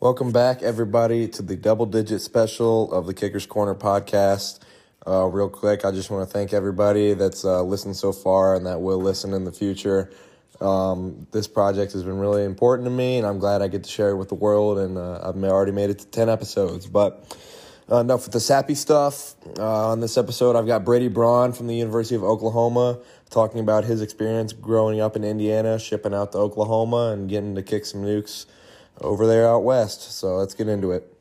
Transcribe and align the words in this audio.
Welcome 0.00 0.30
back, 0.30 0.62
everybody, 0.62 1.26
to 1.26 1.42
the 1.42 1.56
double 1.56 1.84
digit 1.84 2.20
special 2.20 2.92
of 2.92 3.06
the 3.06 3.14
Kicker's 3.14 3.46
Corner 3.46 3.74
podcast. 3.74 4.60
Uh, 5.04 5.24
real 5.24 5.48
quick, 5.48 5.84
I 5.84 5.90
just 5.90 6.08
want 6.08 6.24
to 6.24 6.32
thank 6.32 6.52
everybody 6.52 7.14
that's 7.14 7.44
uh, 7.44 7.64
listened 7.64 7.96
so 7.96 8.12
far 8.12 8.54
and 8.54 8.64
that 8.66 8.80
will 8.80 9.00
listen 9.00 9.34
in 9.34 9.42
the 9.42 9.50
future. 9.50 10.12
Um, 10.60 11.26
this 11.32 11.48
project 11.48 11.94
has 11.94 12.04
been 12.04 12.20
really 12.20 12.44
important 12.44 12.86
to 12.86 12.92
me, 12.92 13.18
and 13.18 13.26
I'm 13.26 13.40
glad 13.40 13.60
I 13.60 13.66
get 13.66 13.82
to 13.82 13.90
share 13.90 14.10
it 14.10 14.16
with 14.16 14.28
the 14.28 14.36
world. 14.36 14.78
And 14.78 14.96
uh, 14.96 15.20
I've 15.20 15.42
already 15.42 15.72
made 15.72 15.90
it 15.90 15.98
to 15.98 16.06
10 16.06 16.28
episodes. 16.28 16.86
But 16.86 17.36
uh, 17.90 17.96
enough 17.96 18.22
with 18.22 18.34
the 18.34 18.40
sappy 18.40 18.76
stuff. 18.76 19.34
Uh, 19.58 19.88
on 19.88 19.98
this 19.98 20.16
episode, 20.16 20.54
I've 20.54 20.68
got 20.68 20.84
Brady 20.84 21.08
Braun 21.08 21.52
from 21.52 21.66
the 21.66 21.74
University 21.74 22.14
of 22.14 22.22
Oklahoma 22.22 23.00
talking 23.30 23.58
about 23.58 23.82
his 23.82 24.00
experience 24.00 24.52
growing 24.52 25.00
up 25.00 25.16
in 25.16 25.24
Indiana, 25.24 25.76
shipping 25.76 26.14
out 26.14 26.30
to 26.32 26.38
Oklahoma, 26.38 27.10
and 27.10 27.28
getting 27.28 27.56
to 27.56 27.64
kick 27.64 27.84
some 27.84 28.04
nukes 28.04 28.46
over 29.00 29.26
there 29.26 29.48
out 29.48 29.64
west. 29.64 30.12
So 30.12 30.36
let's 30.36 30.54
get 30.54 30.68
into 30.68 30.92
it. 30.92 31.12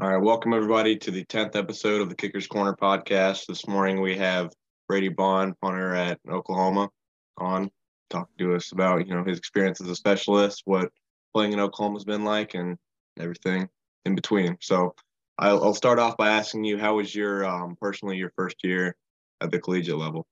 All 0.00 0.08
right, 0.08 0.16
welcome 0.16 0.54
everybody 0.54 0.96
to 0.96 1.10
the 1.10 1.26
10th 1.26 1.56
episode 1.56 2.00
of 2.00 2.08
the 2.08 2.14
Kicker's 2.14 2.46
Corner 2.46 2.74
podcast. 2.74 3.46
This 3.46 3.68
morning 3.68 4.00
we 4.00 4.16
have 4.16 4.50
Brady 4.88 5.08
Braun, 5.08 5.54
punter 5.60 5.94
at 5.94 6.18
Oklahoma, 6.28 6.88
on 7.36 7.70
talking 8.08 8.34
to 8.38 8.54
us 8.54 8.72
about, 8.72 9.06
you 9.06 9.14
know, 9.14 9.24
his 9.24 9.36
experience 9.36 9.80
as 9.80 9.88
a 9.88 9.94
specialist, 9.94 10.62
what 10.64 10.90
playing 11.34 11.52
in 11.52 11.60
Oklahoma 11.60 11.96
has 11.96 12.04
been 12.04 12.24
like 12.24 12.54
and 12.54 12.78
everything 13.18 13.68
in 14.04 14.14
between. 14.14 14.56
So 14.60 14.94
I'll, 15.38 15.62
I'll 15.62 15.74
start 15.74 15.98
off 15.98 16.16
by 16.16 16.30
asking 16.30 16.64
you, 16.64 16.78
how 16.78 16.96
was 16.96 17.14
your 17.14 17.44
um, 17.44 17.76
personally 17.80 18.16
your 18.16 18.32
first 18.36 18.56
year 18.64 18.96
at 19.40 19.50
the 19.50 19.58
collegiate 19.58 19.96
level? 19.96 20.26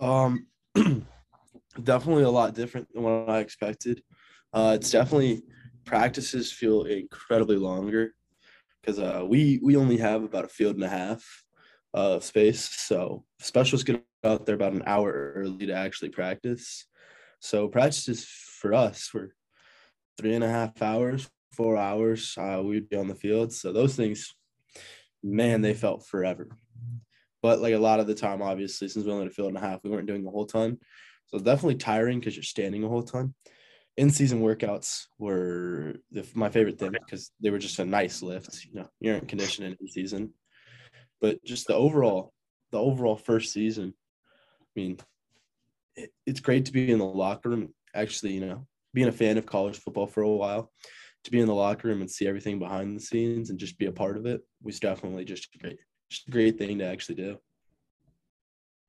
Um, 0.00 0.46
definitely 1.82 2.24
a 2.24 2.30
lot 2.30 2.54
different 2.54 2.92
than 2.92 3.02
what 3.02 3.28
I 3.28 3.40
expected. 3.40 4.02
Uh, 4.52 4.72
it's 4.76 4.90
definitely 4.90 5.42
practices 5.84 6.50
feel 6.50 6.84
incredibly 6.84 7.56
longer 7.56 8.14
because 8.80 8.98
uh, 8.98 9.24
we 9.26 9.60
we 9.62 9.76
only 9.76 9.98
have 9.98 10.22
about 10.22 10.44
a 10.44 10.48
field 10.48 10.76
and 10.76 10.84
a 10.84 10.88
half 10.88 11.24
of 11.92 12.24
space. 12.24 12.68
So 12.72 13.24
specialists 13.40 13.84
get 13.84 14.04
out 14.24 14.46
there 14.46 14.54
about 14.54 14.72
an 14.72 14.82
hour 14.86 15.32
early 15.36 15.66
to 15.66 15.72
actually 15.72 16.10
practice. 16.10 16.86
So 17.40 17.68
practices 17.68 18.24
for 18.24 18.74
us 18.74 19.12
were 19.12 19.34
three 20.18 20.34
and 20.34 20.44
a 20.44 20.48
half 20.48 20.80
hours, 20.82 21.28
four 21.52 21.76
hours. 21.76 22.34
Uh, 22.38 22.62
we'd 22.64 22.88
be 22.88 22.96
on 22.96 23.08
the 23.08 23.14
field. 23.14 23.52
So 23.52 23.72
those 23.72 23.96
things, 23.96 24.34
man, 25.22 25.62
they 25.62 25.74
felt 25.74 26.06
forever. 26.06 26.48
But 27.42 27.60
like 27.60 27.74
a 27.74 27.78
lot 27.78 28.00
of 28.00 28.06
the 28.06 28.14
time, 28.14 28.42
obviously, 28.42 28.88
since 28.88 29.04
we 29.04 29.12
only 29.12 29.24
had 29.24 29.32
a 29.32 29.34
field 29.34 29.48
and 29.48 29.56
a 29.56 29.60
half, 29.60 29.82
we 29.82 29.90
weren't 29.90 30.06
doing 30.06 30.26
a 30.26 30.30
whole 30.30 30.46
ton. 30.46 30.78
So 31.26 31.38
definitely 31.38 31.76
tiring 31.76 32.18
because 32.18 32.36
you're 32.36 32.42
standing 32.42 32.84
a 32.84 32.88
whole 32.88 33.02
ton. 33.02 33.34
In 33.96 34.10
season 34.10 34.40
workouts 34.40 35.04
were 35.18 35.96
the, 36.10 36.26
my 36.34 36.48
favorite 36.48 36.78
thing 36.78 36.92
because 36.92 37.30
they 37.40 37.50
were 37.50 37.58
just 37.58 37.78
a 37.78 37.84
nice 37.84 38.22
lift. 38.22 38.64
You 38.64 38.80
know, 38.80 38.88
you're 39.00 39.16
in 39.16 39.26
conditioning 39.26 39.76
in 39.80 39.88
season, 39.88 40.32
but 41.20 41.42
just 41.44 41.66
the 41.66 41.74
overall, 41.74 42.32
the 42.72 42.78
overall 42.78 43.16
first 43.16 43.52
season. 43.52 43.94
I 44.62 44.80
mean, 44.80 44.98
it, 45.96 46.10
it's 46.26 46.40
great 46.40 46.66
to 46.66 46.72
be 46.72 46.90
in 46.90 46.98
the 46.98 47.04
locker 47.04 47.50
room. 47.50 47.74
Actually, 47.94 48.34
you 48.34 48.40
know, 48.40 48.66
being 48.94 49.08
a 49.08 49.12
fan 49.12 49.38
of 49.38 49.46
college 49.46 49.78
football 49.78 50.06
for 50.06 50.22
a 50.22 50.28
while, 50.28 50.70
to 51.24 51.30
be 51.30 51.40
in 51.40 51.46
the 51.46 51.54
locker 51.54 51.88
room 51.88 52.00
and 52.00 52.10
see 52.10 52.26
everything 52.26 52.58
behind 52.58 52.96
the 52.96 53.02
scenes 53.02 53.50
and 53.50 53.58
just 53.58 53.78
be 53.78 53.86
a 53.86 53.92
part 53.92 54.16
of 54.16 54.26
it 54.26 54.40
was 54.62 54.80
definitely 54.80 55.24
just 55.24 55.48
great 55.60 55.78
just 56.10 56.28
a 56.28 56.30
great 56.30 56.58
thing 56.58 56.78
to 56.78 56.84
actually 56.84 57.14
do. 57.16 57.38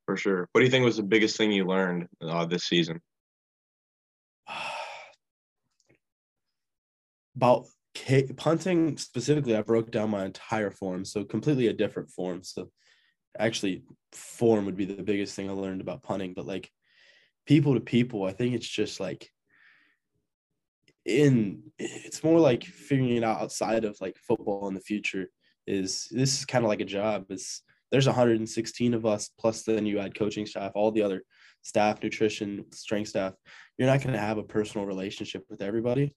For 0.06 0.18
sure. 0.18 0.50
What 0.52 0.62
do 0.62 0.66
you 0.66 0.72
think 0.72 0.84
was 0.84 0.98
the 0.98 1.04
biggest 1.04 1.38
thing 1.38 1.52
you 1.52 1.66
learned 1.66 2.08
uh, 2.22 2.46
this 2.46 2.66
season? 2.66 3.00
About 7.36 7.68
punting 8.36 8.98
specifically, 8.98 9.56
I 9.56 9.62
broke 9.62 9.92
down 9.92 10.10
my 10.10 10.26
entire 10.26 10.72
form, 10.72 11.06
so 11.06 11.24
completely 11.24 11.68
a 11.68 11.74
different 11.74 12.10
form. 12.10 12.44
So 12.44 12.70
actually, 13.40 13.84
form 14.12 14.66
would 14.66 14.76
be 14.76 14.86
the 14.86 15.04
biggest 15.04 15.36
thing 15.36 15.50
I 15.50 15.54
learned 15.54 15.81
about 15.81 16.04
punting. 16.04 16.34
But 16.34 16.46
like 16.46 16.70
people 17.46 17.74
to 17.76 17.80
people, 17.80 18.26
I 18.26 18.34
think 18.34 18.56
it's 18.56 18.68
just 18.68 19.00
like 19.00 19.30
in 21.06 21.64
it's 21.80 22.24
more 22.24 22.40
like 22.40 22.64
figuring 22.64 23.16
it 23.16 23.24
out 23.24 23.42
outside 23.42 23.86
of 23.86 23.98
like 24.02 24.18
football 24.18 24.68
in 24.68 24.74
the 24.74 24.81
future 24.81 25.30
is 25.68 26.08
this 26.12 26.40
is 26.40 26.46
kind 26.46 26.64
of 26.64 26.70
like 26.70 26.82
a 26.82 26.86
job. 26.86 27.26
It's 27.30 27.64
there's 27.92 28.08
116 28.08 28.94
of 28.94 29.06
us 29.06 29.30
plus 29.38 29.64
then 29.64 29.86
you 29.86 30.00
add 30.00 30.16
coaching 30.16 30.46
staff, 30.46 30.72
all 30.76 30.92
the 30.92 31.02
other 31.02 31.24
staff, 31.62 32.02
nutrition, 32.02 32.66
strength 32.72 33.10
staff. 33.10 33.34
You're 33.78 33.90
not 33.90 34.02
going 34.02 34.14
to 34.14 34.20
have 34.20 34.38
a 34.38 34.44
personal 34.44 34.88
relationship 34.88 35.44
with 35.50 35.62
everybody, 35.62 36.16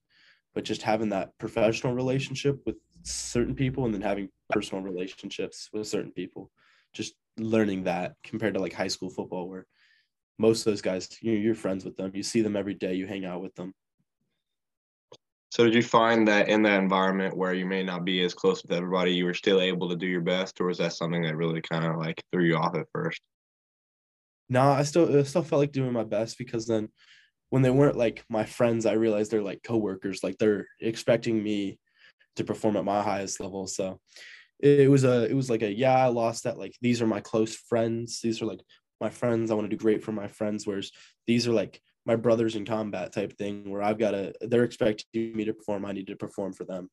but 0.54 0.64
just 0.64 0.82
having 0.82 1.10
that 1.10 1.36
professional 1.38 1.94
relationship 1.94 2.60
with 2.64 2.76
certain 3.02 3.54
people 3.54 3.84
and 3.84 3.92
then 3.92 4.02
having 4.02 4.28
personal 4.50 4.84
relationships 4.84 5.68
with 5.72 5.88
certain 5.88 6.12
people, 6.12 6.50
just 6.92 7.14
learning 7.36 7.84
that 7.84 8.14
compared 8.22 8.54
to 8.54 8.60
like 8.60 8.72
high 8.72 8.88
school 8.88 9.10
football 9.10 9.48
where 9.48 9.66
most 10.38 10.60
of 10.60 10.72
those 10.72 10.82
guys 10.82 11.08
you're, 11.20 11.36
you're 11.36 11.54
friends 11.54 11.84
with 11.84 11.96
them 11.96 12.10
you 12.14 12.22
see 12.22 12.40
them 12.40 12.56
every 12.56 12.74
day 12.74 12.94
you 12.94 13.06
hang 13.06 13.24
out 13.24 13.42
with 13.42 13.54
them 13.54 13.72
so 15.54 15.62
did 15.62 15.74
you 15.74 15.84
find 15.84 16.26
that 16.26 16.48
in 16.48 16.62
that 16.64 16.82
environment 16.82 17.36
where 17.36 17.54
you 17.54 17.64
may 17.64 17.84
not 17.84 18.04
be 18.04 18.24
as 18.24 18.34
close 18.34 18.60
with 18.64 18.72
everybody, 18.72 19.12
you 19.12 19.24
were 19.24 19.34
still 19.34 19.60
able 19.60 19.88
to 19.88 19.94
do 19.94 20.04
your 20.04 20.20
best, 20.20 20.60
or 20.60 20.66
was 20.66 20.78
that 20.78 20.94
something 20.94 21.22
that 21.22 21.36
really 21.36 21.60
kind 21.60 21.84
of 21.84 21.96
like 21.96 22.20
threw 22.32 22.42
you 22.42 22.56
off 22.56 22.74
at 22.74 22.88
first? 22.92 23.20
No, 24.48 24.62
I 24.62 24.82
still 24.82 25.16
I 25.16 25.22
still 25.22 25.44
felt 25.44 25.60
like 25.60 25.70
doing 25.70 25.92
my 25.92 26.02
best 26.02 26.38
because 26.38 26.66
then 26.66 26.88
when 27.50 27.62
they 27.62 27.70
weren't 27.70 27.96
like 27.96 28.24
my 28.28 28.44
friends, 28.44 28.84
I 28.84 28.94
realized 28.94 29.30
they're 29.30 29.42
like 29.42 29.62
coworkers, 29.62 30.24
like 30.24 30.38
they're 30.38 30.66
expecting 30.80 31.40
me 31.40 31.78
to 32.34 32.42
perform 32.42 32.76
at 32.76 32.84
my 32.84 33.00
highest 33.00 33.38
level. 33.38 33.68
So 33.68 34.00
it 34.58 34.90
was 34.90 35.04
a 35.04 35.30
it 35.30 35.34
was 35.34 35.48
like 35.48 35.62
a 35.62 35.72
yeah, 35.72 36.04
I 36.04 36.08
lost 36.08 36.42
that. 36.44 36.58
Like 36.58 36.74
these 36.80 37.00
are 37.00 37.06
my 37.06 37.20
close 37.20 37.54
friends. 37.54 38.20
These 38.20 38.42
are 38.42 38.46
like 38.46 38.60
my 39.00 39.08
friends. 39.08 39.52
I 39.52 39.54
want 39.54 39.70
to 39.70 39.76
do 39.76 39.80
great 39.80 40.02
for 40.02 40.10
my 40.10 40.26
friends. 40.26 40.66
Whereas 40.66 40.90
these 41.28 41.46
are 41.46 41.52
like 41.52 41.80
my 42.06 42.16
brothers 42.16 42.56
in 42.56 42.64
combat 42.64 43.12
type 43.12 43.36
thing 43.36 43.70
where 43.70 43.82
I've 43.82 43.98
got 43.98 44.12
to 44.12 44.34
they're 44.42 44.64
expecting 44.64 45.36
me 45.36 45.44
to 45.44 45.54
perform, 45.54 45.84
I 45.84 45.92
need 45.92 46.06
to 46.08 46.16
perform 46.16 46.52
for 46.52 46.64
them. 46.64 46.90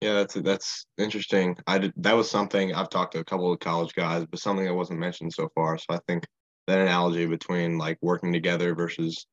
Yeah, 0.00 0.14
that's 0.14 0.34
that's 0.34 0.86
interesting. 0.98 1.56
I 1.66 1.78
did 1.78 1.92
that 1.96 2.14
was 2.14 2.30
something 2.30 2.74
I've 2.74 2.90
talked 2.90 3.12
to 3.14 3.20
a 3.20 3.24
couple 3.24 3.52
of 3.52 3.60
college 3.60 3.94
guys, 3.94 4.26
but 4.30 4.40
something 4.40 4.66
that 4.66 4.74
wasn't 4.74 5.00
mentioned 5.00 5.32
so 5.32 5.48
far. 5.54 5.78
So 5.78 5.86
I 5.90 5.98
think 6.06 6.26
that 6.66 6.80
analogy 6.80 7.26
between 7.26 7.78
like 7.78 7.98
working 8.02 8.32
together 8.32 8.74
versus 8.74 9.26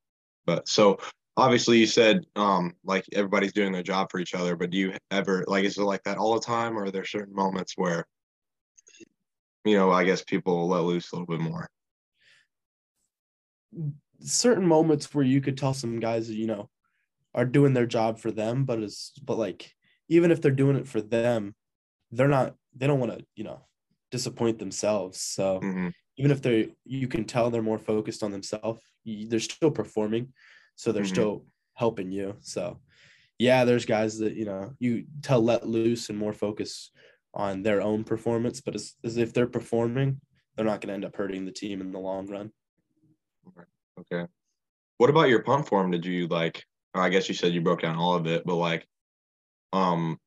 but 0.46 0.68
so 0.68 0.98
obviously 1.38 1.78
you 1.78 1.88
said 1.88 2.26
um 2.36 2.74
like 2.84 3.06
everybody's 3.14 3.54
doing 3.54 3.72
their 3.72 3.84
job 3.84 4.10
for 4.12 4.20
each 4.20 4.36
other, 4.36 4.56
but 4.56 4.70
do 4.70 4.78
you 4.78 4.94
ever 5.12 5.44
like 5.48 5.66
is 5.66 5.78
it 5.78 5.84
like 5.84 6.04
that 6.04 6.18
all 6.18 6.36
the 6.36 6.46
time 6.46 6.78
or 6.78 6.86
are 6.86 6.92
there 6.92 7.06
certain 7.06 7.36
moments 7.36 7.74
where 7.76 8.06
you 9.66 9.78
know, 9.78 9.92
I 9.92 10.04
guess 10.04 10.24
people 10.24 10.68
let 10.68 10.84
loose 10.84 11.12
a 11.12 11.16
little 11.16 11.28
bit 11.28 11.40
more? 11.40 11.68
Certain 14.20 14.66
moments 14.66 15.14
where 15.14 15.26
you 15.26 15.42
could 15.42 15.58
tell 15.58 15.74
some 15.74 16.00
guys, 16.00 16.30
you 16.30 16.48
know, 16.48 16.70
are 17.34 17.46
doing 17.46 17.74
their 17.74 17.86
job 17.86 18.20
for 18.20 18.32
them, 18.32 18.66
but 18.66 18.80
is 18.80 19.12
but 19.24 19.38
like 19.38 19.74
even 20.10 20.32
if 20.32 20.42
they're 20.42 20.52
doing 20.52 20.76
it 20.76 20.88
for 20.88 21.02
them, 21.02 21.56
they're 22.12 22.28
not 22.28 22.56
they 22.76 22.88
don't 22.88 23.00
want 23.00 23.18
to, 23.18 23.26
you 23.36 23.44
know, 23.44 23.62
disappoint 24.12 24.60
themselves. 24.60 25.22
So 25.22 25.60
mm-hmm. 25.60 25.90
even 26.18 26.32
if 26.32 26.42
they're 26.42 26.68
you 26.86 27.08
can 27.08 27.26
tell 27.26 27.50
they're 27.50 27.62
more 27.62 27.80
focused 27.80 28.24
on 28.24 28.32
themselves, 28.32 28.82
they're 29.06 29.40
still 29.40 29.72
performing. 29.72 30.34
So 30.76 30.92
they're 30.92 31.04
mm-hmm. 31.04 31.14
still 31.14 31.46
helping 31.76 32.12
you. 32.12 32.36
So 32.42 32.80
yeah, 33.42 33.66
there's 33.66 33.86
guys 33.86 34.20
that, 34.20 34.36
you 34.36 34.46
know, 34.46 34.74
you 34.78 35.06
tell 35.24 35.42
let 35.42 35.68
loose 35.68 36.10
and 36.10 36.18
more 36.18 36.34
focus 36.34 36.92
on 37.34 37.64
their 37.64 37.82
own 37.82 38.04
performance, 38.04 38.62
but 38.62 38.76
as, 38.76 38.94
as 39.04 39.18
if 39.18 39.34
they're 39.34 39.48
performing, 39.48 40.22
they're 40.56 40.66
not 40.66 40.80
going 40.80 40.90
to 40.90 40.94
end 40.94 41.06
up 41.06 41.16
hurting 41.16 41.46
the 41.46 41.52
team 41.52 41.82
in 41.82 41.92
the 41.92 41.98
long 41.98 42.28
run. 42.28 42.52
Okay. 44.00 44.26
What 44.98 45.10
about 45.10 45.30
your 45.30 45.44
punt 45.44 45.68
form? 45.68 45.92
Did 45.92 46.06
you 46.06 46.28
like? 46.28 46.64
I 46.94 47.10
guess 47.10 47.30
you 47.30 47.36
said 47.36 47.54
you 47.54 47.62
broke 47.62 47.82
down 47.82 47.98
all 47.98 48.16
of 48.16 48.28
it, 48.28 48.46
but 48.46 48.56
like, 48.56 48.86
um, 49.74 50.20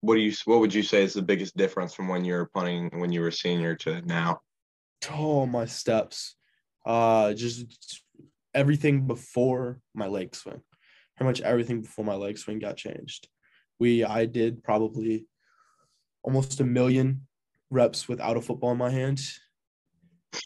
what 0.00 0.14
do 0.14 0.20
you? 0.20 0.32
What 0.44 0.60
would 0.60 0.72
you 0.72 0.82
say 0.82 1.02
is 1.02 1.14
the 1.14 1.22
biggest 1.22 1.56
difference 1.56 1.94
from 1.94 2.08
when 2.08 2.24
you 2.24 2.34
were 2.34 2.46
punting 2.46 2.90
when 3.00 3.12
you 3.12 3.20
were 3.20 3.30
senior 3.30 3.74
to 3.76 4.00
now? 4.02 4.40
Oh, 5.10 5.46
my 5.46 5.66
steps. 5.66 6.36
Uh, 6.84 7.34
just 7.34 7.66
everything 8.54 9.06
before 9.06 9.80
my 9.94 10.06
leg 10.06 10.34
swing. 10.34 10.62
Pretty 11.16 11.28
much 11.28 11.40
everything 11.40 11.82
before 11.82 12.04
my 12.04 12.14
leg 12.14 12.38
swing 12.38 12.58
got 12.58 12.76
changed. 12.76 13.28
We 13.78 14.04
I 14.04 14.26
did 14.26 14.62
probably 14.62 15.26
almost 16.22 16.60
a 16.60 16.64
million 16.64 17.26
reps 17.70 18.08
without 18.08 18.36
a 18.36 18.40
football 18.40 18.72
in 18.72 18.78
my 18.78 18.90
hand, 18.90 19.20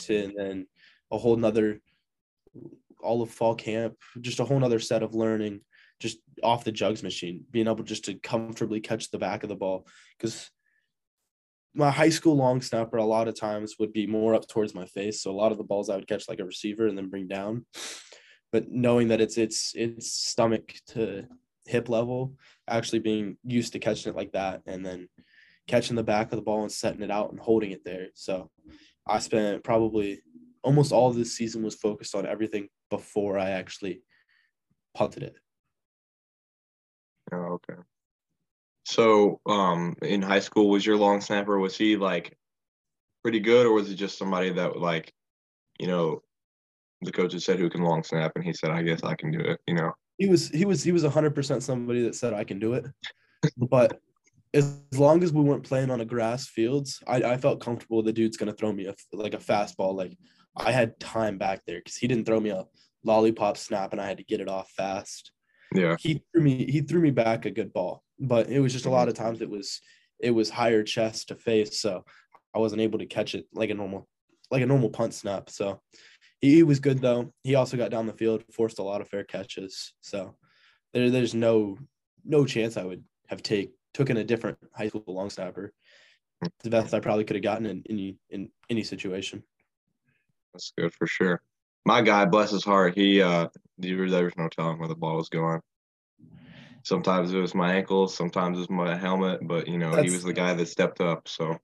to, 0.01 0.25
and 0.25 0.35
then 0.37 0.67
a 1.11 1.19
whole 1.19 1.37
nother 1.37 1.81
all 3.03 3.23
of 3.23 3.31
fall 3.31 3.55
camp, 3.55 3.97
just 4.21 4.41
a 4.41 4.45
whole 4.45 4.59
nother 4.61 4.79
set 4.79 5.03
of 5.03 5.15
learning 5.15 5.61
just 6.01 6.19
off 6.43 6.65
the 6.65 6.73
jugs 6.73 7.03
machine, 7.03 7.45
being 7.51 7.69
able 7.69 7.85
just 7.85 8.07
to 8.07 8.15
comfortably 8.15 8.81
catch 8.81 9.11
the 9.11 9.19
back 9.19 9.43
of 9.43 9.49
the 9.49 9.55
ball. 9.55 9.87
Because 10.19 10.51
my 11.75 11.91
high 11.91 12.09
school 12.09 12.35
long 12.35 12.61
snapper 12.63 12.97
a 12.97 13.05
lot 13.05 13.29
of 13.29 13.39
times 13.39 13.77
would 13.79 13.93
be 13.93 14.07
more 14.07 14.35
up 14.35 14.49
towards 14.49 14.75
my 14.75 14.87
face. 14.87 15.23
So 15.23 15.31
a 15.31 15.33
lot 15.33 15.53
of 15.53 15.59
the 15.59 15.65
balls 15.65 15.89
I 15.89 15.97
would 15.97 16.09
catch 16.09 16.29
like 16.29 16.41
a 16.41 16.45
receiver 16.45 16.87
and 16.87 16.97
then 16.97 17.11
bring 17.11 17.29
down. 17.29 17.67
But 18.51 18.71
knowing 18.71 19.09
that 19.09 19.21
it's 19.21 19.39
it's 19.39 19.73
it's 19.77 20.13
stomach 20.13 20.75
to 20.89 21.27
hip 21.67 21.89
level, 21.89 22.35
actually 22.69 22.99
being 22.99 23.37
used 23.45 23.75
to 23.75 23.79
catching 23.79 24.13
it 24.13 24.17
like 24.17 24.33
that 24.33 24.63
and 24.67 24.85
then 24.85 25.09
catching 25.69 25.95
the 25.95 26.03
back 26.03 26.33
of 26.33 26.37
the 26.37 26.43
ball 26.43 26.63
and 26.63 26.73
setting 26.73 27.03
it 27.03 27.11
out 27.13 27.31
and 27.31 27.39
holding 27.39 27.71
it 27.71 27.85
there. 27.85 28.09
So 28.15 28.51
I 29.07 29.21
spent 29.21 29.63
probably 29.63 30.23
almost 30.63 30.93
all 30.93 31.09
of 31.09 31.17
this 31.17 31.37
season 31.37 31.63
was 31.63 31.75
focused 31.75 32.15
on 32.15 32.27
everything 32.27 32.69
before 32.91 33.39
I 33.39 33.51
actually 33.51 34.03
punted 34.95 35.23
it. 35.23 35.37
Oh, 37.33 37.59
okay. 37.69 37.81
So, 38.85 39.41
um, 39.47 39.95
in 40.03 40.23
high 40.23 40.41
school, 40.41 40.69
was 40.69 40.85
your 40.85 40.97
long 40.97 41.21
snapper? 41.21 41.59
Was 41.59 41.77
he 41.77 41.97
like 41.97 42.37
pretty 43.23 43.41
good, 43.41 43.67
or 43.67 43.73
was 43.73 43.91
it 43.91 43.95
just 43.95 44.19
somebody 44.19 44.51
that 44.51 44.79
like, 44.79 45.13
you 45.79 45.87
know, 45.87 46.23
the 47.03 47.13
coaches 47.13 47.45
said 47.45 47.59
who 47.59 47.71
can 47.71 47.83
long 47.83 48.03
snap, 48.03 48.33
and 48.35 48.45
he 48.45 48.53
said, 48.53 48.71
"I 48.71 48.83
guess 48.83 49.03
I 49.03 49.15
can 49.15 49.31
do 49.31 49.41
it." 49.41 49.61
You 49.67 49.75
know, 49.75 49.93
he 50.19 50.27
was 50.27 50.49
he 50.49 50.65
was 50.65 50.83
he 50.83 50.93
was 50.93 51.05
hundred 51.05 51.35
percent 51.35 51.63
somebody 51.63 52.03
that 52.03 52.15
said 52.15 52.35
I 52.35 52.45
can 52.45 52.59
do 52.59 52.75
it, 52.75 52.87
but 53.57 54.01
as 54.53 54.77
long 54.95 55.23
as 55.23 55.33
we 55.33 55.43
weren't 55.43 55.63
playing 55.63 55.91
on 55.91 56.01
a 56.01 56.05
grass 56.05 56.49
fields, 56.49 57.01
I, 57.07 57.23
I 57.23 57.37
felt 57.37 57.61
comfortable 57.61 58.03
the 58.03 58.13
dude's 58.13 58.37
gonna 58.37 58.53
throw 58.53 58.73
me 58.73 58.87
a 58.87 58.95
like 59.13 59.35
a 59.35 59.39
fastball. 59.39 59.95
Like 59.95 60.17
I 60.57 60.73
had 60.73 60.99
time 60.99 61.39
back 61.39 61.63
there 61.67 61.79
because 61.79 61.97
he 61.97 62.09
didn't 62.09 62.27
throw 62.27 62.41
me 62.41 62.51
a 62.51 62.67
lollipop 63.05 63.57
snap 63.57 63.93
and 63.93 64.01
I 64.01 64.07
had 64.07 64.19
to 64.19 64.25
get 64.25 64.41
it 64.41 64.49
off 64.49 64.71
fast. 64.71 65.33
yeah, 65.75 65.97
He 65.99 66.23
threw 66.33 66.43
me 66.43 66.71
he 66.71 66.81
threw 66.81 67.01
me 67.01 67.11
back 67.11 67.47
a 67.47 67.51
good 67.51 67.73
ball, 67.73 68.03
but 68.19 68.49
it 68.49 68.61
was 68.61 68.73
just 68.73 68.87
a 68.87 68.91
lot 68.91 69.09
of 69.09 69.15
times 69.15 69.41
it 69.41 69.51
was 69.51 69.81
it 70.19 70.31
was 70.33 70.51
higher 70.51 70.83
chest 70.83 71.29
to 71.29 71.35
face, 71.37 71.81
so 71.81 72.05
I 72.55 72.59
wasn't 72.59 72.83
able 72.83 72.99
to 72.99 73.07
catch 73.07 73.35
it 73.35 73.47
like 73.53 73.71
a 73.71 73.75
normal 73.75 74.09
like 74.51 74.63
a 74.63 74.67
normal 74.67 74.91
punt 74.91 75.15
snap. 75.15 75.49
So 75.51 75.81
he, 76.41 76.57
he 76.57 76.63
was 76.63 76.81
good 76.81 76.99
though. 77.01 77.33
He 77.45 77.55
also 77.55 77.77
got 77.77 77.91
down 77.91 78.07
the 78.07 78.13
field, 78.13 78.45
forced 78.53 78.79
a 78.79 78.83
lot 78.83 79.01
of 79.01 79.09
fair 79.09 79.25
catches. 79.25 79.95
So 80.01 80.37
there 80.93 81.11
there's 81.11 81.35
no 81.35 81.79
no 82.25 82.45
chance 82.45 82.77
I 82.77 82.85
would 82.85 83.05
have 83.29 83.43
take 83.43 83.73
took 83.95 84.11
in 84.11 84.17
a 84.17 84.25
different 84.25 84.59
high 84.75 84.89
school 84.89 85.03
long 85.07 85.31
snapper. 85.31 85.73
It's 86.43 86.65
the 86.65 86.71
best 86.71 86.95
I 86.95 87.01
probably 87.01 87.25
could 87.25 87.37
have 87.37 87.43
gotten 87.43 87.67
in 87.67 87.85
any 87.89 88.19
in 88.31 88.51
any 88.69 88.83
situation. 88.83 89.43
That's 90.53 90.73
good 90.77 90.93
for 90.95 91.07
sure. 91.07 91.43
My 91.85 92.03
guy, 92.03 92.25
bless 92.27 92.51
his 92.51 92.65
heart, 92.65 92.97
he 92.97 93.23
uh, 93.23 93.49
there 93.79 93.97
was 93.97 94.37
no 94.37 94.49
telling 94.49 94.79
where 94.79 94.89
the 94.89 94.95
ball 94.95 95.17
was 95.17 95.29
going. 95.29 95.61
Sometimes 96.83 97.33
it 97.33 97.39
was 97.39 97.55
my 97.55 97.75
ankles, 97.75 98.15
sometimes 98.15 98.59
it 98.59 98.61
was 98.61 98.71
my 98.71 98.97
helmet, 98.97 99.41
but 99.47 99.69
you 99.69 99.79
know, 99.79 100.03
he 100.03 100.11
was 100.11 100.23
the 100.23 100.33
guy 100.33 100.55
that 100.55 100.67
stepped 100.67 101.01
up. 101.01 101.29
So, 101.29 101.59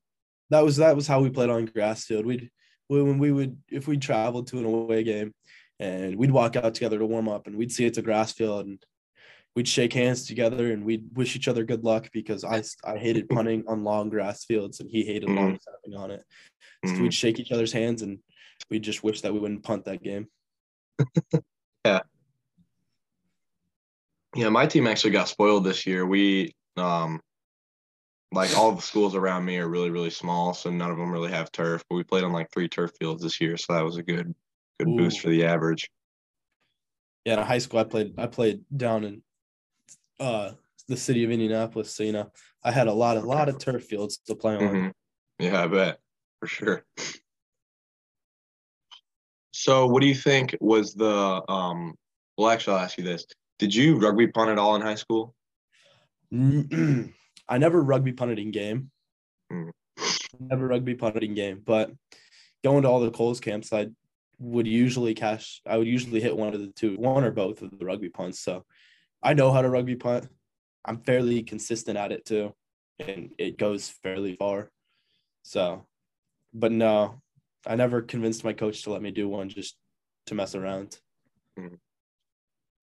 that 0.51 0.65
was 0.65 0.77
that 0.77 0.97
was 0.97 1.07
how 1.07 1.21
we 1.21 1.31
played 1.31 1.51
on 1.51 1.67
grass 1.67 2.05
field. 2.05 2.27
We'd 2.27 2.51
when 2.89 3.19
we 3.19 3.33
would 3.33 3.59
if 3.71 3.89
we 3.89 3.97
traveled 3.97 4.47
to 4.49 4.59
an 4.59 4.65
away 4.65 5.03
game 5.03 5.35
and 5.81 6.17
we'd 6.17 6.31
walk 6.31 6.57
out 6.57 6.75
together 6.75 6.99
to 6.99 7.07
warm 7.07 7.29
up 7.29 7.47
and 7.47 7.57
we'd 7.57 7.73
see 7.73 7.85
it's 7.85 7.99
a 7.99 8.03
grass 8.03 8.33
field 8.33 8.67
and 8.67 8.83
we'd 9.55 9.69
shake 9.69 9.93
hands 9.93 10.27
together 10.27 10.73
and 10.73 10.85
we'd 10.85 11.05
wish 11.17 11.35
each 11.35 11.49
other 11.49 11.65
good 11.65 11.85
luck 11.85 12.11
because 12.13 12.45
I 12.45 12.63
I 12.85 12.97
hated 12.97 13.29
punting 13.31 13.65
on 13.67 13.85
long 13.85 14.09
grass 14.09 14.45
fields 14.45 14.81
and 14.81 14.91
he 14.91 15.05
hated 15.05 15.29
long 15.29 15.59
snapping 15.59 16.01
on 16.01 16.11
it. 16.11 16.25
So 16.85 16.93
mhm. 16.93 17.03
we'd 17.03 17.15
shake 17.15 17.41
each 17.41 17.53
other's 17.53 17.73
hands 17.73 18.03
and 18.03 18.19
we'd 18.71 18.83
just 18.83 19.03
wish 19.03 19.21
that 19.23 19.33
we 19.33 19.39
wouldn't 19.39 19.63
punt 19.63 19.85
that 19.85 20.03
game. 20.03 20.29
Yeah, 21.85 22.01
Yeah, 24.35 24.49
my 24.49 24.67
team 24.67 24.87
actually 24.87 25.13
got 25.13 25.29
spoiled 25.29 25.65
this 25.65 25.87
year. 25.87 26.05
We 26.07 26.55
um 26.77 27.21
like 28.33 28.57
all 28.57 28.73
the 28.73 28.83
schools 28.83 29.15
around 29.15 29.45
me 29.45 29.59
are 29.59 29.69
really 29.69 29.91
really 29.91 30.11
small, 30.11 30.53
so 30.53 30.71
none 30.71 30.91
of 30.91 30.97
them 30.99 31.11
really 31.11 31.31
have 31.31 31.53
turf. 31.53 31.85
But 31.89 31.97
we 31.97 32.05
played 32.05 32.25
on 32.25 32.33
like 32.33 32.51
three 32.53 32.69
turf 32.69 32.91
fields 32.99 33.23
this 33.23 33.41
year, 33.41 33.57
so 33.57 33.73
that 33.73 33.85
was 33.85 33.97
a 33.97 34.03
good 34.03 34.35
good 34.79 34.89
boost 34.97 35.21
for 35.21 35.29
the 35.29 35.45
average. 35.45 35.89
Yeah, 37.25 37.41
in 37.41 37.47
high 37.47 37.59
school 37.59 37.81
I 37.81 37.85
played 37.85 38.15
I 38.19 38.27
played 38.27 38.65
down 38.77 39.05
in 39.05 39.23
uh 40.21 40.53
the 40.89 40.97
city 40.97 41.25
of 41.25 41.31
Indianapolis. 41.31 41.95
So 41.95 42.03
you 42.03 42.13
know 42.13 42.31
I 42.63 42.73
had 42.73 42.89
a 42.89 42.93
lot 42.93 43.17
a 43.17 43.21
lot 43.21 43.49
of 43.49 43.59
turf 43.59 43.85
fields 43.85 44.19
to 44.27 44.35
play 44.35 44.57
on. 44.57 44.63
Mhm. 44.63 44.93
Yeah, 45.39 45.65
I 45.65 45.67
bet 45.67 46.01
for 46.41 46.47
sure. 46.47 46.85
So, 49.59 49.87
what 49.87 50.03
do 50.03 50.07
you 50.07 50.15
think 50.15 50.55
was 50.61 50.93
the 50.93 51.43
um? 51.51 51.95
Well, 52.37 52.51
actually, 52.51 52.77
I'll 52.77 52.85
ask 52.85 52.99
you 52.99 53.05
this: 53.05 53.25
Did 53.59 53.75
you 53.75 53.97
rugby 53.97 54.27
punt 54.27 54.51
at 54.51 54.59
all 54.59 54.77
in 54.77 54.83
high 54.83 54.97
school? 54.97 55.35
I 56.31 57.59
never 57.59 57.83
rugby 57.83 58.13
punted 58.13 58.39
in 58.39 58.51
game. 58.51 58.91
Mm. 59.51 59.71
Never 60.39 60.69
rugby 60.69 60.95
punted 60.95 61.25
in 61.25 61.33
game, 61.33 61.63
but 61.65 61.91
going 62.63 62.83
to 62.83 62.89
all 62.89 63.01
the 63.01 63.11
Kohl's 63.11 63.41
camps, 63.41 63.73
I 63.73 63.87
would 64.39 64.67
usually 64.67 65.15
cash. 65.15 65.63
I 65.67 65.79
would 65.79 65.87
usually 65.87 66.21
hit 66.21 66.37
one 66.37 66.53
of 66.53 66.61
the 66.61 66.69
two, 66.77 66.97
one 66.97 67.25
or 67.25 67.31
both 67.31 67.63
of 67.63 67.79
the 67.79 67.87
rugby 67.87 68.11
punts. 68.11 68.41
So 68.41 68.63
I 69.23 69.33
know 69.33 69.53
how 69.53 69.63
to 69.63 69.71
rugby 69.71 69.97
punt. 69.97 70.29
I'm 70.85 70.99
fairly 70.99 71.43
consistent 71.43 71.97
at 71.97 72.13
it 72.13 72.27
too, 72.27 72.53
and 72.99 73.31
it 73.39 73.57
goes 73.57 73.89
fairly 73.89 74.37
far. 74.37 74.71
So, 75.45 75.87
but 76.53 76.73
no, 76.73 77.23
I 77.67 77.75
never 77.75 78.03
convinced 78.03 78.45
my 78.45 78.53
coach 78.53 78.83
to 78.83 78.93
let 78.93 79.03
me 79.03 79.11
do 79.11 79.29
one 79.29 79.49
just 79.49 79.77
to 80.27 80.35
mess 80.35 80.55
around. 80.55 80.99
Hmm. 81.59 81.75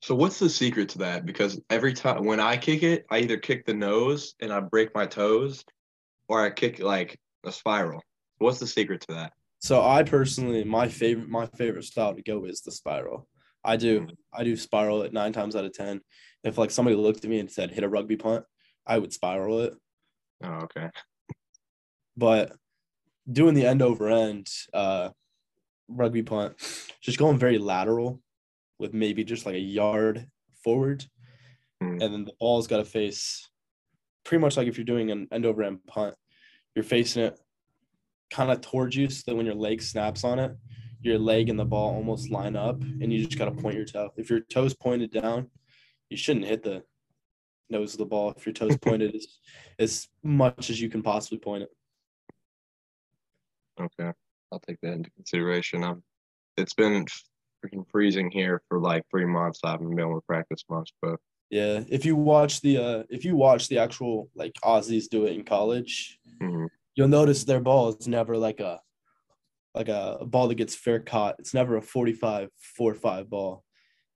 So, 0.02 0.16
what's 0.16 0.40
the 0.40 0.50
secret 0.50 0.90
to 0.90 0.98
that? 1.00 1.26
Because 1.26 1.62
every 1.70 1.94
time 1.94 2.26
when 2.26 2.40
I 2.40 2.58
kick 2.58 2.84
it, 2.84 3.06
I 3.10 3.20
either 3.20 3.38
kick 3.38 3.66
the 3.66 3.74
nose 3.74 4.36
and 4.42 4.52
I 4.52 4.60
break 4.60 4.94
my 4.94 5.06
toes, 5.06 5.64
or 6.28 6.44
I 6.44 6.50
kick 6.50 6.80
like 6.80 7.18
a 7.46 7.52
spiral. 7.52 8.02
What's 8.40 8.60
the 8.60 8.68
secret 8.68 9.02
to 9.08 9.14
that? 9.16 9.34
So 9.60 9.82
I 9.82 10.04
personally, 10.04 10.66
my 10.66 10.90
favorite, 10.90 11.30
my 11.30 11.46
favorite 11.46 11.86
style 11.86 12.14
to 12.14 12.22
go 12.22 12.44
is 12.46 12.62
the 12.62 12.72
spiral. 12.72 13.28
I 13.64 13.78
do, 13.78 14.02
hmm. 14.02 14.10
I 14.34 14.44
do 14.44 14.58
spiral 14.58 15.04
it 15.04 15.14
nine 15.14 15.32
times 15.32 15.56
out 15.56 15.66
of 15.66 15.74
ten. 15.74 16.02
If 16.44 16.58
like 16.58 16.72
somebody 16.72 16.98
looked 16.98 17.24
at 17.24 17.30
me 17.30 17.40
and 17.40 17.50
said 17.50 17.72
hit 17.72 17.86
a 17.86 17.90
rugby 17.90 18.18
punt, 18.18 18.44
I 18.86 18.98
would 18.98 19.14
spiral 19.14 19.62
it. 19.62 19.74
Oh, 20.44 20.64
okay. 20.64 20.90
But 22.18 22.52
doing 23.32 23.54
the 23.54 23.66
end 23.66 23.82
over 23.82 24.10
end 24.10 24.48
uh, 24.74 25.10
rugby 25.88 26.24
punt, 26.24 26.56
just 27.02 27.18
going 27.18 27.38
very 27.38 27.58
lateral 27.58 28.22
with 28.80 28.94
maybe 28.94 29.24
just 29.24 29.46
like 29.46 29.56
a 29.56 29.60
yard 29.60 30.28
forward, 30.64 31.06
Hmm. 31.84 32.02
and 32.02 32.14
then 32.14 32.26
the 32.26 32.34
ball's 32.40 32.68
got 32.68 32.78
to 32.78 32.86
face 32.86 33.50
pretty 34.24 34.42
much 34.42 34.56
like 34.56 34.68
if 34.68 34.78
you're 34.78 34.86
doing 34.86 35.12
an 35.12 35.28
end 35.32 35.46
over 35.46 35.64
end 35.64 35.80
punt, 35.86 36.16
you're 36.76 36.84
facing 36.84 37.24
it 37.24 37.40
kind 38.32 38.52
of 38.52 38.62
towards 38.62 38.96
you 38.96 39.10
so 39.10 39.24
that 39.28 39.36
when 39.36 39.46
your 39.46 39.56
leg 39.56 39.82
snaps 39.82 40.24
on 40.24 40.40
it, 40.40 40.56
your 41.02 41.20
leg 41.20 41.50
and 41.50 41.60
the 41.60 41.66
ball 41.66 41.94
almost 41.94 42.32
line 42.32 42.56
up 42.56 42.82
and 42.82 43.12
you 43.12 43.26
just 43.26 43.38
got 43.38 43.46
to 43.46 43.62
point 43.62 43.76
your 43.76 43.86
toe. 43.86 44.12
If 44.16 44.30
your 44.30 44.40
toes 44.40 44.74
pointed 44.74 45.12
down, 45.12 45.50
you 46.10 46.16
shouldn't 46.16 46.46
hit 46.46 46.64
the 46.64 46.84
nose 47.70 47.94
of 47.94 47.98
the 47.98 48.06
ball. 48.06 48.34
If 48.38 48.46
your 48.46 48.54
toes 48.54 48.78
pointed 48.82 49.14
as, 49.14 49.28
as 49.78 50.08
much 50.24 50.70
as 50.70 50.80
you 50.80 50.90
can 50.90 51.04
possibly 51.04 51.40
point 51.40 51.64
it. 51.64 51.70
Okay, 53.80 54.12
I'll 54.52 54.60
take 54.60 54.78
that 54.82 54.94
into 54.94 55.10
consideration. 55.12 55.84
Um, 55.84 56.04
it's 56.58 56.74
been 56.74 57.06
freaking 57.64 57.86
freezing 57.90 58.30
here 58.32 58.62
for 58.68 58.80
like 58.80 59.04
three 59.10 59.26
months. 59.26 59.60
I 59.64 59.72
haven't 59.72 59.90
been 59.90 60.00
able 60.00 60.20
to 60.20 60.26
practice 60.28 60.64
much, 60.70 60.92
but 61.02 61.20
Yeah. 61.50 61.84
If 61.90 62.06
you 62.06 62.16
watch 62.16 62.62
the 62.62 62.78
uh 62.78 63.04
if 63.10 63.26
you 63.26 63.36
watch 63.36 63.68
the 63.68 63.80
actual 63.80 64.30
like 64.36 64.54
Aussies 64.64 65.10
do 65.10 65.26
it 65.26 65.34
in 65.34 65.44
college, 65.44 66.20
mhm. 66.42 66.68
you'll 66.96 67.08
notice 67.08 67.44
their 67.44 67.60
ball 67.60 67.90
is 67.90 68.08
never 68.08 68.38
like 68.38 68.60
a 68.60 68.82
like 69.74 69.90
a, 69.90 70.18
a 70.22 70.26
ball 70.26 70.48
that 70.48 70.56
gets 70.56 70.76
fair 70.76 71.00
caught. 71.00 71.36
It's 71.40 71.54
never 71.54 71.78
a 71.78 71.82
45 71.82 72.50
4 72.78 72.94
5 72.94 73.30
ball. 73.30 73.64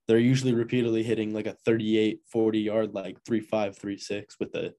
They're 0.06 0.18
usually 0.18 0.54
repeatedly 0.54 1.02
hitting 1.02 1.34
like 1.34 1.46
a 1.46 1.56
38 1.64 2.20
40 2.30 2.60
yard 2.60 2.94
like 2.94 3.18
3 3.24 3.40
5 3.40 3.76
3 3.76 3.98
6 3.98 4.36
with 4.40 4.52
the 4.52 4.74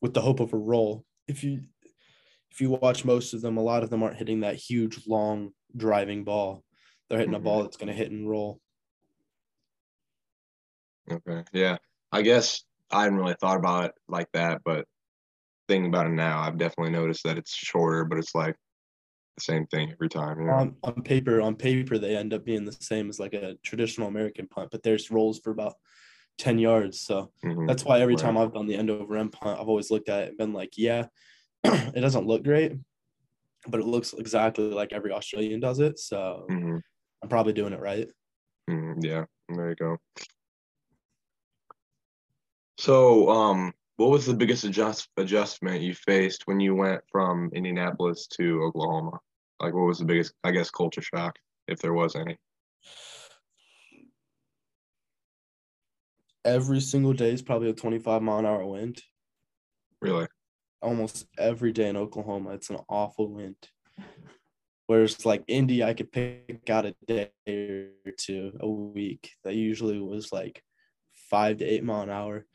with 0.00 0.14
the 0.14 0.20
hope 0.20 0.40
of 0.40 0.52
a 0.52 0.58
roll. 0.58 1.04
If 1.28 1.44
you 1.44 1.62
if 2.50 2.60
you 2.60 2.70
watch 2.70 3.04
most 3.04 3.34
of 3.34 3.40
them, 3.42 3.56
a 3.56 3.62
lot 3.62 3.82
of 3.82 3.90
them 3.90 4.02
aren't 4.02 4.16
hitting 4.18 4.40
that 4.40 4.56
huge 4.56 5.06
long 5.06 5.52
driving 5.76 6.24
ball. 6.24 6.64
They're 7.08 7.18
hitting 7.18 7.34
a 7.34 7.38
Mhm. 7.38 7.44
ball 7.44 7.62
that's 7.62 7.76
going 7.76 7.88
to 7.88 7.94
hit 7.94 8.10
and 8.10 8.28
roll. 8.28 8.60
okay, 11.10 11.44
yeah. 11.52 11.76
I 12.12 12.22
guess 12.22 12.64
I 12.90 13.04
hadn't 13.04 13.18
really 13.18 13.36
thought 13.40 13.56
about 13.58 13.84
it 13.86 13.92
like 14.08 14.28
that, 14.32 14.62
but 14.64 14.86
thinking 15.68 15.88
about 15.90 16.06
it 16.06 16.10
now, 16.10 16.40
I've 16.40 16.58
definitely 16.58 16.92
noticed 16.92 17.24
that 17.24 17.38
it's 17.38 17.54
shorter, 17.54 18.04
but 18.04 18.18
it's 18.18 18.34
like 18.34 18.56
the 19.36 19.42
same 19.44 19.66
thing 19.68 19.92
every 19.92 20.08
time. 20.08 20.40
You 20.40 20.46
know? 20.48 20.52
on, 20.54 20.76
on 20.82 21.02
paper 21.02 21.40
on 21.40 21.54
paper 21.56 21.98
they 21.98 22.16
end 22.16 22.32
up 22.32 22.44
being 22.44 22.64
the 22.64 22.72
same 22.72 23.08
as 23.08 23.20
like 23.20 23.34
a 23.34 23.56
traditional 23.62 24.08
american 24.08 24.46
punt 24.48 24.70
but 24.70 24.82
there's 24.82 25.10
rolls 25.10 25.38
for 25.38 25.50
about 25.50 25.74
10 26.38 26.58
yards 26.58 27.00
so 27.00 27.32
Mhm. 27.44 27.66
that's 27.66 27.84
why 27.84 28.00
every 28.00 28.14
Right. 28.14 28.22
time 28.22 28.38
i've 28.38 28.52
done 28.52 28.66
the 28.66 28.74
end 28.74 28.90
over 28.90 29.16
end 29.16 29.32
punt 29.32 29.60
i've 29.60 29.68
always 29.68 29.90
looked 29.90 30.08
at 30.08 30.24
it 30.24 30.28
and 30.30 30.38
been 30.38 30.52
like 30.52 30.72
yeah 30.76 31.06
it 31.94 32.00
doesn't 32.00 32.26
look 32.26 32.42
great 32.44 32.72
but 33.68 33.80
it 33.80 33.86
looks 33.86 34.12
exactly 34.14 34.70
like 34.70 34.92
every 34.92 35.12
australian 35.12 35.60
does 35.60 35.78
it 35.80 35.98
so 35.98 36.46
Mhm. 36.50 36.80
i'm 37.22 37.28
probably 37.28 37.52
doing 37.52 37.72
it 37.72 37.80
right 37.80 38.08
Mhm. 38.68 39.02
Yeah, 39.02 39.24
there 39.48 39.70
you 39.70 39.74
go. 39.74 39.96
So, 42.78 43.28
um, 43.28 43.72
what 43.96 44.10
was 44.10 44.26
the 44.26 44.34
biggest 44.34 44.64
adjust 44.64 45.08
adjustment 45.16 45.82
you 45.82 45.92
faced 45.94 46.46
when 46.46 46.60
you 46.60 46.74
went 46.74 47.02
from 47.10 47.50
Indianapolis 47.52 48.26
to 48.38 48.62
Oklahoma? 48.62 49.18
Like, 49.60 49.74
what 49.74 49.86
was 49.86 49.98
the 49.98 50.04
biggest, 50.04 50.34
I 50.44 50.52
guess, 50.52 50.70
culture 50.70 51.02
shock, 51.02 51.36
if 51.68 51.80
there 51.80 51.92
was 51.92 52.14
any? 52.14 52.38
Every 56.44 56.80
single 56.80 57.12
day 57.12 57.32
is 57.32 57.42
probably 57.42 57.70
a 57.70 57.74
25 57.74 58.22
mile 58.22 58.38
an 58.38 58.46
hour 58.46 58.64
wind. 58.64 59.02
Really? 60.00 60.28
Almost 60.82 61.26
every 61.38 61.72
day 61.72 61.88
in 61.88 61.96
Oklahoma, 61.96 62.50
it's 62.50 62.70
an 62.70 62.78
awful 62.88 63.28
wind. 63.28 63.56
Whereas 64.86 65.24
like 65.24 65.44
Indy, 65.46 65.84
I 65.84 65.94
could 65.94 66.10
pick 66.10 66.68
out 66.68 66.86
a 66.86 66.94
day 67.06 67.30
or 67.46 68.12
two 68.18 68.56
a 68.58 68.68
week 68.68 69.30
that 69.44 69.54
usually 69.54 70.00
was 70.00 70.32
like 70.32 70.64
five 71.30 71.58
to 71.58 71.64
eight 71.64 71.84
mile 71.84 72.02
an 72.02 72.10
hour. 72.10 72.46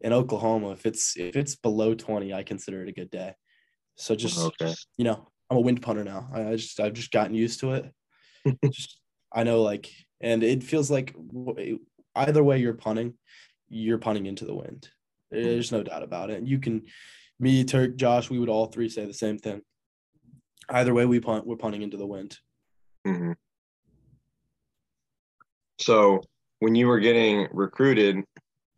In 0.00 0.12
Oklahoma, 0.12 0.70
if 0.70 0.86
it's 0.86 1.16
if 1.16 1.36
it's 1.36 1.54
below 1.54 1.94
20, 1.94 2.32
I 2.32 2.42
consider 2.42 2.82
it 2.82 2.88
a 2.88 2.92
good 2.92 3.10
day. 3.10 3.34
So 3.96 4.14
just 4.14 4.38
Okay. 4.38 4.72
you 4.96 5.04
know, 5.04 5.28
I'm 5.50 5.58
a 5.58 5.60
wind 5.60 5.82
punter 5.82 6.02
now. 6.02 6.30
I, 6.32 6.48
I 6.48 6.56
just 6.56 6.80
I've 6.80 6.94
just 6.94 7.12
gotten 7.12 7.34
used 7.34 7.60
to 7.60 7.72
it. 7.72 7.92
just 8.70 8.98
I 9.32 9.44
know 9.44 9.62
like, 9.62 9.90
and 10.20 10.42
it 10.42 10.62
feels 10.62 10.90
like 10.90 11.14
either 12.14 12.42
way 12.42 12.58
you're 12.58 12.74
punting, 12.74 13.14
you're 13.68 13.98
punting 13.98 14.26
into 14.26 14.44
the 14.44 14.54
wind. 14.54 14.88
There's 15.30 15.72
no 15.72 15.82
doubt 15.82 16.02
about 16.02 16.30
it. 16.30 16.38
And 16.38 16.48
you 16.48 16.58
can, 16.58 16.82
me, 17.38 17.64
Turk, 17.64 17.96
Josh, 17.96 18.30
we 18.30 18.38
would 18.38 18.48
all 18.48 18.66
three 18.66 18.88
say 18.88 19.04
the 19.04 19.14
same 19.14 19.38
thing. 19.38 19.62
Either 20.68 20.94
way 20.94 21.06
we 21.06 21.20
punt, 21.20 21.46
we're 21.46 21.56
punting 21.56 21.82
into 21.82 21.96
the 21.96 22.06
wind. 22.06 22.38
hmm 23.04 23.32
So 25.80 26.20
when 26.60 26.74
you 26.74 26.86
were 26.86 27.00
getting 27.00 27.48
recruited, 27.52 28.24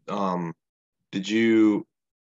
um, 0.09 0.55
did 1.13 1.29
you 1.29 1.87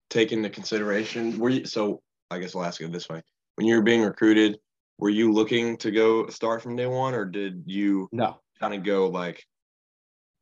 take 0.10 0.32
into 0.32 0.50
consideration? 0.50 1.40
Were 1.40 1.50
you 1.50 1.66
so? 1.66 2.02
I 2.32 2.38
guess 2.40 2.56
I'll 2.56 2.64
ask 2.64 2.80
it 2.80 2.92
this 2.92 3.10
way: 3.10 3.22
When 3.56 3.66
you 3.66 3.76
were 3.76 3.82
being 3.82 4.04
recruited, 4.04 4.60
were 5.00 5.10
you 5.10 5.32
looking 5.32 5.78
to 5.78 5.92
go 5.92 6.28
start 6.28 6.62
from 6.62 6.76
day 6.76 6.86
one, 6.86 7.16
or 7.16 7.26
did 7.26 7.64
you 7.66 8.08
No, 8.12 8.40
kind 8.60 8.76
of 8.76 8.84
go 8.84 9.08
like, 9.08 9.44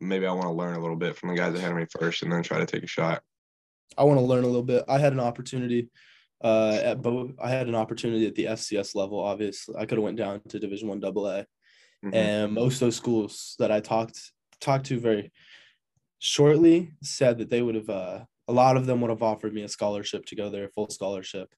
maybe 0.02 0.28
I 0.28 0.34
want 0.34 0.48
to 0.48 0.52
learn 0.52 0.76
a 0.76 0.82
little 0.82 0.98
bit 0.98 1.16
from 1.16 1.30
the 1.30 1.36
guys 1.36 1.56
ahead 1.56 1.72
of 1.72 1.78
me 1.78 1.86
first, 1.98 2.24
and 2.24 2.32
then 2.32 2.44
try 2.44 2.60
to 2.60 2.66
take 2.66 2.84
a 2.84 2.88
shot? 2.88 3.24
I 3.96 4.04
want 4.04 4.20
to 4.20 4.26
learn 4.26 4.44
a 4.44 4.48
little 4.48 4.64
bit. 4.64 4.84
I 4.88 4.98
had 4.98 5.14
an 5.14 5.20
opportunity 5.20 5.90
uh 6.44 6.80
at 6.84 7.02
both 7.02 7.32
I 7.42 7.50
had 7.50 7.68
an 7.68 7.74
opportunity 7.76 8.28
at 8.28 8.36
the 8.36 8.46
FCS 8.46 8.94
level, 8.96 9.20
obviously. 9.20 9.76
I 9.76 9.86
could 9.86 9.98
have 9.98 10.04
went 10.04 10.18
down 10.18 10.42
to 10.50 10.60
division 10.60 10.88
one 10.88 11.00
double 11.00 11.28
A. 11.28 11.46
Mhm. 12.06 12.14
and 12.14 12.54
most 12.54 12.76
of 12.76 12.80
those 12.82 12.96
schools 12.96 13.56
that 13.60 13.72
I 13.72 13.80
talked 13.80 14.20
talked 14.62 14.86
to 14.88 15.00
very 15.00 15.32
shortly 16.20 16.92
said 17.02 17.40
that 17.40 17.50
they 17.50 17.62
would 17.62 17.76
have 17.76 17.90
uh, 17.90 18.26
a 18.48 18.54
lot 18.54 18.78
of 18.78 18.86
them 18.86 19.02
would 19.02 19.10
have 19.10 19.24
offered 19.24 19.54
me 19.54 19.64
a 19.64 19.68
scholarship 19.70 20.26
to 20.28 20.36
go 20.36 20.50
there, 20.50 20.70
full 20.70 20.90
scholarship, 20.90 21.54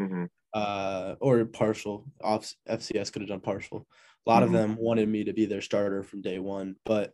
Mhm. 0.00 0.28
uh, 0.54 1.16
or 1.20 1.44
partial. 1.44 2.06
FCS 2.22 3.10
could 3.12 3.22
have 3.22 3.28
done 3.28 3.40
partial. 3.40 3.86
A 4.26 4.30
lot 4.30 4.42
Mhm. 4.42 4.46
of 4.46 4.52
them 4.52 4.76
wanted 4.76 5.08
me 5.08 5.24
to 5.24 5.32
be 5.34 5.44
their 5.46 5.60
starter 5.60 6.02
from 6.02 6.22
day 6.22 6.38
one, 6.38 6.76
but 6.84 7.12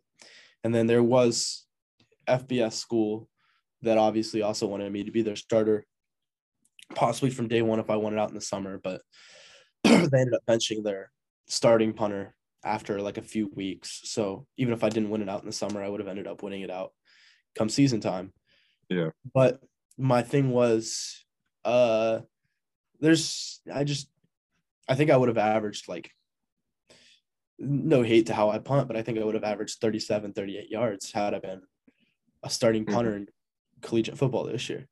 and 0.62 0.75
then 0.75 0.87
there 0.87 1.02
was 1.02 1.67
FBS 2.29 2.76
school 2.76 3.29
that 3.82 3.99
obviously 3.99 4.42
also 4.42 4.66
wanted 4.66 4.92
me 4.92 5.04
to 5.04 5.10
be 5.10 5.22
their 5.22 5.37
starter, 5.37 5.84
possibly 6.94 7.30
from 7.30 7.49
day 7.49 7.62
one 7.62 7.80
if 7.80 7.90
I 7.90 7.96
wanted 7.96 8.18
out 8.18 8.28
in 8.28 8.34
the 8.34 8.40
summer, 8.40 8.78
but 8.82 9.02
they 9.84 9.90
ended 9.92 10.34
up 10.34 10.42
benching 10.49 10.82
their 10.82 11.10
starting 11.46 11.92
punter 11.92 12.34
after 12.64 13.00
like 13.00 13.16
a 13.16 13.22
few 13.22 13.50
weeks. 13.54 14.02
So 14.04 14.46
even 14.56 14.75
if 14.75 14.84
I 14.84 14.88
didn't 14.88 15.10
win 15.10 15.22
it 15.22 15.28
out 15.28 15.40
in 15.40 15.46
the 15.46 15.52
summer, 15.52 15.82
I 15.82 15.88
would 15.88 16.00
have 16.00 16.08
ended 16.08 16.26
up 16.26 16.42
winning 16.42 16.62
it 16.62 16.70
out 16.70 16.92
come 17.56 17.68
season 17.68 18.00
time. 18.00 18.32
Yeah. 18.88 19.10
But 19.32 19.60
my 19.96 20.22
thing 20.22 20.50
was 20.50 21.25
uh 21.64 22.20
there's 23.00 23.60
I 23.72 23.84
just 23.84 24.10
I 24.88 24.94
think 24.94 25.10
I 25.10 25.16
would 25.16 25.28
have 25.28 25.38
averaged 25.38 25.88
like 25.88 26.10
no 27.58 28.02
hate 28.02 28.26
to 28.26 28.34
how 28.34 28.50
I 28.50 28.58
punt, 28.58 28.88
but 28.88 28.96
I 28.96 29.02
think 29.02 29.18
I 29.18 29.25
would 29.25 29.34
have 29.34 29.44
averaged 29.44 29.80
37, 29.80 30.32
38 30.32 30.70
yards 30.70 31.12
had 31.12 31.34
I 31.34 31.38
been 31.38 31.62
a 32.42 32.50
starting 32.50 32.84
Mhm. 32.87 32.92
punter 32.92 33.16
in 33.16 33.28
collegiate 33.80 34.18
football 34.18 34.44
this 34.44 34.68
year. 34.68 34.88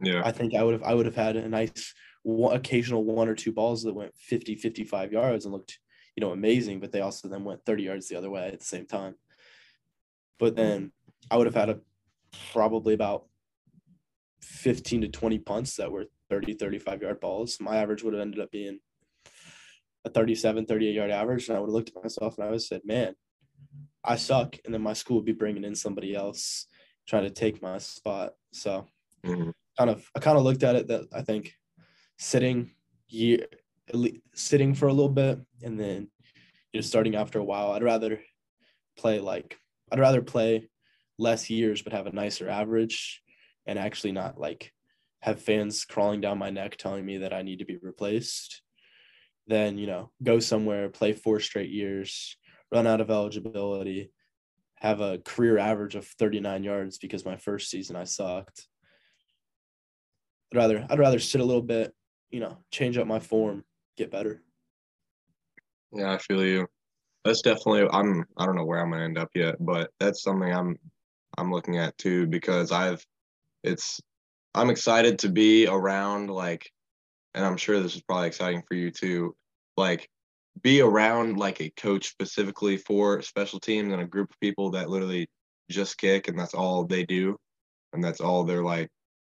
Yeah. 0.00 0.22
I 0.24 0.32
think 0.32 0.54
I 0.54 0.62
would 0.62 0.74
have 0.74 0.82
I 0.82 0.94
would 0.94 1.06
have 1.06 1.16
had 1.16 1.36
a 1.36 1.48
nice 1.48 1.94
one, 2.22 2.56
occasional 2.56 3.04
one 3.04 3.28
or 3.28 3.34
two 3.34 3.52
balls 3.52 3.82
that 3.84 3.94
went 3.94 4.14
50 4.16 4.56
55 4.56 5.12
yards 5.12 5.44
and 5.44 5.52
looked 5.52 5.78
you 6.16 6.20
know 6.20 6.32
amazing 6.32 6.80
but 6.80 6.90
they 6.92 7.00
also 7.00 7.28
then 7.28 7.44
went 7.44 7.64
30 7.64 7.84
yards 7.84 8.08
the 8.08 8.16
other 8.16 8.30
way 8.30 8.46
at 8.46 8.58
the 8.58 8.64
same 8.64 8.86
time 8.86 9.14
but 10.38 10.54
mm-hmm. 10.54 10.62
then 10.62 10.92
I 11.30 11.36
would 11.36 11.46
have 11.46 11.54
had 11.54 11.70
a 11.70 11.80
probably 12.52 12.94
about 12.94 13.26
15 14.42 15.02
to 15.02 15.08
20 15.08 15.38
punts 15.40 15.76
that 15.76 15.92
were 15.92 16.06
30 16.30 16.54
35 16.54 17.02
yard 17.02 17.20
balls 17.20 17.58
my 17.60 17.76
average 17.76 18.02
would 18.02 18.14
have 18.14 18.22
ended 18.22 18.40
up 18.40 18.50
being 18.50 18.78
a 20.04 20.10
37 20.10 20.66
38 20.66 20.94
yard 20.94 21.10
average 21.10 21.48
and 21.48 21.56
I 21.56 21.60
would 21.60 21.68
have 21.68 21.74
looked 21.74 21.92
at 21.94 22.02
myself 22.02 22.36
and 22.36 22.44
I 22.44 22.48
would 22.48 22.54
have 22.54 22.62
said 22.62 22.82
man 22.84 23.14
I 24.02 24.16
suck 24.16 24.56
and 24.64 24.72
then 24.72 24.82
my 24.82 24.92
school 24.92 25.16
would 25.16 25.26
be 25.26 25.32
bringing 25.32 25.64
in 25.64 25.74
somebody 25.74 26.14
else 26.14 26.66
trying 27.06 27.24
to 27.24 27.30
take 27.30 27.62
my 27.62 27.78
spot 27.78 28.34
so 28.52 28.86
Mhm. 29.24 29.52
kind 29.78 29.90
of 29.90 30.10
I 30.14 30.20
kind 30.20 30.38
of 30.38 30.44
looked 30.44 30.62
at 30.62 30.76
it 30.76 30.88
that 30.88 31.08
I 31.12 31.22
think 31.22 31.54
sitting 32.18 32.72
year 33.08 33.46
sitting 34.34 34.74
for 34.74 34.88
a 34.88 34.92
little 34.92 35.12
bit 35.12 35.40
and 35.62 35.78
then 35.78 36.10
you 36.72 36.78
know 36.78 36.82
starting 36.82 37.16
after 37.16 37.38
a 37.38 37.44
while 37.44 37.72
I'd 37.72 37.82
rather 37.82 38.22
play 38.96 39.20
like 39.20 39.58
I'd 39.92 39.98
rather 40.00 40.22
play 40.22 40.70
less 41.18 41.50
years 41.50 41.82
but 41.82 41.92
have 41.92 42.06
a 42.06 42.12
nicer 42.12 42.48
average 42.48 43.22
and 43.66 43.78
actually 43.78 44.12
not 44.12 44.38
like 44.38 44.72
have 45.22 45.40
fans 45.40 45.84
crawling 45.84 46.20
down 46.20 46.38
my 46.38 46.50
neck 46.50 46.76
telling 46.76 47.04
me 47.04 47.18
that 47.18 47.32
I 47.32 47.42
need 47.42 47.60
to 47.60 47.64
be 47.64 47.78
replaced 47.78 48.62
then 49.46 49.78
you 49.78 49.86
know 49.86 50.10
go 50.22 50.38
somewhere 50.38 50.88
play 50.88 51.12
four 51.12 51.40
straight 51.40 51.70
years 51.70 52.36
run 52.72 52.86
out 52.86 53.00
of 53.00 53.10
eligibility 53.10 54.10
have 54.84 55.00
a 55.00 55.16
career 55.24 55.56
average 55.56 55.94
of 55.94 56.06
39 56.06 56.62
yards 56.62 56.98
because 56.98 57.24
my 57.24 57.36
first 57.36 57.70
season 57.70 57.96
I 57.96 58.04
sucked 58.04 58.68
I'd 60.52 60.58
rather 60.58 60.86
I'd 60.90 60.98
rather 60.98 61.18
sit 61.18 61.40
a 61.40 61.44
little 61.44 61.62
bit, 61.62 61.94
you 62.30 62.40
know, 62.40 62.58
change 62.70 62.98
up 62.98 63.06
my 63.06 63.18
form, 63.18 63.64
get 63.96 64.10
better. 64.10 64.42
Yeah, 65.90 66.12
I 66.12 66.18
feel 66.18 66.44
you. 66.44 66.66
That's 67.24 67.40
definitely 67.40 67.88
I'm 67.90 68.26
I 68.36 68.44
don't 68.44 68.56
know 68.56 68.66
where 68.66 68.78
I'm 68.78 68.90
gonna 68.90 69.04
end 69.04 69.16
up 69.16 69.30
yet, 69.34 69.56
but 69.58 69.90
that's 69.98 70.22
something 70.22 70.52
I'm 70.52 70.76
I'm 71.38 71.50
looking 71.50 71.78
at 71.78 71.96
too 71.96 72.26
because 72.26 72.70
I've 72.70 73.02
it's 73.62 74.02
I'm 74.54 74.68
excited 74.68 75.18
to 75.20 75.30
be 75.30 75.66
around 75.66 76.28
like 76.28 76.70
and 77.34 77.42
I'm 77.42 77.56
sure 77.56 77.80
this 77.80 77.96
is 77.96 78.02
probably 78.02 78.26
exciting 78.28 78.62
for 78.68 78.74
you 78.74 78.90
too, 78.90 79.34
like 79.78 80.10
be 80.62 80.80
around 80.80 81.36
like 81.36 81.60
a 81.60 81.70
coach 81.70 82.08
specifically 82.08 82.76
for 82.76 83.20
special 83.22 83.60
teams 83.60 83.92
and 83.92 84.00
a 84.00 84.06
group 84.06 84.30
of 84.30 84.40
people 84.40 84.70
that 84.70 84.88
literally 84.88 85.28
just 85.70 85.98
kick 85.98 86.28
and 86.28 86.38
that's 86.38 86.54
all 86.54 86.84
they 86.84 87.04
do. 87.04 87.36
And 87.92 88.02
that's 88.02 88.20
all 88.20 88.44
they're 88.44 88.62
like 88.62 88.88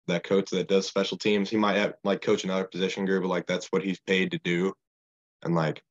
that 0.07 0.25
coach 0.25 0.51
that 0.51 0.69
does 0.69 0.87
special 0.87 1.17
teams. 1.17 1.49
He 1.49 1.57
might 1.57 1.77
have 1.77 1.95
like 2.05 2.21
coach 2.21 2.45
another 2.45 2.65
position 2.65 3.05
group, 3.05 3.23
but 3.23 3.29
like 3.29 3.47
that's 3.47 3.69
what 3.69 3.83
he's 3.83 4.01
paid 4.01 4.31
to 4.33 4.39
do. 4.45 4.73
And 5.43 5.55
like 5.55 5.83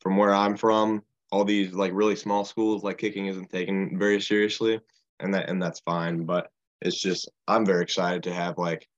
from 0.00 0.16
where 0.16 0.34
I'm 0.34 0.56
from, 0.56 1.02
all 1.30 1.44
these 1.44 1.72
like 1.72 1.92
really 1.94 2.16
small 2.16 2.44
schools, 2.44 2.82
like 2.82 2.98
kicking 2.98 3.26
isn't 3.26 3.50
taken 3.50 3.98
very 3.98 4.20
seriously, 4.20 4.80
and 5.20 5.34
that 5.34 5.48
and 5.48 5.62
that's 5.62 5.80
fine. 5.80 6.24
But 6.24 6.50
it's 6.80 7.00
just 7.00 7.30
I'm 7.46 7.66
very 7.66 7.82
excited 7.82 8.22
to 8.24 8.34
have 8.34 8.58
like 8.58 8.88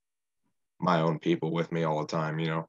my 0.81 1.01
own 1.01 1.19
people 1.19 1.53
with 1.53 1.71
me 1.73 1.85
all 1.85 2.01
the 2.01 2.07
time. 2.07 2.39
You 2.39 2.47
know. 2.47 2.69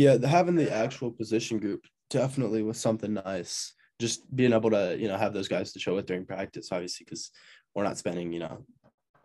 Yeah, 0.00 0.16
having 0.26 0.54
the 0.56 0.72
actual 0.72 1.10
position 1.10 1.58
group 1.58 1.84
definitely 2.08 2.62
was 2.62 2.80
something 2.80 3.12
nice. 3.12 3.74
Just 4.00 4.34
being 4.34 4.54
able 4.54 4.70
to, 4.70 4.96
you 4.98 5.08
know, 5.08 5.18
have 5.18 5.34
those 5.34 5.46
guys 5.46 5.74
to 5.74 5.78
show 5.78 5.98
it 5.98 6.06
during 6.06 6.24
practice, 6.24 6.72
obviously, 6.72 7.04
because 7.04 7.30
we're 7.74 7.84
not 7.84 7.98
spending, 7.98 8.32
you 8.32 8.40
know, 8.40 8.64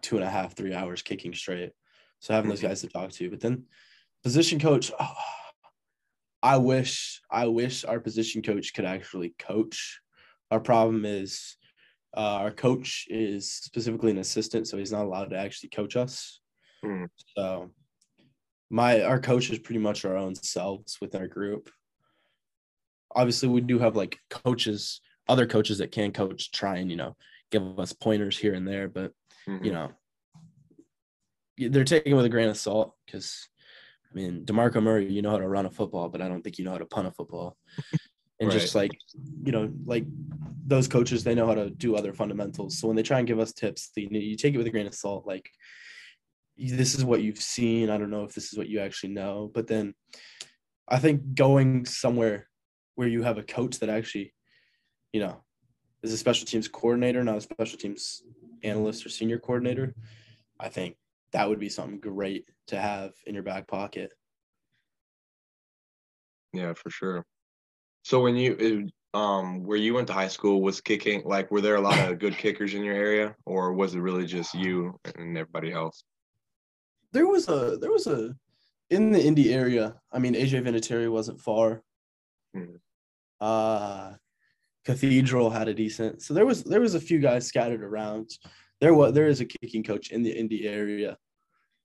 two 0.01 0.17
and 0.17 0.25
a 0.25 0.29
half, 0.29 0.53
three 0.53 0.73
hours 0.73 1.01
kicking 1.01 1.33
straight. 1.33 1.71
So 2.19 2.33
having 2.33 2.49
those 2.49 2.59
Mhm. 2.59 2.67
guys 2.67 2.81
to 2.81 2.89
talk 2.89 3.09
to. 3.11 3.29
But 3.29 3.39
then 3.39 3.67
position 4.21 4.59
coach, 4.59 4.91
oh, 4.99 5.15
I 6.43 6.57
wish, 6.57 7.21
I 7.31 7.47
wish 7.47 7.85
our 7.85 8.01
position 8.01 8.41
coach 8.41 8.73
could 8.73 8.83
actually 8.83 9.33
coach. 9.39 10.01
Our 10.51 10.59
problem 10.59 11.05
is 11.05 11.55
uh, 12.17 12.39
our 12.43 12.51
coach 12.51 13.07
is 13.09 13.49
specifically 13.49 14.11
an 14.11 14.17
assistant, 14.17 14.67
so 14.67 14.77
he's 14.77 14.91
not 14.91 15.05
allowed 15.05 15.29
to 15.29 15.37
actually 15.37 15.69
coach 15.69 15.95
us. 15.95 16.41
Mhm. 16.83 17.07
So 17.37 17.71
my 18.75 19.01
our 19.03 19.21
coach 19.21 19.49
is 19.49 19.57
pretty 19.57 19.79
much 19.79 20.03
our 20.03 20.17
own 20.17 20.35
selves 20.35 20.97
with 20.99 21.15
our 21.15 21.27
group. 21.27 21.69
Obviously, 23.15 23.47
we 23.47 23.61
do 23.61 23.79
have 23.79 23.95
like 23.95 24.19
coaches, 24.29 24.99
other 25.29 25.47
coaches 25.47 25.77
that 25.77 25.93
can 25.93 26.11
coach, 26.11 26.51
try 26.51 26.75
and 26.75 26.91
you 26.91 26.97
know 26.97 27.15
give 27.51 27.79
us 27.79 27.93
pointers 27.93 28.37
here 28.37 28.53
and 28.53 28.67
there, 28.67 28.89
but 28.89 29.13
Mhm. 29.47 29.65
you 29.65 29.71
know 29.71 29.93
they're 31.57 31.85
taking 31.85 32.11
it 32.11 32.15
with 32.15 32.25
a 32.25 32.35
grain 32.35 32.49
of 32.49 32.57
salt 32.57 32.93
because 33.05 33.47
I 34.11 34.13
mean 34.13 34.43
DeMarco 34.45 34.83
Murray, 34.83 35.09
you 35.09 35.21
know 35.21 35.31
how 35.31 35.37
to 35.37 35.47
run 35.47 35.65
a 35.65 35.71
football, 35.71 36.09
but 36.09 36.21
I 36.21 36.27
don't 36.27 36.41
think 36.41 36.59
you 36.59 36.65
know 36.65 36.71
how 36.71 36.79
to 36.79 36.85
punt 36.85 37.07
a 37.07 37.11
football. 37.11 37.57
And 38.41 38.51
just 38.51 38.75
like 38.75 38.99
you 39.45 39.53
know, 39.53 39.71
like 39.85 40.05
those 40.67 40.89
coaches, 40.89 41.23
they 41.23 41.35
know 41.35 41.47
how 41.47 41.55
to 41.55 41.69
do 41.69 41.95
other 41.95 42.11
fundamentals. 42.11 42.77
So 42.77 42.87
when 42.87 42.97
they 42.97 43.03
try 43.03 43.19
and 43.19 43.27
give 43.27 43.39
us 43.39 43.53
tips, 43.53 43.91
you, 43.95 44.09
you 44.11 44.35
take 44.35 44.53
it 44.53 44.57
with 44.57 44.67
a 44.67 44.71
grain 44.71 44.87
of 44.87 44.93
salt. 44.93 45.25
Like 45.25 45.49
this 46.57 46.95
is 46.95 47.03
what 47.03 47.21
you've 47.21 47.41
seen. 47.41 47.89
I 47.89 47.97
don't 47.97 48.09
know 48.09 48.23
if 48.23 48.33
this 48.33 48.51
is 48.51 48.57
what 48.57 48.69
you 48.69 48.79
actually 48.79 49.13
know, 49.13 49.51
but 49.53 49.67
then 49.67 49.93
I 50.87 50.99
think 50.99 51.35
going 51.35 51.85
somewhere 51.85 52.47
where 52.95 53.07
you 53.07 53.23
have 53.23 53.37
a 53.37 53.43
coach 53.43 53.79
that 53.79 53.89
actually, 53.89 54.33
you 55.11 55.19
know, 55.19 55.43
is 56.03 56.13
a 56.13 56.17
special 56.17 56.45
teams 56.45 56.67
coordinator, 56.67 57.23
not 57.23 57.37
a 57.37 57.41
special 57.41 57.77
teams 57.77 58.21
analyst 58.63 59.05
or 59.05 59.09
senior 59.09 59.39
coordinator, 59.39 59.95
I 60.59 60.69
think 60.69 60.95
that 61.31 61.49
would 61.49 61.59
be 61.59 61.69
something 61.69 61.99
great 61.99 62.47
to 62.67 62.79
have 62.79 63.11
in 63.25 63.33
your 63.33 63.43
back 63.43 63.67
pocket. 63.67 64.13
Yeah, 66.53 66.73
for 66.73 66.89
sure. 66.89 67.25
So 68.03 68.21
when 68.21 68.35
you 68.35 68.89
um 69.13 69.63
where 69.63 69.77
you 69.77 69.93
went 69.93 70.07
to 70.07 70.13
high 70.13 70.27
school 70.27 70.61
was 70.61 70.81
kicking 70.81 71.23
like 71.25 71.49
were 71.49 71.61
there 71.61 71.75
a 71.75 71.81
lot 71.81 71.97
of 72.09 72.19
good 72.19 72.37
kickers 72.37 72.73
in 72.73 72.83
your 72.83 72.95
area 72.95 73.33
or 73.45 73.73
was 73.73 73.95
it 73.95 73.99
really 73.99 74.25
just 74.25 74.53
you 74.53 74.99
and 75.15 75.37
everybody 75.37 75.71
else? 75.71 76.03
There 77.15 77.27
was 77.27 77.47
a 77.47 77.77
there 77.81 77.91
was 77.91 78.07
a 78.07 78.35
in 78.89 79.11
the 79.13 79.23
Indy 79.29 79.53
area. 79.53 79.85
I 80.11 80.19
mean, 80.19 80.33
AJ 80.35 80.61
Vinatieri 80.65 81.09
wasn't 81.09 81.39
far. 81.39 81.81
Mhm. 82.55 82.79
Uh 83.39 84.15
Cathedral 84.83 85.49
had 85.49 85.67
a 85.69 85.73
decent. 85.73 86.21
So 86.21 86.33
there 86.33 86.45
was 86.45 86.63
there 86.65 86.81
was 86.81 86.93
a 86.93 86.99
few 86.99 87.19
guys 87.19 87.47
scattered 87.47 87.81
around. 87.81 88.31
There 88.81 88.93
was 88.93 89.13
there 89.13 89.29
is 89.29 89.39
a 89.39 89.45
kicking 89.45 89.81
coach 89.81 90.11
in 90.11 90.23
the 90.23 90.31
Indy 90.41 90.67
area 90.67 91.17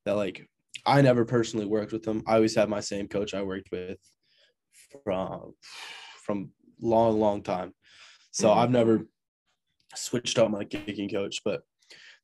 that 0.05 0.17
like 0.17 0.51
I 0.85 1.01
never 1.01 1.25
personally 1.25 1.67
worked 1.67 1.93
with 1.93 2.03
them. 2.03 2.23
I 2.27 2.35
always 2.35 2.57
had 2.57 2.69
my 2.69 2.81
same 2.81 3.07
coach 3.07 3.33
I 3.33 3.43
worked 3.43 3.71
with 3.71 4.01
from 5.05 5.55
from 6.25 6.51
long 6.81 7.21
long 7.21 7.41
time. 7.45 7.73
So 8.33 8.49
Mhm. 8.49 8.57
I've 8.57 8.71
never 8.81 9.07
switched 9.95 10.39
up 10.41 10.51
my 10.51 10.65
kicking 10.65 11.09
coach, 11.09 11.43
but 11.45 11.63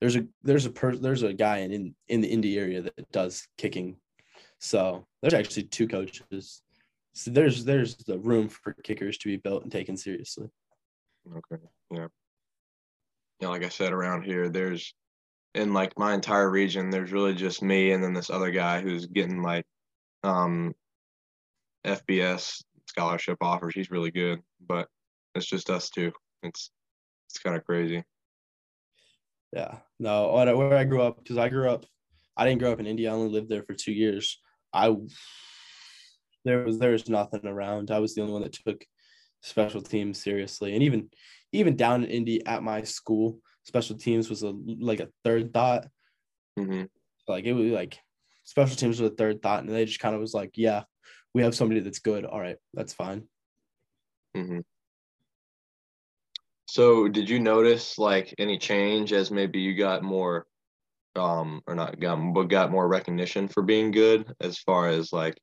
there's 0.01 0.17
a 0.17 0.27
there's 0.43 0.67
a 0.67 0.71
per, 0.71 0.95
there's 0.95 1.23
a 1.23 1.33
guy 1.33 1.59
in, 1.59 1.95
in 2.09 2.21
the 2.21 2.29
Indy 2.29 2.59
area 2.59 2.83
that 2.83 3.13
does 3.13 3.47
kicking. 3.57 3.97
So 4.59 5.07
there's 5.21 5.35
actually 5.35 5.65
two 5.65 5.89
coaches. 5.89 6.63
So 7.15 7.31
there's 7.31 7.65
there's 7.65 7.97
the 7.97 8.19
room 8.19 8.49
for 8.49 8.75
kickers 8.83 9.19
to 9.19 9.29
be 9.29 9.37
built 9.37 9.63
and 9.63 9.73
taken 9.73 9.97
seriously. 9.97 10.49
Okay. 11.29 11.63
Yeah. 11.91 12.09
Yeah, 13.41 13.49
like 13.49 13.65
I 13.65 13.69
said, 13.69 13.93
around 13.93 14.23
here, 14.23 14.49
there's 14.49 14.95
in 15.55 15.73
like 15.73 15.99
my 15.99 16.15
entire 16.15 16.51
region, 16.51 16.91
there's 16.91 17.13
really 17.13 17.35
just 17.35 17.63
me 17.63 17.93
and 17.93 18.03
then 18.03 18.13
this 18.13 18.31
other 18.31 18.51
guy 18.51 18.81
who's 18.81 19.07
getting 19.07 19.43
like 19.43 19.65
um 20.23 20.75
FBS 21.87 22.63
scholarship 22.87 23.39
offers. 23.41 23.75
He's 23.75 23.91
really 23.91 24.11
good, 24.11 24.43
but 24.67 24.89
it's 25.35 25.47
just 25.47 25.71
us 25.71 25.89
two. 25.91 26.13
It's 26.43 26.71
it's 27.29 27.39
kind 27.39 27.57
of 27.57 27.65
crazy. 27.65 28.05
Yeah. 29.53 29.79
No, 29.99 30.33
where 30.33 30.75
I 30.77 30.85
grew 30.85 31.03
up, 31.03 31.19
because 31.19 31.39
I 31.39 31.49
grew 31.49 31.71
up, 31.71 31.87
I 32.37 32.45
didn't 32.45 32.61
grow 32.61 32.73
up 32.73 32.81
in 32.81 32.87
Indy. 32.87 33.09
I 33.09 33.13
only 33.13 33.31
lived 33.31 33.49
there 33.49 33.63
for 33.63 33.75
two 33.75 33.93
years. 33.93 34.41
I 34.73 34.95
there 36.45 36.65
was 36.65 36.79
there 36.79 36.93
was 36.93 37.09
nothing 37.09 37.47
around. 37.47 37.91
I 37.91 37.99
was 37.99 38.15
the 38.15 38.21
only 38.23 38.33
one 38.33 38.43
that 38.43 38.53
took 38.53 38.85
special 39.43 39.81
teams 39.81 40.23
seriously, 40.23 40.75
and 40.75 40.83
even 40.83 41.11
even 41.53 41.77
down 41.77 42.05
in 42.05 42.11
Indy 42.11 42.45
at 42.47 42.63
my 42.63 42.83
school, 42.83 43.41
special 43.65 43.97
teams 43.97 44.29
was 44.29 44.43
a 44.43 44.53
like 44.81 45.01
a 45.01 45.09
third 45.25 45.53
thought. 45.53 45.87
hmm 46.57 46.85
Like 47.27 47.45
it 47.45 47.53
was 47.53 47.73
like 47.73 47.99
special 48.45 48.77
teams 48.77 49.01
was 49.01 49.11
a 49.11 49.15
third 49.15 49.43
thought, 49.43 49.61
and 49.65 49.69
they 49.71 49.85
just 49.85 50.01
kind 50.01 50.15
of 50.15 50.21
was 50.21 50.35
like, 50.35 50.53
yeah, 50.57 50.85
we 51.35 51.43
have 51.43 51.55
somebody 51.55 51.81
that's 51.81 51.99
good. 52.01 52.25
All 52.25 52.41
right, 52.41 52.57
that's 52.75 52.93
fine. 52.93 53.25
hmm 54.35 54.61
So, 56.67 57.09
did 57.09 57.29
you 57.31 57.39
notice 57.39 57.97
like 57.97 58.35
any 58.39 58.59
change 58.59 59.13
as 59.13 59.31
maybe 59.31 59.61
you 59.61 59.75
got 59.77 60.03
more, 60.03 60.47
um, 61.15 61.63
or 61.67 61.75
not 61.75 61.99
got, 62.01 62.17
but 62.35 62.45
got 62.45 62.71
more 62.71 62.89
recognition 62.89 63.49
for 63.49 63.63
being 63.63 63.93
good 63.93 64.35
as 64.41 64.59
far 64.59 64.89
as 64.89 65.13
like 65.13 65.39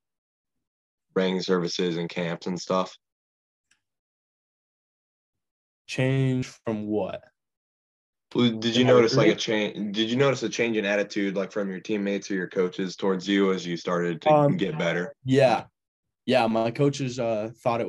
bringing 1.13 1.41
services 1.41 1.97
and 1.97 2.09
camps 2.09 2.47
and 2.47 2.59
stuff? 2.59 2.95
Change 5.87 6.47
from 6.65 6.87
what? 6.87 7.21
Did 8.31 8.75
you 8.75 8.83
notice 8.83 9.15
like 9.15 9.29
a 9.29 9.35
change? 9.35 9.95
Did 9.95 10.09
you 10.09 10.17
notice 10.17 10.41
a 10.41 10.49
change 10.49 10.75
in 10.75 10.85
attitude, 10.85 11.35
like 11.35 11.51
from 11.51 11.69
your 11.69 11.79
teammates 11.79 12.31
or 12.31 12.33
your 12.33 12.47
coaches 12.47 12.95
towards 12.95 13.27
you 13.27 13.53
as 13.53 13.65
you 13.65 13.77
started 13.77 14.21
to 14.23 14.29
Um, 14.29 14.57
get 14.57 14.77
better? 14.77 15.13
Yeah, 15.23 15.65
yeah. 16.25 16.47
My 16.47 16.71
coaches 16.71 17.19
uh 17.19 17.51
thought 17.61 17.81
it 17.81 17.87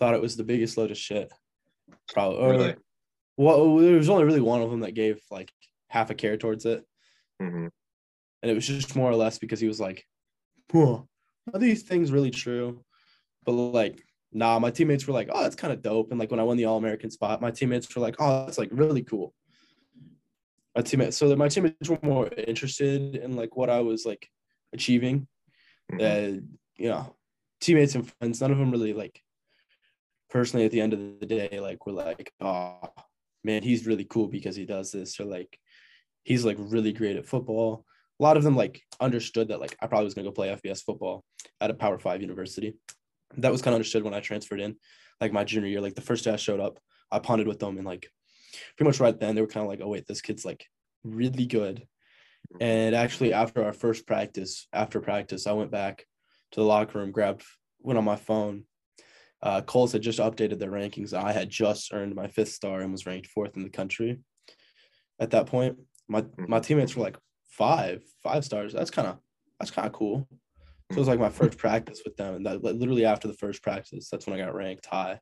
thought 0.00 0.14
it 0.14 0.22
was 0.22 0.36
the 0.36 0.44
biggest 0.44 0.78
load 0.78 0.90
of 0.90 0.96
shit. 0.96 1.30
Probably. 2.12 2.38
Or, 2.38 2.50
Really? 2.50 2.74
Well, 3.36 3.76
there 3.76 3.96
was 3.96 4.08
only 4.10 4.24
really 4.24 4.40
one 4.40 4.62
of 4.62 4.70
them 4.70 4.80
that 4.80 4.92
gave 4.92 5.20
like 5.30 5.52
half 5.88 6.10
a 6.10 6.14
care 6.14 6.36
towards 6.36 6.66
it, 6.66 6.84
hmm 7.40 7.68
and 8.42 8.50
it 8.50 8.54
was 8.54 8.66
just 8.66 8.96
more 8.96 9.10
or 9.10 9.14
less 9.16 9.38
because 9.38 9.60
he 9.60 9.68
was 9.68 9.80
like, 9.80 10.04
"Huh, 10.72 11.02
"Are 11.54 11.60
these 11.60 11.82
things 11.84 12.12
really 12.12 12.30
true?" 12.30 12.84
But 13.44 13.52
like, 13.52 14.04
nah. 14.32 14.58
My 14.58 14.70
teammates 14.70 15.06
were 15.06 15.14
like, 15.14 15.28
"Oh, 15.32 15.42
that's 15.42 15.56
kind 15.56 15.72
of 15.72 15.82
dope." 15.82 16.10
And 16.10 16.20
like 16.20 16.30
when 16.30 16.40
I 16.40 16.44
won 16.44 16.56
the 16.58 16.66
All 16.66 16.78
American 16.78 17.10
spot, 17.10 17.40
my 17.40 17.50
teammates 17.52 17.94
were 17.94 18.02
like, 18.02 18.16
"Oh, 18.20 18.46
that's 18.46 18.58
like 18.58 18.70
really 18.72 19.02
cool." 19.04 19.34
My 20.74 20.82
teammates, 20.82 21.18
so 21.18 21.28
that 21.28 21.36
my 21.36 21.48
teammates 21.48 21.88
were 21.88 21.98
more 22.02 22.28
interested 22.36 23.16
in 23.16 23.36
like 23.36 23.56
what 23.56 23.68
I 23.68 23.80
was 23.80 24.06
like 24.06 24.28
achieving 24.72 25.28
that 25.98 26.42
you 26.78 26.88
know 26.88 27.16
teammates 27.60 27.94
and 27.94 28.10
friends 28.18 28.40
none 28.40 28.52
of 28.52 28.58
them 28.58 28.70
really 28.70 28.92
like 28.94 29.22
personally 30.32 30.64
at 30.64 30.72
the 30.72 30.80
end 30.80 30.94
of 30.94 31.20
the 31.20 31.26
day 31.26 31.60
like 31.60 31.84
we're 31.84 31.92
like 31.92 32.32
oh 32.40 32.80
man 33.44 33.62
he's 33.62 33.86
really 33.86 34.04
cool 34.04 34.28
because 34.28 34.56
he 34.56 34.64
does 34.64 34.90
this. 34.90 35.20
Or 35.20 35.24
like 35.24 35.58
he's 36.24 36.44
like 36.44 36.56
really 36.58 36.92
great 36.92 37.16
at 37.16 37.26
football. 37.26 37.84
A 38.18 38.22
lot 38.22 38.36
of 38.36 38.42
them 38.42 38.56
like 38.56 38.80
understood 39.00 39.48
that 39.48 39.60
like 39.60 39.76
i 39.80 39.86
probably 39.86 40.06
was 40.06 40.14
going 40.14 40.24
to 40.24 40.30
go 40.30 40.34
play 40.34 40.48
fbs 40.48 40.82
football 40.82 41.24
at 41.60 41.70
a 41.70 41.74
power 41.74 41.98
five 41.98 42.22
university. 42.22 42.74
That 43.36 43.52
was 43.52 43.62
kind 43.62 43.74
of 43.74 43.76
understood 43.76 44.04
when 44.04 44.14
i 44.14 44.20
transferred 44.20 44.60
in 44.60 44.76
like 45.20 45.32
my 45.32 45.44
junior 45.44 45.68
year. 45.68 45.80
Like 45.80 45.94
the 45.94 46.00
first 46.00 46.24
day 46.24 46.32
i 46.32 46.36
showed 46.36 46.60
up 46.60 46.78
i 47.10 47.18
punted 47.18 47.46
with 47.46 47.58
them 47.58 47.76
and 47.76 47.86
like 47.86 48.08
pretty 48.76 48.88
much 48.88 49.00
right 49.00 49.18
then 49.18 49.34
they 49.34 49.42
were 49.42 49.46
kind 49.46 49.64
of 49.64 49.70
like 49.70 49.80
oh 49.82 49.88
wait 49.88 50.06
this 50.06 50.22
kid's 50.22 50.44
like 50.44 50.66
really 51.04 51.46
good. 51.46 51.86
And 52.60 52.94
actually, 52.94 53.32
after 53.32 53.64
our 53.64 53.72
first 53.72 54.06
practice, 54.06 54.66
after 54.72 55.00
practice, 55.00 55.46
I 55.46 55.52
went 55.52 55.70
back 55.70 56.04
to 56.52 56.60
the 56.60 56.66
locker 56.66 56.98
room, 56.98 57.12
grabbed, 57.12 57.44
went 57.80 57.98
on 57.98 58.04
my 58.04 58.16
phone. 58.16 58.64
Uh, 59.42 59.60
Kohl's 59.60 59.92
had 59.92 60.02
just 60.02 60.20
updated 60.20 60.58
their 60.58 60.70
rankings. 60.70 61.12
I 61.12 61.32
had 61.32 61.50
just 61.50 61.92
earned 61.92 62.14
my 62.14 62.28
fifth 62.28 62.50
star 62.52 62.80
and 62.80 62.92
was 62.92 63.06
ranked 63.06 63.26
fourth 63.26 63.56
in 63.56 63.64
the 63.64 63.70
country. 63.70 64.20
At 65.18 65.30
that 65.30 65.46
point, 65.46 65.78
my 66.08 66.24
my 66.36 66.60
teammates 66.60 66.94
were 66.94 67.02
like 67.02 67.18
five, 67.50 68.02
five 68.22 68.44
stars. 68.44 68.72
That's 68.72 68.90
kind 68.90 69.08
of 69.08 69.18
that's 69.58 69.70
kind 69.70 69.86
of 69.86 69.92
cool. 69.92 70.28
So 70.90 70.96
it 70.96 70.98
was 70.98 71.08
like 71.08 71.20
my 71.20 71.30
first 71.30 71.58
practice 71.58 72.02
with 72.04 72.16
them, 72.16 72.34
and 72.36 72.46
that 72.46 72.62
like, 72.62 72.76
literally 72.76 73.04
after 73.04 73.26
the 73.26 73.34
first 73.34 73.62
practice, 73.62 74.08
that's 74.10 74.26
when 74.26 74.38
I 74.38 74.44
got 74.44 74.54
ranked 74.54 74.86
high. 74.86 75.20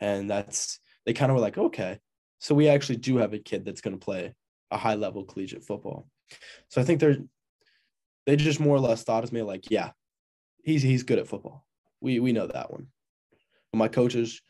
And 0.00 0.30
that's 0.30 0.78
they 1.04 1.12
kind 1.12 1.30
of 1.30 1.36
were 1.36 1.42
like, 1.42 1.58
okay, 1.58 1.98
so 2.38 2.54
we 2.54 2.68
actually 2.68 2.96
do 2.96 3.16
have 3.18 3.34
a 3.34 3.38
kid 3.38 3.64
that's 3.64 3.80
going 3.80 3.98
to 3.98 4.04
play 4.04 4.34
a 4.70 4.76
high 4.76 4.94
level 4.94 5.24
collegiate 5.24 5.64
football. 5.64 6.08
So 6.68 6.80
I 6.80 6.84
think 6.84 7.00
they're 7.00 7.18
they 8.26 8.36
just 8.36 8.60
more 8.60 8.76
or 8.76 8.80
less 8.80 9.02
thought 9.02 9.24
of 9.24 9.32
me 9.32 9.42
like, 9.42 9.70
yeah, 9.70 9.90
he's 10.62 10.82
he's 10.82 11.02
good 11.02 11.18
at 11.18 11.28
football. 11.28 11.64
We 12.00 12.20
we 12.20 12.32
know 12.32 12.46
that 12.46 12.70
one. 12.70 12.88
My 13.74 13.88
coaches, 13.88 14.40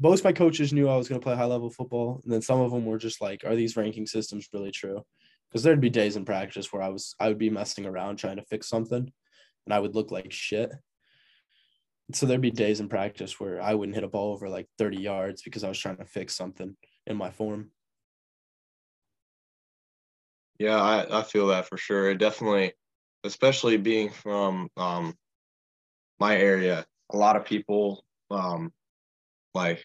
most 0.00 0.24
my 0.24 0.32
coaches 0.32 0.72
knew 0.72 0.88
I 0.88 0.96
was 0.96 1.08
going 1.08 1.20
to 1.20 1.24
play 1.24 1.36
high 1.36 1.44
level 1.44 1.70
football, 1.70 2.20
and 2.24 2.32
then 2.32 2.42
some 2.42 2.60
of 2.60 2.70
them 2.70 2.84
were 2.84 2.98
just 2.98 3.20
like, 3.20 3.44
are 3.44 3.56
these 3.56 3.76
ranking 3.76 4.06
systems 4.06 4.48
really 4.52 4.70
true? 4.70 5.02
Because 5.48 5.62
there'd 5.62 5.80
be 5.80 5.90
days 5.90 6.16
in 6.16 6.24
practice 6.24 6.72
where 6.72 6.82
I 6.82 6.88
was 6.88 7.14
I 7.18 7.28
would 7.28 7.38
be 7.38 7.50
messing 7.50 7.86
around 7.86 8.16
trying 8.16 8.36
to 8.36 8.44
fix 8.44 8.68
something, 8.68 9.10
and 9.66 9.74
I 9.74 9.78
would 9.78 9.94
look 9.94 10.10
like 10.10 10.32
shit. 10.32 10.72
So 12.12 12.26
there'd 12.26 12.40
be 12.40 12.50
days 12.50 12.80
in 12.80 12.88
practice 12.88 13.40
where 13.40 13.62
I 13.62 13.74
wouldn't 13.74 13.94
hit 13.94 14.04
a 14.04 14.08
ball 14.08 14.32
over 14.32 14.48
like 14.48 14.68
30 14.78 14.98
yards 14.98 15.42
because 15.42 15.64
I 15.64 15.68
was 15.68 15.78
trying 15.78 15.96
to 15.96 16.04
fix 16.04 16.36
something 16.36 16.76
in 17.06 17.16
my 17.16 17.30
form. 17.30 17.70
Yeah, 20.58 20.80
I, 20.80 21.20
I 21.20 21.22
feel 21.22 21.48
that 21.48 21.66
for 21.66 21.76
sure. 21.76 22.10
It 22.10 22.18
definitely, 22.18 22.72
especially 23.24 23.76
being 23.76 24.10
from 24.10 24.68
um 24.76 25.14
my 26.20 26.36
area, 26.36 26.84
a 27.12 27.16
lot 27.16 27.36
of 27.36 27.44
people 27.44 28.04
um 28.30 28.72
like 29.54 29.84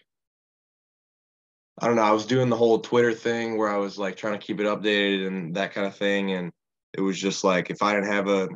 I 1.80 1.86
don't 1.86 1.96
know, 1.96 2.02
I 2.02 2.10
was 2.12 2.26
doing 2.26 2.50
the 2.50 2.56
whole 2.56 2.78
Twitter 2.80 3.14
thing 3.14 3.56
where 3.56 3.70
I 3.70 3.78
was 3.78 3.96
like 3.98 4.16
trying 4.16 4.38
to 4.38 4.44
keep 4.46 4.60
it 4.60 4.66
updated 4.66 5.26
and 5.26 5.54
that 5.56 5.72
kind 5.72 5.86
of 5.86 5.96
thing. 5.96 6.32
And 6.32 6.52
it 6.92 7.00
was 7.00 7.18
just 7.18 7.42
like 7.42 7.70
if 7.70 7.82
I 7.82 7.94
didn't 7.94 8.12
have 8.12 8.28
a 8.28 8.48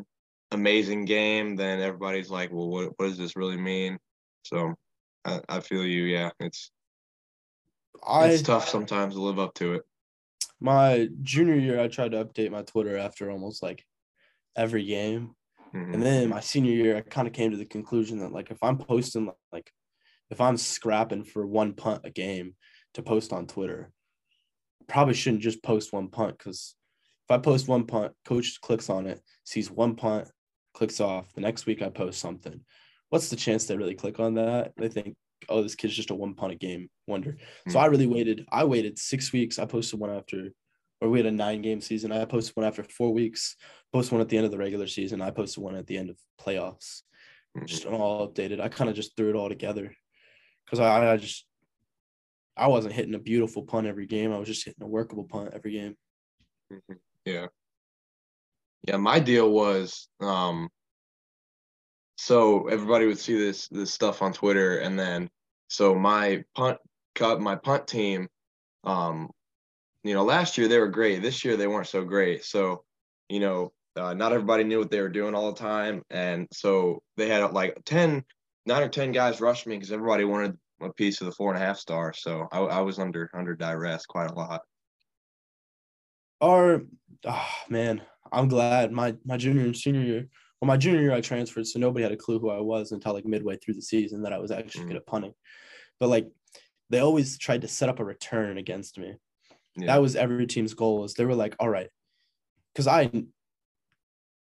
amazing 0.50 1.06
game, 1.06 1.56
then 1.56 1.80
everybody's 1.80 2.30
like, 2.30 2.52
Well, 2.52 2.68
what 2.68 2.92
what 2.96 3.06
does 3.08 3.18
this 3.18 3.36
really 3.36 3.56
mean? 3.56 3.98
So 4.42 4.74
I, 5.24 5.40
I 5.48 5.60
feel 5.60 5.84
you, 5.86 6.04
yeah. 6.04 6.30
It's 6.40 6.70
I 8.06 8.26
it's 8.26 8.42
tough 8.42 8.68
sometimes 8.68 9.14
to 9.14 9.22
live 9.22 9.38
up 9.38 9.54
to 9.54 9.74
it. 9.74 9.82
my 10.60 11.08
junior 11.22 11.54
year 11.54 11.80
i 11.80 11.88
tried 11.88 12.12
to 12.12 12.24
update 12.24 12.50
my 12.50 12.62
twitter 12.62 12.96
after 12.96 13.30
almost 13.30 13.62
like 13.62 13.84
every 14.56 14.84
game 14.84 15.34
Mhm. 15.74 15.94
and 15.94 16.02
then 16.02 16.28
my 16.28 16.40
senior 16.40 16.72
year 16.72 16.96
i 16.96 17.00
kind 17.00 17.26
of 17.26 17.34
came 17.34 17.50
to 17.50 17.56
the 17.56 17.64
conclusion 17.64 18.18
that 18.20 18.32
like 18.32 18.50
if 18.50 18.62
i'm 18.62 18.78
posting 18.78 19.30
like 19.52 19.70
if 20.30 20.40
i'm 20.40 20.56
scrapping 20.56 21.24
for 21.24 21.46
one 21.46 21.74
punt 21.74 22.02
a 22.04 22.10
game 22.10 22.54
to 22.94 23.02
post 23.02 23.32
on 23.32 23.46
twitter 23.46 23.90
probably 24.86 25.14
shouldn't 25.14 25.42
just 25.42 25.62
post 25.62 25.92
one 25.92 26.08
punt 26.08 26.36
because 26.38 26.74
If 27.26 27.30
I 27.30 27.38
post 27.38 27.68
one 27.68 27.86
punt, 27.86 28.12
coach 28.26 28.60
clicks 28.60 28.90
on 28.90 29.06
it, 29.06 29.18
sees 29.44 29.70
one 29.70 29.96
punt, 29.96 30.28
clicks 30.74 31.00
off. 31.00 31.32
The 31.32 31.40
next 31.40 31.64
week 31.64 31.80
I 31.80 31.88
post 31.88 32.20
something. 32.20 32.60
What's 33.08 33.30
the 33.30 33.36
chance 33.36 33.64
they 33.64 33.78
really 33.78 33.94
click 33.94 34.20
on 34.20 34.34
that? 34.34 34.72
They 34.76 34.88
think, 34.90 35.16
oh, 35.48 35.62
this 35.62 35.74
kid's 35.74 35.96
just 35.96 36.10
a 36.10 36.14
one 36.14 36.34
punt 36.34 36.52
a 36.52 36.56
game 36.56 36.90
wonder. 37.06 37.38
So 37.68 37.78
I 37.78 37.86
really 37.86 38.06
waited. 38.06 38.44
I 38.52 38.64
waited 38.64 38.98
six 38.98 39.32
weeks. 39.32 39.58
I 39.58 39.64
posted 39.64 39.98
one 40.00 40.10
after, 40.10 40.50
or 41.04 41.10
we 41.10 41.18
had 41.18 41.26
a 41.26 41.30
nine 41.30 41.60
game 41.60 41.82
season. 41.82 42.10
I 42.12 42.24
posted 42.24 42.56
one 42.56 42.64
after 42.64 42.82
four 42.82 43.12
weeks. 43.12 43.56
Posted 43.92 44.12
one 44.12 44.22
at 44.22 44.30
the 44.30 44.38
end 44.38 44.46
of 44.46 44.52
the 44.52 44.58
regular 44.58 44.86
season. 44.86 45.20
I 45.20 45.30
posted 45.30 45.62
one 45.62 45.76
at 45.76 45.86
the 45.86 45.98
end 45.98 46.08
of 46.08 46.16
playoffs. 46.40 47.02
Mhm. 47.56 47.66
Just 47.66 47.84
all 47.84 48.26
updated. 48.26 48.58
I 48.58 48.68
kind 48.68 48.88
of 48.88 48.96
just 48.96 49.14
threw 49.14 49.28
it 49.28 49.36
all 49.36 49.50
together 49.50 49.94
because 50.64 50.80
I, 50.80 51.12
I 51.12 51.16
just 51.18 51.46
I 52.56 52.68
wasn't 52.68 52.94
hitting 52.94 53.14
a 53.14 53.18
beautiful 53.18 53.64
punt 53.64 53.86
every 53.86 54.06
game. 54.06 54.32
I 54.32 54.38
was 54.38 54.48
just 54.48 54.64
hitting 54.64 54.82
a 54.82 54.88
workable 54.88 55.24
punt 55.24 55.50
every 55.52 55.72
game. 55.72 55.96
Mhm. 56.72 56.96
Yeah. 57.26 57.48
Yeah, 58.88 58.96
my 58.96 59.20
deal 59.20 59.50
was 59.50 60.08
um 60.20 60.70
so 62.16 62.68
everybody 62.68 63.06
would 63.06 63.18
see 63.18 63.36
this 63.36 63.68
this 63.68 63.92
stuff 63.92 64.22
on 64.22 64.32
Twitter 64.32 64.78
and 64.78 64.98
then 64.98 65.28
so 65.68 65.94
my 65.94 66.44
punt 66.54 66.78
cut 67.14 67.42
my 67.42 67.56
punt 67.56 67.86
team 67.86 68.28
um 68.84 69.30
you 70.04 70.14
know 70.14 70.24
last 70.24 70.58
year 70.58 70.68
they 70.68 70.78
were 70.78 70.88
great. 70.88 71.22
This 71.22 71.44
year 71.44 71.56
they 71.56 71.66
weren't 71.66 71.88
so 71.88 72.04
great. 72.04 72.44
So, 72.44 72.84
you 73.28 73.40
know, 73.40 73.72
uh, 73.96 74.14
not 74.14 74.32
everybody 74.32 74.64
knew 74.64 74.78
what 74.80 74.90
they 74.90 75.00
were 75.00 75.08
doing 75.08 75.34
all 75.34 75.52
the 75.52 75.58
time 75.60 76.02
and 76.10 76.48
so 76.52 77.02
they 77.16 77.28
had 77.28 77.52
like 77.52 77.78
10 77.84 78.24
nine 78.66 78.82
or 78.82 78.88
10 78.88 79.12
guys 79.12 79.40
rush 79.40 79.66
me 79.66 79.76
because 79.76 79.92
everybody 79.92 80.24
wanted 80.24 80.58
a 80.82 80.92
piece 80.92 81.20
of 81.20 81.26
the 81.26 81.32
four 81.32 81.52
and 81.54 81.62
a 81.62 81.66
half 81.66 81.78
star. 81.78 82.12
So 82.12 82.48
I, 82.52 82.60
I 82.60 82.80
was 82.82 82.98
under 82.98 83.30
under 83.34 83.54
duress 83.56 84.06
quite 84.06 84.30
a 84.30 84.34
lot. 84.34 84.62
Or, 86.40 86.82
oh, 87.24 87.48
man, 87.68 88.02
I'm 88.32 88.48
glad 88.48 88.92
my 88.92 89.16
my 89.24 89.36
junior 89.36 89.62
and 89.64 89.76
senior 89.76 90.02
year. 90.02 90.28
Well, 90.60 90.66
my 90.66 90.76
junior 90.76 91.00
year 91.00 91.12
I 91.12 91.20
transferred, 91.20 91.66
so 91.66 91.78
nobody 91.78 92.02
had 92.02 92.12
a 92.12 92.16
clue 92.16 92.38
who 92.38 92.50
I 92.50 92.60
was 92.60 92.92
until 92.92 93.12
like 93.12 93.24
midway 93.24 93.56
through 93.56 93.74
the 93.74 93.82
season 93.82 94.22
that 94.22 94.32
I 94.32 94.38
was 94.38 94.50
actually 94.50 94.84
Mhm. 94.84 94.88
good 94.88 94.96
at 94.96 95.06
punting. 95.06 95.34
But 96.00 96.08
like, 96.08 96.30
they 96.90 97.00
always 97.00 97.38
tried 97.38 97.62
to 97.62 97.68
set 97.68 97.88
up 97.88 98.00
a 98.00 98.04
return 98.04 98.58
against 98.58 98.98
me. 98.98 99.16
Yeah. 99.76 99.86
That 99.86 100.02
was 100.02 100.16
every 100.16 100.46
team's 100.46 100.74
goal. 100.74 101.04
Is 101.04 101.14
they 101.14 101.24
were 101.24 101.34
like, 101.34 101.56
all 101.58 101.68
right, 101.68 101.88
because 102.72 102.86
I, 102.86 103.10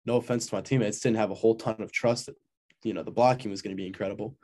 no 0.05 0.17
offense 0.17 0.47
to 0.47 0.55
my 0.55 0.61
teammates, 0.61 1.01
didn't 1.01 1.19
have 1.19 1.31
a 1.31 1.35
whole 1.35 1.55
ton 1.55 1.81
of 1.81 1.93
trust 1.93 2.27
that 2.27 2.37
you 2.83 2.93
know 2.95 3.03
the 3.03 3.11
blocking 3.11 3.51
was 3.51 3.63
going 3.63 3.77
to 3.77 3.81
be 3.81 3.87
incredible. 3.87 4.37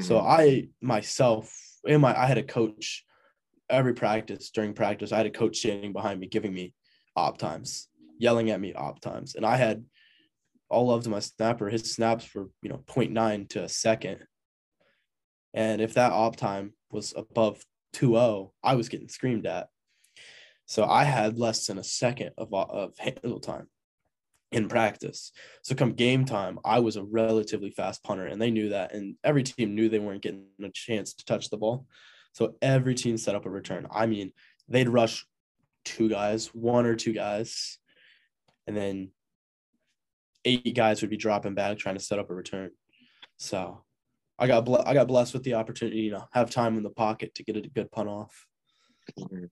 So 0.00 0.20
Mhm. 0.20 0.26
I 0.26 0.68
myself 0.82 1.56
and 1.86 2.02
my 2.02 2.18
I 2.18 2.26
had 2.26 2.38
a 2.38 2.42
coach 2.42 3.04
every 3.70 3.94
practice 3.94 4.50
during 4.50 4.74
practice. 4.74 5.12
I 5.12 5.16
had 5.16 5.26
a 5.26 5.30
coach 5.30 5.58
standing 5.58 5.92
behind 5.92 6.20
me 6.20 6.26
giving 6.26 6.52
me 6.52 6.74
op 7.16 7.38
times, 7.38 7.88
yelling 8.18 8.50
at 8.50 8.60
me 8.60 8.74
op 8.74 9.00
times. 9.00 9.34
And 9.34 9.44
I 9.44 9.56
had 9.56 9.84
all 10.70 11.00
to 11.00 11.10
my 11.10 11.20
snapper. 11.20 11.68
His 11.68 11.92
snaps 11.92 12.34
were, 12.34 12.50
you 12.62 12.68
know, 12.68 12.82
0.9 12.86 13.48
to 13.50 13.64
a 13.64 13.68
second. 13.68 14.26
And 15.54 15.80
if 15.80 15.94
that 15.94 16.12
op 16.12 16.36
time 16.36 16.74
was 16.90 17.14
above 17.16 17.64
2-0, 17.94 18.52
I 18.62 18.74
was 18.74 18.88
getting 18.88 19.08
screamed 19.08 19.46
at. 19.46 19.68
So 20.68 20.84
I 20.84 21.04
had 21.04 21.38
less 21.38 21.66
than 21.66 21.78
a 21.78 21.82
second 21.82 22.32
of, 22.36 22.52
uh, 22.52 22.66
of 22.68 22.98
handle 22.98 23.40
time 23.40 23.68
in 24.52 24.68
practice. 24.68 25.32
So 25.62 25.74
come 25.74 25.94
game 25.94 26.26
time, 26.26 26.58
I 26.62 26.80
was 26.80 26.96
a 26.96 27.02
relatively 27.02 27.70
fast 27.70 28.04
punter, 28.04 28.26
and 28.26 28.40
they 28.40 28.50
knew 28.50 28.68
that. 28.68 28.92
And 28.94 29.16
every 29.24 29.42
team 29.42 29.74
knew 29.74 29.88
they 29.88 29.98
weren't 29.98 30.22
getting 30.22 30.44
a 30.62 30.68
chance 30.68 31.14
to 31.14 31.24
touch 31.24 31.48
the 31.48 31.56
ball. 31.56 31.86
So 32.34 32.56
every 32.60 32.94
team 32.94 33.16
set 33.16 33.34
up 33.34 33.46
a 33.46 33.50
return. 33.50 33.86
I 33.90 34.04
mean, 34.06 34.32
they'd 34.68 34.90
rush 34.90 35.26
two 35.86 36.10
guys, 36.10 36.48
one 36.48 36.84
or 36.84 36.96
two 36.96 37.14
guys, 37.14 37.78
and 38.66 38.76
then 38.76 39.10
eight 40.44 40.76
guys 40.76 41.00
would 41.00 41.10
be 41.10 41.16
dropping 41.16 41.54
back 41.54 41.78
trying 41.78 41.96
to 41.96 42.04
set 42.04 42.18
up 42.18 42.28
a 42.28 42.34
return. 42.34 42.72
So 43.38 43.84
I 44.38 44.46
got 44.46 44.66
ble- 44.66 44.84
I 44.84 44.92
got 44.92 45.08
blessed 45.08 45.32
with 45.32 45.44
the 45.44 45.54
opportunity, 45.54 46.00
you 46.00 46.10
know, 46.10 46.28
have 46.32 46.50
time 46.50 46.76
in 46.76 46.82
the 46.82 46.90
pocket 46.90 47.34
to 47.36 47.42
get 47.42 47.56
a 47.56 47.62
good 47.62 47.90
punt 47.90 48.10
off. 48.10 48.46
Mm-hmm. 49.18 49.46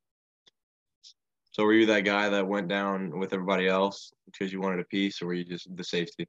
So 1.57 1.65
were 1.65 1.73
you 1.73 1.87
that 1.87 2.03
guy 2.03 2.29
that 2.29 2.47
went 2.47 2.69
down 2.69 3.19
with 3.19 3.33
everybody 3.33 3.67
else 3.67 4.13
because 4.27 4.53
you 4.53 4.61
wanted 4.61 4.81
a 4.81 4.85
piece, 4.85 5.23
or 5.23 5.27
were 5.27 5.33
you 5.33 5.43
just 5.43 5.75
the 5.75 5.83
safety? 5.83 6.29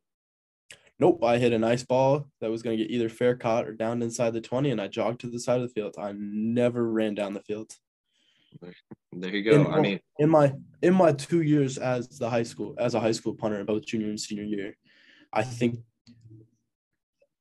Nope, 1.00 1.22
I 1.22 1.38
hit 1.38 1.52
a 1.52 1.60
nice 1.60 1.84
ball 1.84 2.30
that 2.40 2.50
was 2.50 2.64
going 2.64 2.78
to 2.78 2.82
get 2.82 2.94
either 2.94 3.10
fair 3.10 3.36
caught 3.36 3.68
or 3.68 3.74
down 3.74 4.02
inside 4.02 4.32
the 4.32 4.40
20, 4.40 4.72
and 4.72 4.80
I 4.80 4.88
jogged 4.88 5.20
to 5.22 5.28
the 5.28 5.38
side 5.38 5.60
of 5.60 5.64
the 5.64 5.74
field. 5.74 5.96
I 6.00 6.14
never 6.18 6.90
ran 6.90 7.14
down 7.14 7.34
the 7.34 7.42
field. 7.42 7.74
There 9.12 9.36
you 9.36 9.44
go. 9.44 9.52
In- 9.52 9.68
I 9.68 9.82
mean, 9.82 10.00
in 10.18 10.30
my 10.30 10.54
in 10.82 10.94
my 10.94 11.12
two 11.12 11.42
years 11.42 11.78
as 11.78 12.08
the 12.08 12.30
high 12.30 12.44
school 12.44 12.76
as 12.80 12.96
a 12.96 13.02
high 13.02 13.12
school 13.12 13.34
punter 13.34 13.62
both 13.66 13.86
junior 13.86 14.08
and 14.08 14.18
senior 14.18 14.46
year, 14.46 14.78
I 15.34 15.44
think 15.44 15.80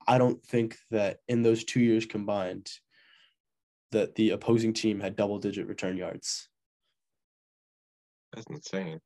I 0.08 0.18
don't 0.18 0.44
think 0.44 0.76
that 0.90 1.18
in 1.28 1.44
those 1.44 1.62
two 1.62 1.78
years 1.78 2.04
combined 2.04 2.68
that 3.92 4.16
the 4.16 4.30
opposing 4.30 4.72
team 4.72 4.98
had 4.98 5.14
double 5.14 5.38
digit 5.38 5.68
return 5.68 5.96
yards 5.96 6.48
that's 8.36 8.46
insane. 8.48 9.00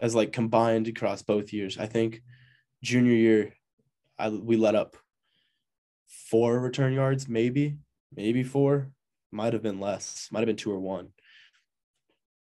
as 0.00 0.14
like 0.14 0.32
combined 0.32 0.86
across 0.86 1.22
both 1.22 1.52
years. 1.52 1.78
I 1.78 1.86
think 1.86 2.22
junior 2.82 3.12
year 3.12 3.54
I 4.18 4.28
we 4.28 4.56
let 4.56 4.74
up 4.74 4.96
four 6.06 6.60
return 6.60 6.92
yards, 6.92 7.28
maybe, 7.28 7.78
maybe 8.14 8.42
four, 8.42 8.90
might 9.32 9.52
have 9.54 9.62
been 9.62 9.80
less, 9.80 10.28
might 10.30 10.40
have 10.40 10.46
been 10.46 10.56
two 10.56 10.72
or 10.72 10.78
one. 10.78 11.08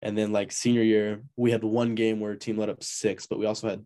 And 0.02 0.16
then 0.16 0.32
like 0.32 0.50
senior 0.50 0.82
year, 0.82 1.22
we 1.36 1.50
had 1.50 1.62
one 1.62 1.94
game 1.94 2.20
where 2.20 2.32
a 2.32 2.38
team 2.38 2.56
let 2.56 2.70
up 2.70 2.82
six, 2.82 3.26
but 3.26 3.38
we 3.38 3.46
also 3.46 3.68
had 3.68 3.84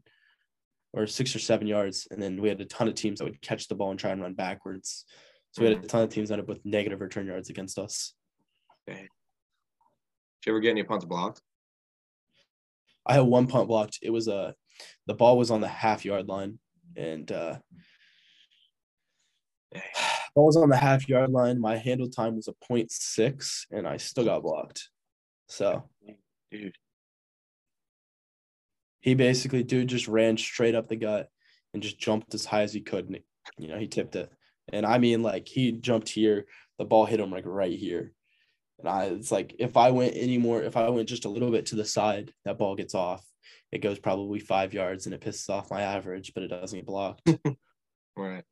or 0.93 1.09
six 1.09 1.35
or 1.35 1.41
seven 1.41 1.67
yards, 1.67 2.07
and 2.13 2.23
then 2.23 2.41
we 2.41 2.49
had 2.49 2.61
a 2.61 2.65
ton 2.65 2.87
of 2.87 2.95
teams 2.95 3.19
that 3.19 3.25
would 3.25 3.43
catch 3.43 3.67
the 3.67 3.75
ball 3.75 3.91
and 3.91 3.99
try 3.99 4.13
and 4.13 4.23
run 4.23 4.35
backwards. 4.35 5.05
So 5.51 5.63
we 5.63 5.69
had 5.69 5.85
a 5.85 5.87
ton 5.89 6.05
of 6.05 6.11
teams 6.11 6.31
end 6.31 6.41
up 6.41 6.47
with 6.47 6.65
negative 6.65 7.01
return 7.01 7.27
yards 7.27 7.51
against 7.51 7.81
us. 7.81 8.15
Did 8.87 9.09
you 10.47 10.53
ever 10.53 10.61
get 10.61 10.71
any 10.71 10.85
punts 10.85 11.05
blocked? 11.05 11.41
I 13.07 13.15
had 13.15 13.21
one 13.21 13.47
punt 13.47 13.69
blocked. 13.69 13.99
It 14.03 14.11
was 14.11 14.29
a 14.29 14.55
the 15.07 15.15
ball 15.15 15.39
was 15.39 15.51
on 15.51 15.61
the 15.61 15.69
half 15.69 16.05
yard 16.05 16.29
line, 16.29 16.59
and 16.97 17.31
uh, 17.31 17.59
ball 20.35 20.47
was 20.47 20.57
on 20.57 20.69
the 20.69 20.77
half 20.77 21.09
yard 21.09 21.31
line. 21.31 21.61
My 21.61 21.77
handle 21.77 22.09
time 22.09 22.37
was 22.37 22.49
a 22.49 22.67
point 22.67 22.91
six, 22.91 23.67
and 23.71 23.87
I 23.87 23.99
still 23.99 24.25
got 24.25 24.43
blocked. 24.43 24.89
So 25.49 25.85
Dude, 26.51 26.77
he 29.01 29.15
basically, 29.15 29.63
dude, 29.63 29.89
just 29.89 30.09
ran 30.09 30.37
straight 30.39 30.75
up 30.75 30.89
the 30.89 30.97
gut 30.97 31.29
and 31.75 31.83
just 31.83 31.99
jumped 31.99 32.33
as 32.33 32.47
high 32.47 32.63
as 32.63 32.73
he 32.73 32.81
could. 32.81 33.07
And, 33.07 33.19
you 33.59 33.69
know, 33.69 33.79
he 33.79 33.87
tipped 33.87 34.17
it. 34.17 34.31
And 34.73 34.87
I 34.87 34.97
mean, 34.97 35.23
like, 35.23 35.47
he 35.47 35.73
jumped 35.73 36.09
here, 36.09 36.47
the 36.79 36.87
ball 36.87 37.05
hit 37.05 37.21
him 37.21 37.31
like 37.31 37.45
right 37.45 37.79
here. 37.79 38.14
And 38.85 38.93
I, 38.93 39.05
it's 39.05 39.33
like, 39.33 39.57
if 39.59 39.79
I 39.79 39.91
went 39.91 40.13
any 40.15 40.37
more, 40.37 40.63
if 40.63 40.77
I 40.77 40.91
went 40.91 41.09
just 41.09 41.25
a 41.25 41.31
little 41.31 41.51
bit 41.51 41.67
to 41.67 41.77
the 41.77 41.87
side, 41.87 42.35
that 42.45 42.59
ball 42.59 42.77
gets 42.77 42.95
off. 42.95 43.25
It 43.73 43.79
goes 43.79 43.99
probably 43.99 44.41
five 44.41 44.75
yards 44.75 45.07
and 45.07 45.15
it 45.15 45.23
pisses 45.23 45.49
off 45.49 45.71
my 45.71 45.81
average, 45.81 46.33
but 46.35 46.43
it 46.43 46.49
doesn't 46.49 46.79
get 46.79 46.87
blocked. 46.87 47.23
right. 48.17 48.45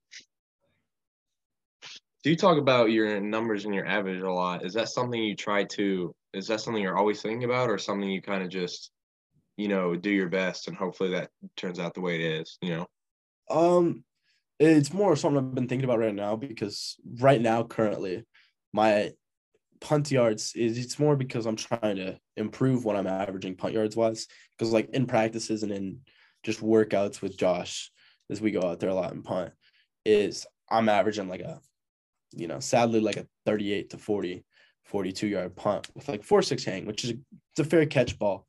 Do 2.24 2.30
you 2.30 2.36
talk 2.36 2.56
about 2.56 2.92
your 2.92 3.20
numbers 3.20 3.66
and 3.66 3.74
your 3.74 3.86
average 3.86 4.22
a 4.22 4.32
lot? 4.32 4.64
Is 4.64 4.72
that 4.72 4.88
something 4.88 5.22
you 5.22 5.36
try 5.36 5.64
to? 5.64 6.14
Is 6.32 6.46
that 6.46 6.62
something 6.62 6.82
you're 6.82 6.96
always 6.96 7.20
thinking 7.20 7.44
about, 7.44 7.68
or 7.68 7.76
something 7.76 8.08
you 8.08 8.22
kind 8.22 8.42
of 8.42 8.48
just, 8.48 8.90
you 9.58 9.68
know, 9.68 9.94
do 9.94 10.10
your 10.10 10.30
best 10.30 10.66
and 10.66 10.76
hopefully 10.76 11.10
that 11.10 11.28
turns 11.58 11.78
out 11.78 11.92
the 11.92 12.00
way 12.00 12.14
it 12.14 12.40
is? 12.40 12.58
You 12.62 12.70
know. 12.70 12.86
Um, 13.50 14.04
it's 14.58 14.94
more 14.94 15.14
something 15.14 15.38
I've 15.44 15.54
been 15.54 15.68
thinking 15.68 15.84
about 15.84 15.98
right 15.98 16.14
now 16.14 16.36
because 16.36 16.96
right 17.18 17.40
now, 17.40 17.64
currently, 17.64 18.24
my 18.72 19.12
punt 19.82 20.10
yards 20.10 20.54
is 20.54 20.78
it's 20.78 20.98
more 20.98 21.16
because 21.16 21.44
I'm 21.44 21.56
trying 21.56 21.96
to 21.96 22.18
improve 22.36 22.84
what 22.84 22.96
I'm 22.96 23.06
averaging 23.06 23.56
punt 23.56 23.74
yards 23.74 23.96
wise. 23.96 24.28
Because 24.56 24.72
like 24.72 24.90
in 24.90 25.06
practices 25.06 25.62
and 25.62 25.72
in 25.72 25.98
just 26.42 26.60
workouts 26.60 27.20
with 27.20 27.36
Josh, 27.36 27.90
as 28.30 28.40
we 28.40 28.52
go 28.52 28.62
out 28.62 28.80
there 28.80 28.90
a 28.90 28.94
lot 28.94 29.12
and 29.12 29.24
punt, 29.24 29.52
is 30.04 30.46
I'm 30.70 30.88
averaging 30.88 31.28
like 31.28 31.40
a, 31.40 31.60
you 32.32 32.48
know, 32.48 32.60
sadly 32.60 33.00
like 33.00 33.16
a 33.16 33.26
38 33.44 33.90
to 33.90 33.98
40, 33.98 34.44
42 34.84 35.26
yard 35.26 35.56
punt 35.56 35.88
with 35.94 36.08
like 36.08 36.24
four 36.24 36.42
six 36.42 36.64
hang, 36.64 36.86
which 36.86 37.04
is 37.04 37.10
a, 37.10 37.14
it's 37.52 37.60
a 37.60 37.64
fair 37.64 37.84
catch 37.84 38.18
ball. 38.18 38.46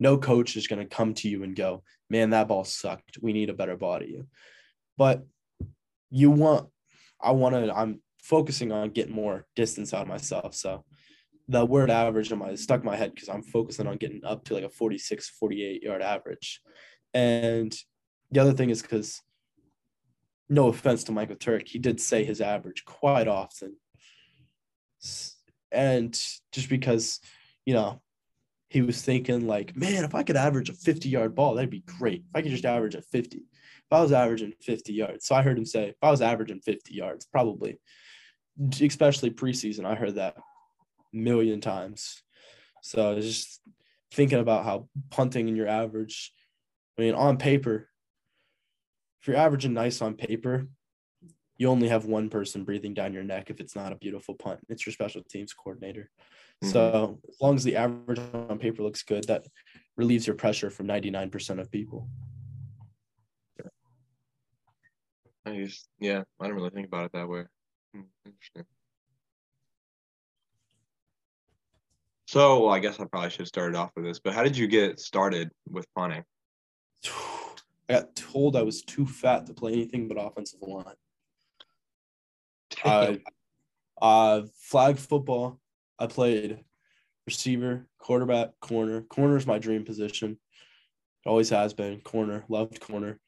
No 0.00 0.18
coach 0.18 0.56
is 0.56 0.66
to 0.66 0.84
come 0.84 1.14
to 1.14 1.28
you 1.28 1.44
and 1.44 1.54
go, 1.54 1.84
man, 2.10 2.30
that 2.30 2.48
ball 2.48 2.64
sucked. 2.64 3.18
We 3.22 3.32
need 3.32 3.50
a 3.50 3.54
better 3.54 3.76
body. 3.76 4.20
But 4.98 5.24
you 6.10 6.30
want, 6.30 6.68
I 7.20 7.30
want 7.30 7.54
to, 7.54 7.72
I'm 7.72 8.00
focusing 8.22 8.72
on 8.72 8.90
getting 8.90 9.14
more 9.14 9.46
distance 9.56 9.92
out 9.92 10.02
of 10.02 10.08
myself. 10.08 10.54
So 10.54 10.84
the 11.48 11.66
word 11.66 11.90
average 11.90 12.32
in 12.32 12.38
my 12.38 12.54
stuck 12.54 12.80
in 12.80 12.86
my 12.86 12.96
head 12.96 13.14
because 13.14 13.28
I'm 13.28 13.42
focusing 13.42 13.86
on 13.86 13.96
getting 13.96 14.24
up 14.24 14.44
to 14.44 14.54
like 14.54 14.64
a 14.64 14.70
46, 14.70 15.28
48 15.28 15.82
yard 15.82 16.02
average. 16.02 16.60
And 17.12 17.76
the 18.30 18.40
other 18.40 18.52
thing 18.52 18.70
is 18.70 18.80
because 18.80 19.20
no 20.48 20.68
offense 20.68 21.04
to 21.04 21.12
Michael 21.12 21.36
Turk, 21.36 21.66
he 21.66 21.78
did 21.78 22.00
say 22.00 22.24
his 22.24 22.40
average 22.40 22.84
quite 22.84 23.28
often. 23.28 23.76
And 25.72 26.12
just 26.52 26.68
because, 26.68 27.18
you 27.66 27.74
know, 27.74 28.00
he 28.68 28.82
was 28.82 29.02
thinking 29.02 29.46
like, 29.46 29.76
man, 29.76 30.04
if 30.04 30.14
I 30.14 30.22
could 30.22 30.36
average 30.36 30.70
a 30.70 30.74
50 30.74 31.08
yard 31.08 31.34
ball, 31.34 31.54
that'd 31.54 31.70
be 31.70 31.84
great. 31.98 32.22
If 32.28 32.36
I 32.36 32.42
could 32.42 32.52
just 32.52 32.64
average 32.64 32.94
a 32.94 33.02
50, 33.02 33.36
if 33.38 33.44
I 33.90 34.00
was 34.00 34.12
averaging 34.12 34.52
50 34.62 34.92
yards. 34.92 35.26
So 35.26 35.34
I 35.34 35.42
heard 35.42 35.58
him 35.58 35.66
say, 35.66 35.88
if 35.88 35.96
I 36.02 36.10
was 36.10 36.22
averaging 36.22 36.60
50 36.60 36.94
yards, 36.94 37.26
probably, 37.26 37.78
especially 38.80 39.30
preseason, 39.30 39.84
I 39.84 39.94
heard 39.94 40.16
that 40.16 40.36
a 40.36 41.16
million 41.16 41.60
times. 41.60 42.22
So 42.82 43.10
I 43.10 43.14
was 43.14 43.26
just 43.26 43.60
thinking 44.12 44.38
about 44.38 44.64
how 44.64 44.88
punting 45.10 45.48
in 45.48 45.56
your 45.56 45.68
average, 45.68 46.32
I 46.98 47.02
mean, 47.02 47.14
on 47.14 47.38
paper, 47.38 47.88
if 49.20 49.28
you're 49.28 49.36
averaging 49.36 49.72
nice 49.72 50.02
on 50.02 50.14
paper, 50.14 50.66
you 51.56 51.68
only 51.68 51.88
have 51.88 52.06
one 52.06 52.28
person 52.28 52.64
breathing 52.64 52.92
down 52.92 53.12
your 53.12 53.22
neck 53.22 53.48
if 53.48 53.60
it's 53.60 53.76
not 53.76 53.92
a 53.92 53.96
beautiful 53.96 54.34
punt. 54.34 54.60
It's 54.68 54.84
your 54.84 54.92
special 54.92 55.22
teams 55.22 55.52
coordinator. 55.52 56.10
Mm-hmm. 56.62 56.72
So 56.72 57.20
as 57.28 57.40
long 57.40 57.54
as 57.54 57.62
the 57.62 57.76
average 57.76 58.20
on 58.34 58.58
paper 58.58 58.82
looks 58.82 59.02
good, 59.02 59.24
that 59.28 59.46
relieves 59.96 60.26
your 60.26 60.34
pressure 60.34 60.70
from 60.70 60.88
99% 60.88 61.60
of 61.60 61.70
people. 61.70 62.08
I 65.44 65.56
just, 65.56 65.88
yeah, 66.00 66.22
I 66.40 66.46
don't 66.46 66.56
really 66.56 66.70
think 66.70 66.86
about 66.86 67.06
it 67.06 67.12
that 67.12 67.28
way. 67.28 67.44
Hmm, 67.94 68.02
interesting. 68.24 68.64
So, 72.26 72.64
well, 72.64 72.72
I 72.72 72.78
guess 72.78 72.98
I 72.98 73.04
probably 73.04 73.30
should 73.30 73.40
have 73.40 73.48
started 73.48 73.76
off 73.76 73.90
with 73.94 74.06
this, 74.06 74.18
but 74.18 74.32
how 74.32 74.42
did 74.42 74.56
you 74.56 74.66
get 74.66 74.98
started 74.98 75.50
with 75.68 75.86
punting? 75.94 76.24
I 77.88 77.94
got 77.94 78.16
told 78.16 78.56
I 78.56 78.62
was 78.62 78.82
too 78.82 79.06
fat 79.06 79.46
to 79.46 79.54
play 79.54 79.74
anything 79.74 80.08
but 80.08 80.16
offensive 80.16 80.62
line. 80.62 80.94
uh, 82.84 83.16
uh, 84.00 84.42
flag 84.56 84.96
football, 84.96 85.60
I 85.98 86.06
played 86.06 86.64
receiver, 87.26 87.86
quarterback, 87.98 88.58
corner. 88.60 89.02
Corner 89.02 89.36
is 89.36 89.46
my 89.46 89.58
dream 89.58 89.84
position. 89.84 90.38
It 91.24 91.28
always 91.28 91.50
has 91.50 91.74
been. 91.74 92.00
Corner, 92.00 92.44
loved 92.48 92.80
corner. 92.80 93.18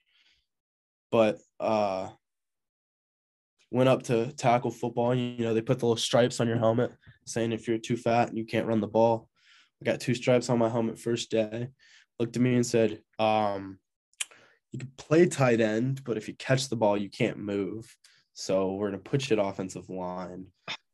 But 1.11 1.39
uh 1.61 2.09
went 3.75 3.89
up 3.89 4.05
to 4.05 4.33
tackle 4.35 4.71
football. 4.71 5.13
You 5.15 5.45
know, 5.45 5.53
they 5.53 5.61
put 5.61 5.81
the 5.81 5.87
little 5.87 5.97
stripes 5.97 6.39
on 6.39 6.47
your 6.47 6.59
helmet 6.59 6.93
saying 7.27 7.51
if 7.51 7.67
you're 7.67 7.77
too 7.77 7.97
fat 7.97 8.29
and 8.29 8.39
you 8.39 8.45
can't 8.45 8.69
run 8.69 8.81
the 8.81 8.87
ball. 8.87 9.29
I 9.83 9.85
got 9.85 10.01
two 10.01 10.15
stripes 10.15 10.49
on 10.49 10.61
my 10.61 10.69
helmet 10.69 11.01
first 11.01 11.29
day. 11.29 11.71
Looked 12.21 12.37
at 12.37 12.43
me 12.43 12.55
and 12.55 12.65
said, 12.65 13.03
um, 13.19 13.81
you 14.71 14.79
can 14.79 14.93
play 14.97 15.27
tight 15.27 15.61
end, 15.61 16.05
but 16.05 16.17
if 16.17 16.29
you 16.29 16.35
catch 16.35 16.69
the 16.69 16.77
ball, 16.77 16.97
you 16.97 17.11
can't 17.11 17.37
move. 17.37 17.93
So 18.33 18.75
we're 18.75 18.91
gonna 18.91 19.03
put 19.03 19.29
you 19.29 19.37
at 19.37 19.45
offensive 19.45 19.91
line 19.91 20.47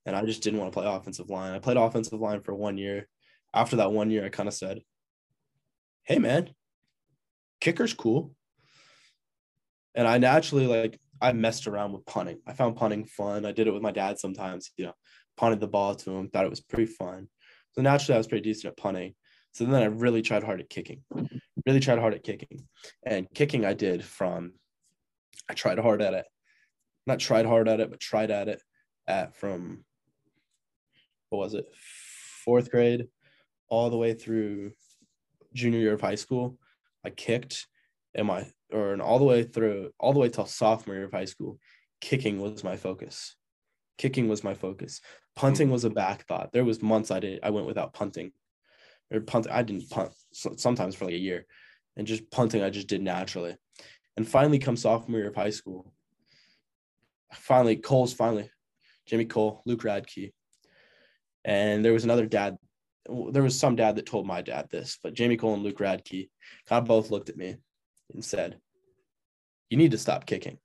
and 0.07 0.17
I 0.17 0.25
just 0.25 0.43
didn't 0.43 0.59
want 0.59 0.73
to 0.73 0.81
play 0.81 0.89
offensive 0.89 1.29
line. 1.29 1.53
I 1.53 1.59
played 1.59 1.77
offensive 1.77 2.19
line 2.19 2.41
for 2.41 2.55
one 2.55 2.79
year. 2.79 3.07
After 3.53 3.77
that 3.77 3.93
one 3.93 4.11
year, 4.11 4.25
I 4.25 4.31
kind 4.31 4.49
of 4.49 4.55
said, 4.55 4.81
"Hey, 6.05 6.19
man, 6.19 6.55
kicker's 7.61 7.93
cool." 7.93 8.35
And 9.95 10.09
I 10.09 10.17
naturally 10.17 10.67
like 10.67 10.99
I 11.21 11.33
messed 11.33 11.67
around 11.67 11.93
with 11.93 12.07
punting. 12.07 12.41
I 12.47 12.53
found 12.53 12.77
punting 12.77 13.05
fun. 13.05 13.45
I 13.45 13.53
did 13.53 13.67
it 13.67 13.73
with 13.73 13.83
my 13.83 13.93
dad 13.93 14.19
sometimes. 14.19 14.71
You 14.77 14.87
know, 14.87 14.95
punted 15.37 15.61
the 15.61 15.69
ball 15.69 15.95
to 15.97 16.11
him. 16.11 16.29
Thought 16.29 16.47
it 16.47 16.51
was 16.51 16.61
pretty 16.61 16.87
fun. 16.87 17.29
So 17.73 17.83
naturally, 17.83 18.15
I 18.15 18.19
was 18.19 18.27
pretty 18.27 18.49
decent 18.49 18.73
at 18.73 18.77
punting. 18.77 19.15
So 19.53 19.65
then 19.65 19.83
I 19.83 19.87
really 19.87 20.23
tried 20.23 20.45
hard 20.45 20.61
at 20.61 20.71
kicking. 20.71 21.03
Really 21.67 21.81
tried 21.81 21.99
hard 21.99 22.15
at 22.15 22.23
kicking, 22.23 22.67
and 23.05 23.27
kicking 23.35 23.65
I 23.65 23.75
did 23.75 24.05
from. 24.05 24.53
I 25.49 25.55
tried 25.55 25.79
hard 25.79 26.01
at 26.01 26.15
it. 26.15 26.27
Not 27.07 27.19
tried 27.19 27.47
hard 27.47 27.69
at 27.69 27.81
it, 27.81 27.91
but 27.91 28.01
tried 28.01 28.31
at 28.31 28.49
it 28.49 28.63
at 29.07 29.37
from 29.37 29.85
what 31.29 31.39
was 31.39 31.55
it, 31.55 31.67
fourth 32.45 32.71
grade, 32.71 33.09
all 33.69 33.91
the 33.91 33.97
way 33.97 34.15
through 34.15 34.73
junior 35.55 35.79
year 35.79 35.95
of 35.95 36.01
high 36.01 36.15
school. 36.15 36.59
I 37.05 37.11
kicked, 37.11 37.67
and 38.15 38.27
my 38.27 38.47
or 38.73 38.93
and 38.93 39.03
all 39.03 39.19
the 39.19 39.25
way 39.25 39.43
through 39.43 39.91
all 39.99 40.13
the 40.13 40.19
way 40.19 40.29
till 40.29 40.47
sophomore 40.47 40.97
year 40.97 41.05
of 41.05 41.13
high 41.13 41.25
school, 41.25 41.59
kicking 42.01 42.41
was 42.41 42.65
my 42.65 42.77
focus. 42.77 43.37
Kicking 43.99 44.29
was 44.29 44.43
my 44.45 44.55
focus. 44.55 45.01
Punting 45.37 45.69
hmm. 45.69 45.73
was 45.73 45.85
a 45.85 45.91
back 45.91 46.27
thought. 46.27 46.53
There 46.53 46.65
was 46.65 46.83
months 46.83 47.11
I 47.11 47.21
did 47.21 47.41
I 47.43 47.51
went 47.51 47.67
without 47.67 47.93
punting, 47.93 48.33
or 49.13 49.21
punt. 49.21 49.47
I 49.51 49.63
didn't 49.63 49.91
punt 49.91 50.13
sometimes 50.33 50.95
for 50.95 51.07
like 51.07 51.15
a 51.15 51.19
year, 51.19 51.47
and 51.97 52.07
just 52.07 52.31
punting 52.31 52.63
I 52.63 52.71
just 52.71 52.89
did 52.89 53.03
naturally. 53.03 53.57
And 54.17 54.29
finally, 54.29 54.59
come 54.59 54.77
sophomore 54.77 55.21
year 55.21 55.29
of 55.29 55.37
high 55.37 55.51
school, 55.51 55.93
finally 57.33 57.77
Kohl's 57.77 58.13
finally, 58.13 58.51
Jimmy 59.07 59.25
Cole, 59.25 59.63
Luke 59.67 59.83
Radke, 59.83 60.33
and 61.45 61.85
there 61.85 61.93
was 61.93 62.05
another 62.05 62.27
dad. 62.27 62.57
There 63.09 63.43
was 63.43 63.59
some 63.59 63.77
dad 63.77 63.97
that 63.97 64.07
told 64.07 64.27
my 64.27 64.43
dad 64.43 64.69
this, 64.71 64.99
but 65.03 65.15
Jamie 65.15 65.37
Kohl 65.37 65.55
and 65.55 65.63
Luke 65.63 65.79
Radke 65.79 66.29
kind 66.67 66.83
of 66.83 66.89
both 66.89 67.11
looked 67.11 67.29
at 67.29 67.37
me 67.37 67.57
and 68.15 68.25
said, 68.25 68.59
You 69.69 69.77
need 69.77 69.93
to 69.93 69.99
stop 69.99 70.27
kicking. 70.27 70.59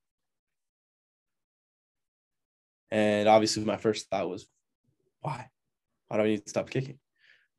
And 2.91 3.27
obviously, 3.27 3.63
my 3.63 3.77
first 3.77 4.09
thought 4.09 4.29
was, 4.29 4.47
Why? 5.21 5.49
Why 6.07 6.17
do 6.17 6.23
I 6.23 6.27
need 6.27 6.43
to 6.43 6.49
stop 6.49 6.69
kicking? 6.69 6.99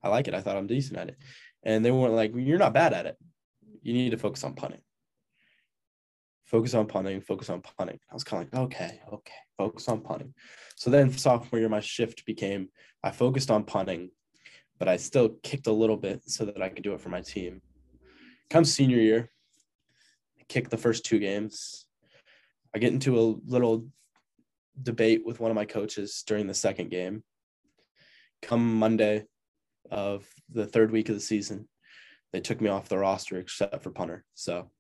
I 0.03 0.09
like 0.09 0.29
it. 0.29 0.35
I 0.35 0.41
thought 0.41 0.57
I'm 0.57 0.67
decent 0.67 0.99
at 0.99 1.09
it. 1.09 1.17
And 1.63 1.85
they 1.85 1.91
weren't 1.91 2.15
like, 2.15 2.33
You're 2.35 2.59
not 2.59 2.75
bad 2.75 2.93
at 2.93 3.07
it. 3.07 3.17
You 3.83 3.93
need 3.93 4.11
to 4.11 4.19
focus 4.19 4.45
on 4.45 4.55
punting. 4.55 4.81
Focus 6.45 6.75
on 6.75 6.87
punting, 6.87 7.21
focus 7.23 7.51
on 7.51 7.61
punting. 7.61 7.99
I 8.11 8.15
was 8.15 8.23
kind 8.23 8.47
of 8.47 8.53
like, 8.53 8.65
Okay, 8.65 9.01
okay, 9.13 9.35
focus 9.59 9.89
on 9.89 10.01
punting. 10.01 10.33
So 10.77 10.91
then 10.91 11.11
sophomore 11.11 11.59
year, 11.59 11.69
my 11.69 11.81
shift 11.81 12.25
became 12.25 12.69
I 13.03 13.11
focused 13.11 13.51
on 13.51 13.65
punting, 13.65 14.11
but 14.79 14.89
I 14.89 14.97
still 14.97 15.31
kicked 15.43 15.67
a 15.67 15.73
little 15.73 15.97
bit 15.97 16.29
so 16.29 16.45
that 16.45 16.61
I 16.61 16.69
could 16.69 16.83
do 16.83 16.95
it 16.95 17.01
for 17.01 17.09
my 17.09 17.21
team. 17.21 17.63
Come 18.51 18.65
senior 18.65 18.99
year, 18.99 19.31
I 20.49 20.53
kicked 20.53 20.71
the 20.71 20.77
first 20.77 21.05
two 21.05 21.19
games. 21.19 21.87
I 22.75 22.79
get 22.79 22.93
into 22.93 23.19
a 23.19 23.35
little 23.47 23.87
debate 24.81 25.25
with 25.25 25.41
one 25.41 25.51
of 25.51 25.55
my 25.55 25.65
coaches 25.65 26.23
during 26.27 26.47
the 26.47 26.55
second 26.55 26.91
game. 26.91 27.23
Come 28.43 28.79
Monday 28.79 29.25
of 29.91 30.27
the 30.51 30.67
third 30.67 30.91
week 30.91 31.09
of 31.09 31.15
the 31.15 31.21
season, 31.21 31.69
they 32.33 32.41
took 32.41 32.61
me 32.61 32.69
off 32.69 32.89
the 32.89 32.99
roster 32.99 33.39
except 33.39 33.83
for 33.83 33.91
punter. 33.91 34.25
So 34.35 34.71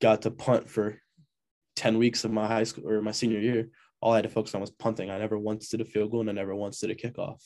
got 0.00 0.22
to 0.22 0.30
punt 0.30 0.68
for 0.68 0.98
10 1.76 1.98
weeks 1.98 2.24
of 2.24 2.32
my 2.32 2.46
high 2.46 2.64
school 2.64 2.88
or 2.88 3.00
my 3.02 3.12
senior 3.12 3.38
year, 3.38 3.68
all 4.00 4.12
I 4.12 4.16
had 4.16 4.22
to 4.22 4.28
focus 4.28 4.54
on 4.54 4.60
was 4.60 4.70
punting. 4.70 5.10
I 5.10 5.18
never 5.18 5.38
once 5.38 5.68
did 5.68 5.80
a 5.80 5.84
field 5.84 6.10
goal 6.10 6.20
and 6.20 6.30
I 6.30 6.32
never 6.32 6.54
once 6.54 6.80
did 6.80 6.90
a 6.90 6.94
kickoff. 6.94 7.42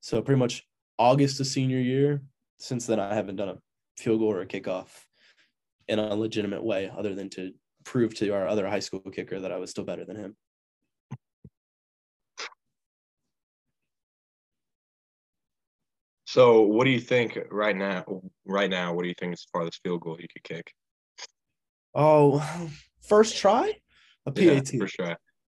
So 0.00 0.22
pretty 0.22 0.38
much 0.38 0.64
August 0.98 1.40
of 1.40 1.46
senior 1.46 1.80
year, 1.80 2.22
since 2.58 2.86
then 2.86 3.00
I 3.00 3.14
haven't 3.14 3.36
done 3.36 3.48
a 3.48 3.58
field 3.98 4.20
goal 4.20 4.32
or 4.32 4.42
a 4.42 4.46
kickoff 4.46 4.88
in 5.92 5.98
a 5.98 6.14
legitimate 6.14 6.64
way 6.64 6.90
other 6.96 7.14
than 7.14 7.28
to 7.28 7.52
prove 7.84 8.14
to 8.14 8.30
our 8.30 8.48
other 8.48 8.66
high 8.66 8.80
school 8.80 9.00
kicker 9.00 9.38
that 9.40 9.52
I 9.52 9.58
was 9.58 9.70
still 9.70 9.84
better 9.84 10.06
than 10.06 10.16
him. 10.16 10.36
So, 16.24 16.62
what 16.62 16.84
do 16.84 16.90
you 16.90 17.00
think 17.00 17.38
right 17.50 17.76
now? 17.76 18.22
Right 18.46 18.70
now, 18.70 18.94
what 18.94 19.02
do 19.02 19.08
you 19.08 19.14
think 19.20 19.34
is 19.34 19.42
the 19.42 19.48
farthest 19.52 19.82
field 19.82 20.00
goal 20.00 20.16
you 20.18 20.28
could 20.32 20.42
kick? 20.42 20.72
Oh, 21.94 22.42
first 23.06 23.36
try, 23.36 23.74
a 24.24 24.32
PAT. 24.32 24.72
Yeah, 24.72 24.80
first 24.80 24.94
try. 24.94 25.16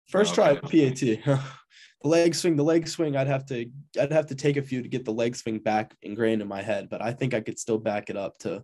First 0.09 0.33
try, 0.33 0.57
okay. 0.63 0.89
PAT. 0.89 1.23
the 2.01 2.07
leg 2.07 2.33
swing, 2.33 2.55
the 2.55 2.63
leg 2.63 2.87
swing. 2.87 3.15
I'd 3.15 3.27
have 3.27 3.45
to, 3.47 3.69
I'd 4.01 4.11
have 4.11 4.25
to 4.27 4.35
take 4.35 4.57
a 4.57 4.63
few 4.63 4.81
to 4.81 4.89
get 4.89 5.05
the 5.05 5.13
leg 5.13 5.35
swing 5.35 5.59
back 5.59 5.95
ingrained 6.01 6.41
in 6.41 6.47
my 6.47 6.63
head, 6.63 6.89
but 6.89 7.03
I 7.03 7.11
think 7.11 7.35
I 7.35 7.41
could 7.41 7.59
still 7.59 7.77
back 7.77 8.09
it 8.09 8.17
up 8.17 8.39
to 8.39 8.63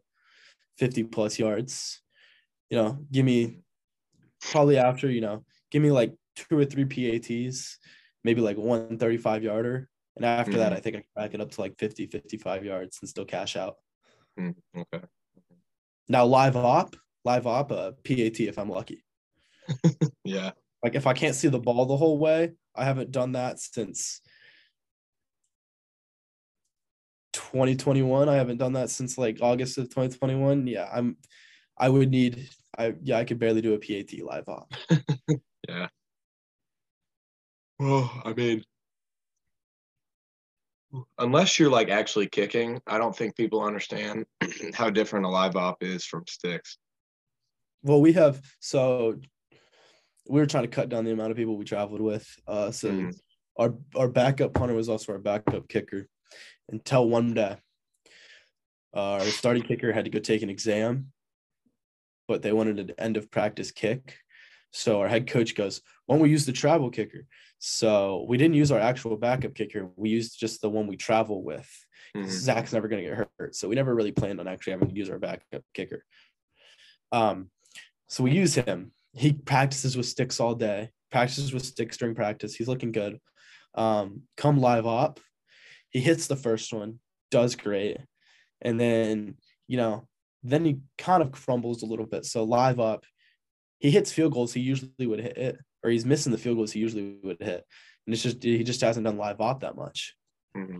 50 0.79 1.03
plus 1.05 1.37
yards. 1.37 2.01
You 2.69 2.77
know, 2.77 3.05
give 3.11 3.25
me 3.25 3.59
probably 4.41 4.77
after, 4.77 5.09
you 5.09 5.21
know, 5.21 5.43
give 5.71 5.81
me 5.81 5.91
like 5.91 6.15
two 6.35 6.57
or 6.57 6.65
three 6.65 6.85
PATs, 6.85 7.77
maybe 8.23 8.41
like 8.41 8.57
one 8.57 8.97
35 8.97 9.43
yarder. 9.43 9.89
And 10.15 10.25
after 10.25 10.51
mm-hmm. 10.51 10.59
that, 10.61 10.73
I 10.73 10.79
think 10.79 10.95
I 10.95 10.99
can 10.99 11.07
back 11.15 11.33
it 11.33 11.41
up 11.41 11.51
to 11.51 11.61
like 11.61 11.77
50, 11.77 12.07
55 12.07 12.65
yards 12.65 12.99
and 13.01 13.09
still 13.09 13.25
cash 13.25 13.55
out. 13.55 13.75
Mm, 14.39 14.55
okay. 14.77 15.05
Now 16.07 16.25
live 16.25 16.55
op, 16.55 16.95
live 17.23 17.45
op, 17.45 17.71
uh, 17.71 17.91
PAT 18.03 18.39
if 18.39 18.57
I'm 18.57 18.69
lucky. 18.69 19.03
yeah. 20.23 20.51
Like 20.83 20.95
if 20.95 21.07
I 21.07 21.13
can't 21.13 21.35
see 21.35 21.49
the 21.49 21.59
ball 21.59 21.85
the 21.85 21.97
whole 21.97 22.17
way, 22.17 22.53
I 22.75 22.85
haven't 22.85 23.11
done 23.11 23.33
that 23.33 23.59
since 23.59 24.21
2021. 27.51 28.29
I 28.29 28.35
haven't 28.35 28.57
done 28.57 28.73
that 28.73 28.89
since 28.89 29.17
like 29.17 29.39
August 29.41 29.77
of 29.77 29.85
2021. 29.85 30.67
Yeah, 30.67 30.87
I'm 30.91 31.17
I 31.77 31.89
would 31.89 32.11
need 32.11 32.49
I 32.77 32.93
yeah, 33.01 33.17
I 33.17 33.23
could 33.23 33.39
barely 33.39 33.61
do 33.61 33.73
a 33.73 33.79
PAT 33.79 34.21
live 34.21 34.47
op. 34.47 34.71
yeah. 35.67 35.87
Well, 37.79 38.21
I 38.23 38.33
mean 38.33 38.63
unless 41.17 41.59
you're 41.59 41.69
like 41.69 41.89
actually 41.89 42.27
kicking, 42.27 42.81
I 42.87 42.97
don't 42.97 43.15
think 43.15 43.35
people 43.35 43.61
understand 43.61 44.25
how 44.73 44.89
different 44.89 45.25
a 45.25 45.29
live 45.29 45.55
op 45.55 45.83
is 45.83 46.03
from 46.05 46.23
sticks. 46.27 46.77
Well, 47.81 48.01
we 48.01 48.13
have 48.13 48.41
so 48.59 49.19
we 50.27 50.39
were 50.39 50.45
trying 50.45 50.63
to 50.63 50.69
cut 50.69 50.89
down 50.89 51.05
the 51.05 51.11
amount 51.11 51.31
of 51.31 51.37
people 51.37 51.57
we 51.57 51.65
traveled 51.65 52.01
with. 52.01 52.27
Uh, 52.47 52.69
so 52.71 52.91
mm. 52.91 53.19
our 53.57 53.73
our 53.95 54.07
backup 54.07 54.53
punter 54.53 54.75
was 54.75 54.89
also 54.89 55.13
our 55.13 55.19
backup 55.19 55.67
kicker. 55.67 56.07
Until 56.71 57.07
one 57.07 57.33
day 57.33 57.57
uh, 58.95 59.13
our 59.13 59.21
starting 59.21 59.63
kicker 59.63 59.91
had 59.91 60.05
to 60.05 60.11
go 60.11 60.19
take 60.19 60.41
an 60.41 60.49
exam, 60.49 61.11
but 62.27 62.41
they 62.41 62.51
wanted 62.51 62.79
an 62.79 62.91
end 62.97 63.17
of 63.17 63.29
practice 63.29 63.71
kick. 63.71 64.17
So 64.71 64.99
our 64.99 65.07
head 65.07 65.27
coach 65.27 65.55
goes, 65.55 65.81
"Why 66.05 66.15
don't 66.15 66.23
we 66.23 66.29
use 66.29 66.45
the 66.45 66.51
travel 66.51 66.89
kicker?" 66.89 67.25
So 67.59 68.25
we 68.27 68.37
didn't 68.37 68.55
use 68.55 68.71
our 68.71 68.79
actual 68.79 69.17
backup 69.17 69.53
kicker. 69.53 69.89
We 69.95 70.09
used 70.09 70.39
just 70.39 70.61
the 70.61 70.69
one 70.69 70.87
we 70.87 70.97
travel 70.97 71.43
with. 71.43 71.69
Mhm. 72.15 72.27
Zach's 72.29 72.73
never 72.73 72.87
going 72.87 73.03
to 73.03 73.09
get 73.09 73.29
hurt, 73.37 73.55
so 73.55 73.67
we 73.67 73.75
never 73.75 73.93
really 73.93 74.11
planned 74.11 74.39
on 74.39 74.47
actually 74.47 74.71
having 74.71 74.89
to 74.89 74.95
use 74.95 75.09
our 75.09 75.19
backup 75.19 75.63
kicker. 75.73 76.03
Um, 77.11 77.51
so 78.07 78.23
we 78.23 78.31
use 78.31 78.55
him. 78.55 78.91
He 79.13 79.33
practices 79.33 79.97
with 79.97 80.05
sticks 80.05 80.39
all 80.39 80.55
day. 80.55 80.91
Practices 81.11 81.53
with 81.53 81.65
sticks 81.65 81.97
during 81.97 82.15
practice. 82.15 82.55
He's 82.55 82.67
looking 82.67 82.91
good. 82.91 83.19
Um, 83.75 84.23
come 84.37 84.59
live 84.59 84.85
op, 84.85 85.19
he 85.89 85.99
hits 85.99 86.27
the 86.27 86.35
first 86.35 86.71
one, 86.73 86.99
does 87.31 87.55
great, 87.55 87.97
and 88.61 88.79
then 88.79 89.35
you 89.67 89.77
know, 89.77 90.07
then 90.43 90.65
he 90.65 90.79
kind 90.97 91.21
of 91.21 91.31
crumbles 91.31 91.83
a 91.83 91.85
little 91.85 92.05
bit. 92.05 92.25
So 92.25 92.43
live 92.43 92.79
up, 92.79 93.05
he 93.79 93.91
hits 93.91 94.11
field 94.11 94.33
goals 94.33 94.53
he 94.53 94.61
usually 94.61 95.07
would 95.07 95.19
hit 95.19 95.57
or 95.83 95.89
he's 95.89 96.05
missing 96.05 96.31
the 96.31 96.37
field 96.37 96.57
goals 96.57 96.71
he 96.71 96.79
usually 96.79 97.17
would 97.23 97.41
hit, 97.41 97.65
and 98.05 98.13
it's 98.13 98.23
just 98.23 98.43
he 98.43 98.63
just 98.63 98.81
hasn't 98.81 99.05
done 99.05 99.17
live 99.17 99.41
op 99.41 99.61
that 99.61 99.75
much. 99.75 100.15
Mhm. 100.55 100.79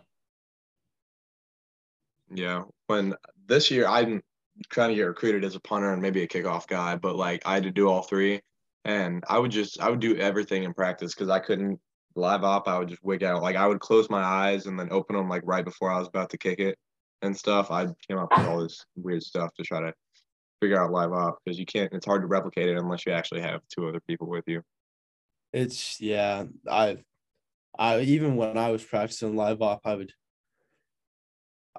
Yeah. 2.32 2.64
When 2.88 3.16
this 3.48 3.72
year 3.72 3.88
I'm 3.88 4.22
trying 4.70 4.90
to 4.90 4.96
get 4.96 5.04
recruited 5.04 5.44
as 5.44 5.56
a 5.56 5.60
punter 5.60 5.94
and 5.94 6.02
maybe 6.02 6.22
a 6.22 6.28
kickoff 6.28 6.68
guy, 6.68 6.96
but 6.96 7.16
like 7.16 7.42
I 7.46 7.56
had 7.56 7.64
to 7.64 7.72
do 7.72 7.88
all 7.90 8.04
three. 8.04 8.42
And 8.86 9.24
I 9.28 9.40
would 9.40 9.52
just 9.52 9.80
I 9.82 9.90
would 9.90 10.00
do 10.00 10.18
everything 10.18 10.64
in 10.64 10.74
practice 10.74 11.14
because 11.14 11.30
I 11.30 11.40
couldn't 11.40 11.80
live 12.16 12.44
op. 12.44 12.68
I 12.68 12.80
would 12.80 12.90
just 12.90 13.04
wig 13.04 13.24
out. 13.24 13.42
Like 13.42 13.56
I 13.56 13.68
would 13.68 13.80
close 13.80 14.10
my 14.10 14.22
eyes 14.22 14.66
and 14.66 14.80
then 14.80 14.92
open 14.92 15.16
them 15.16 15.30
like 15.30 15.44
right 15.46 15.66
before 15.66 15.92
I 15.92 16.00
was 16.00 16.08
about 16.08 16.30
to 16.32 16.38
kick 16.38 16.60
it 16.60 16.78
and 17.22 17.36
stuff. 17.36 17.72
I 17.72 17.88
came 18.08 18.18
up 18.18 18.30
with 18.36 18.48
all 18.48 18.62
this 18.62 18.86
weird 18.96 19.24
stuff 19.24 19.54
to 19.56 19.64
try 19.64 19.82
to 19.82 19.94
figure 20.62 20.82
out 20.82 20.92
live 20.92 21.12
op 21.12 21.38
because 21.44 21.60
you 21.60 21.66
can't. 21.66 21.94
It's 21.94 22.06
hard 22.06 22.22
to 22.22 22.28
replicate 22.28 22.70
it 22.70 22.78
unless 22.78 23.06
you 23.06 23.12
actually 23.12 23.42
have 23.42 23.62
two 23.74 23.88
other 23.88 24.02
people 24.08 24.28
with 24.28 24.44
you. 24.48 24.62
It's 25.54 26.00
yeah, 26.00 26.46
I 26.70 26.98
I 27.78 28.02
even 28.02 28.36
when 28.36 28.58
I 28.58 28.72
was 28.72 28.84
practicing 28.84 29.36
live 29.36 29.62
op, 29.62 29.82
I 29.86 29.96
would 29.96 30.14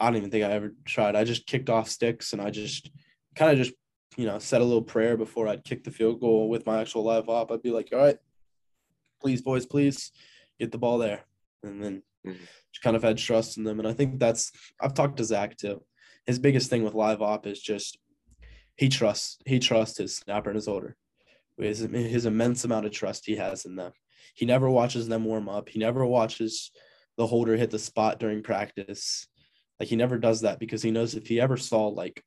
I 0.00 0.06
don't 0.06 0.16
even 0.16 0.30
think 0.30 0.44
I 0.44 0.52
ever 0.52 0.74
tried. 0.86 1.14
I 1.14 1.24
just 1.24 1.46
kicked 1.46 1.68
off 1.68 1.88
sticks 1.88 2.32
and 2.32 2.40
I 2.40 2.50
just 2.50 2.90
kind 3.36 3.52
of 3.52 3.58
just, 3.58 3.76
you 4.16 4.24
know, 4.24 4.38
said 4.38 4.62
a 4.62 4.64
little 4.64 4.82
prayer 4.82 5.16
before 5.16 5.46
I'd 5.46 5.62
kick 5.62 5.84
the 5.84 5.90
field 5.90 6.20
goal 6.20 6.48
with 6.48 6.64
my 6.64 6.80
actual 6.80 7.04
live 7.04 7.28
op. 7.28 7.52
I'd 7.52 7.62
be 7.62 7.70
like, 7.70 7.90
all 7.92 7.98
right, 7.98 8.16
please, 9.20 9.42
boys, 9.42 9.66
please 9.66 10.12
get 10.58 10.72
the 10.72 10.78
ball 10.78 10.98
there. 10.98 11.24
And 11.62 11.82
then 11.82 12.02
Mhm. 12.26 12.38
just 12.72 12.82
kind 12.82 12.96
of 12.96 13.02
had 13.02 13.18
trust 13.18 13.56
in 13.56 13.64
them. 13.64 13.78
And 13.78 13.88
I 13.88 13.92
think 13.92 14.18
that's 14.18 14.52
I've 14.80 14.94
talked 14.94 15.16
to 15.18 15.24
Zach 15.24 15.56
too. 15.56 15.84
His 16.26 16.38
biggest 16.38 16.70
thing 16.70 16.82
with 16.84 16.94
live 16.94 17.22
op 17.22 17.46
is 17.46 17.60
just 17.60 17.98
he 18.76 18.88
trusts 18.88 19.38
he 19.46 19.58
trusts 19.58 19.98
his 19.98 20.16
snapper 20.16 20.50
and 20.50 20.56
his 20.56 20.66
holder. 20.66 20.96
His, 21.58 21.80
his 21.80 22.24
immense 22.24 22.64
amount 22.64 22.86
of 22.86 22.92
trust 22.92 23.26
he 23.26 23.36
has 23.36 23.66
in 23.66 23.76
them. 23.76 23.92
He 24.34 24.46
never 24.46 24.70
watches 24.70 25.08
them 25.08 25.24
warm 25.26 25.48
up. 25.48 25.68
He 25.68 25.78
never 25.78 26.06
watches 26.06 26.70
the 27.18 27.26
holder 27.26 27.56
hit 27.56 27.70
the 27.70 27.78
spot 27.78 28.18
during 28.18 28.42
practice. 28.42 29.26
Like 29.78 29.90
he 29.90 29.96
never 29.96 30.16
does 30.16 30.40
that 30.42 30.58
because 30.58 30.82
he 30.82 30.90
knows 30.90 31.14
if 31.14 31.26
he 31.26 31.38
ever 31.40 31.58
saw 31.58 31.88
like, 31.88 32.24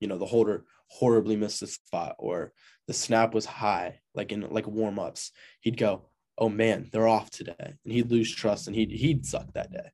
you 0.00 0.08
know, 0.08 0.18
the 0.18 0.26
holder 0.26 0.66
horribly 0.88 1.36
missed 1.36 1.60
the 1.60 1.66
spot 1.66 2.16
or 2.18 2.52
the 2.86 2.92
snap 2.92 3.32
was 3.32 3.46
high, 3.46 4.00
like 4.14 4.32
in 4.32 4.42
like 4.50 4.66
warm 4.66 4.98
ups, 4.98 5.32
he'd 5.60 5.78
go, 5.78 6.10
"Oh 6.38 6.48
man, 6.48 6.88
they're 6.92 7.08
off 7.08 7.30
today," 7.30 7.54
and 7.58 7.92
he'd 7.92 8.10
lose 8.10 8.34
trust 8.34 8.66
and 8.66 8.74
he'd 8.76 8.90
he'd 8.90 9.24
suck 9.26 9.52
that 9.54 9.72
day. 9.72 9.90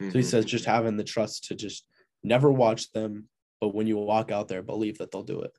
So 0.00 0.06
he 0.10 0.18
Mhm. 0.20 0.24
says 0.24 0.44
just 0.44 0.64
having 0.64 0.96
the 0.96 1.04
trust 1.04 1.44
to 1.44 1.54
just 1.54 1.86
never 2.22 2.50
watch 2.52 2.92
them, 2.92 3.28
but 3.60 3.74
when 3.74 3.86
you 3.86 3.96
walk 3.98 4.30
out 4.30 4.48
there, 4.48 4.62
believe 4.62 4.98
that 4.98 5.10
they'll 5.10 5.22
do 5.24 5.40
it. 5.42 5.56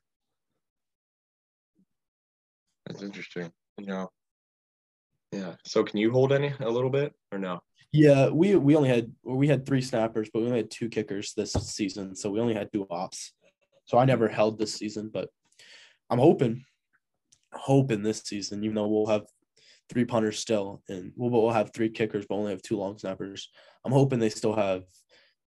That's 2.86 3.02
interesting. 3.02 3.52
You 3.78 3.86
know. 3.86 4.10
Yeah. 5.32 5.56
So 5.64 5.84
can 5.84 5.98
you 5.98 6.10
hold 6.10 6.32
any 6.32 6.52
a 6.60 6.68
little 6.70 6.90
bit 6.90 7.14
or 7.32 7.38
no? 7.38 7.60
Yeah, 7.92 8.28
we 8.28 8.54
we 8.56 8.76
only 8.76 8.88
had 8.88 9.14
we 9.22 9.48
had 9.48 9.66
three 9.66 9.82
snappers, 9.82 10.30
but 10.32 10.40
we 10.40 10.46
only 10.46 10.58
had 10.58 10.70
two 10.70 10.88
kickers 10.88 11.34
this 11.34 11.52
season, 11.52 12.14
so 12.14 12.30
we 12.30 12.40
only 12.40 12.54
had 12.54 12.72
two 12.72 12.86
ops. 12.90 13.32
So 13.84 13.98
I 13.98 14.04
never 14.04 14.28
held 14.28 14.58
this 14.58 14.74
season, 14.74 15.08
but 15.08 15.28
I'm 16.08 16.18
hoping, 16.18 16.64
hoping 17.52 18.02
this 18.02 18.20
season, 18.20 18.62
even 18.64 18.76
though 18.76 18.86
we'll 18.88 19.06
have 19.06 19.26
three 19.90 20.04
punters 20.04 20.38
still, 20.38 20.82
and 20.88 21.12
we'll, 21.16 21.30
we'll 21.30 21.50
have 21.50 21.72
three 21.74 21.90
kickers, 21.90 22.24
but 22.28 22.36
only 22.36 22.52
have 22.52 22.62
two 22.62 22.76
long 22.76 22.96
snappers. 22.96 23.50
I'm 23.84 23.92
hoping 23.92 24.20
they 24.20 24.30
still 24.30 24.54
have 24.54 24.84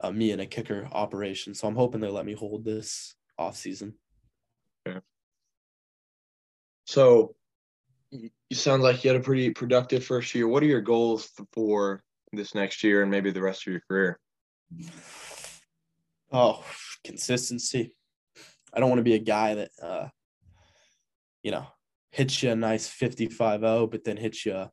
uh, 0.00 0.12
me 0.12 0.30
and 0.30 0.42
a 0.42 0.46
kicker 0.46 0.86
operation. 0.92 1.54
So 1.54 1.66
I'm 1.66 1.74
hoping 1.74 2.00
they 2.00 2.08
let 2.08 2.26
me 2.26 2.34
hold 2.34 2.64
this 2.64 3.16
off 3.38 3.56
season. 3.56 3.94
Okay. 4.86 5.00
So 6.84 7.34
you 8.10 8.30
you 8.48 8.56
sound 8.56 8.82
like 8.82 9.02
you 9.02 9.10
had 9.10 9.20
a 9.20 9.24
pretty 9.24 9.50
productive 9.50 10.04
first 10.04 10.34
year. 10.34 10.46
What 10.46 10.62
are 10.62 10.66
your 10.66 10.80
goals 10.80 11.30
for 11.52 12.02
this 12.32 12.54
next 12.54 12.84
year 12.84 13.02
and 13.02 13.10
maybe 13.10 13.30
the 13.30 13.42
rest 13.42 13.66
of 13.66 13.72
your 13.72 13.82
career? 13.88 14.20
Oh, 16.30 16.62
consistency. 17.04 17.92
I 18.72 18.80
don't 18.80 18.90
want 18.90 19.00
to 19.00 19.04
be 19.04 19.14
a 19.14 19.18
guy 19.18 19.54
that, 19.54 19.70
uh, 19.82 20.08
you 21.42 21.50
know, 21.50 21.66
hits 22.16 22.42
you 22.42 22.50
a 22.50 22.56
nice 22.56 22.88
55 22.88 23.60
0, 23.60 23.86
but 23.88 24.02
then 24.04 24.16
hits 24.16 24.46
you 24.46 24.66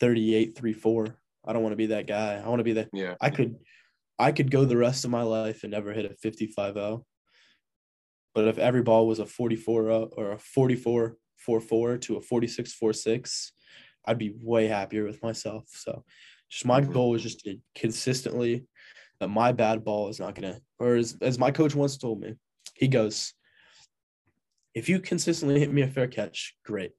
38 0.00 0.56
3 0.58 0.72
4. 0.72 1.16
I 1.46 1.52
don't 1.52 1.62
want 1.62 1.72
to 1.72 1.76
be 1.76 1.86
that 1.86 2.08
guy. 2.08 2.42
I 2.44 2.48
want 2.48 2.58
to 2.58 2.64
be 2.64 2.72
that. 2.72 2.88
Yeah. 2.92 3.14
I 3.20 3.30
could, 3.30 3.54
I 4.18 4.32
could 4.32 4.50
go 4.50 4.64
the 4.64 4.76
rest 4.76 5.04
of 5.04 5.12
my 5.12 5.22
life 5.22 5.62
and 5.62 5.70
never 5.70 5.92
hit 5.92 6.10
a 6.10 6.14
55 6.14 6.74
0. 6.74 7.06
But 8.34 8.48
if 8.48 8.58
every 8.58 8.82
ball 8.82 9.06
was 9.06 9.20
a 9.20 9.26
44 9.26 9.82
or 10.16 10.32
a 10.32 10.38
44 10.38 11.16
4 11.36 11.60
4 11.60 11.98
to 11.98 12.16
a 12.16 12.20
46 12.20 12.72
4 12.74 12.92
6, 12.92 13.52
I'd 14.04 14.18
be 14.18 14.34
way 14.40 14.66
happier 14.66 15.04
with 15.04 15.22
myself. 15.22 15.64
So 15.68 16.04
just 16.50 16.66
my 16.66 16.80
Mhm. 16.80 16.92
goal 16.92 17.14
is 17.14 17.22
just 17.22 17.40
to 17.44 17.58
consistently 17.76 18.66
that 19.20 19.28
my 19.28 19.52
bad 19.52 19.84
ball 19.84 20.08
is 20.08 20.18
not 20.18 20.34
gonna 20.34 20.60
or 20.80 20.96
as, 20.96 21.16
as 21.20 21.38
my 21.38 21.52
coach 21.52 21.74
once 21.76 21.96
told 21.96 22.20
me, 22.20 22.34
he 22.74 22.88
goes, 22.88 23.32
if 24.76 24.90
you 24.90 25.00
consistently 25.00 25.58
hit 25.58 25.72
me 25.72 25.80
a 25.80 25.88
fair 25.88 26.06
catch, 26.06 26.54
great. 26.62 26.92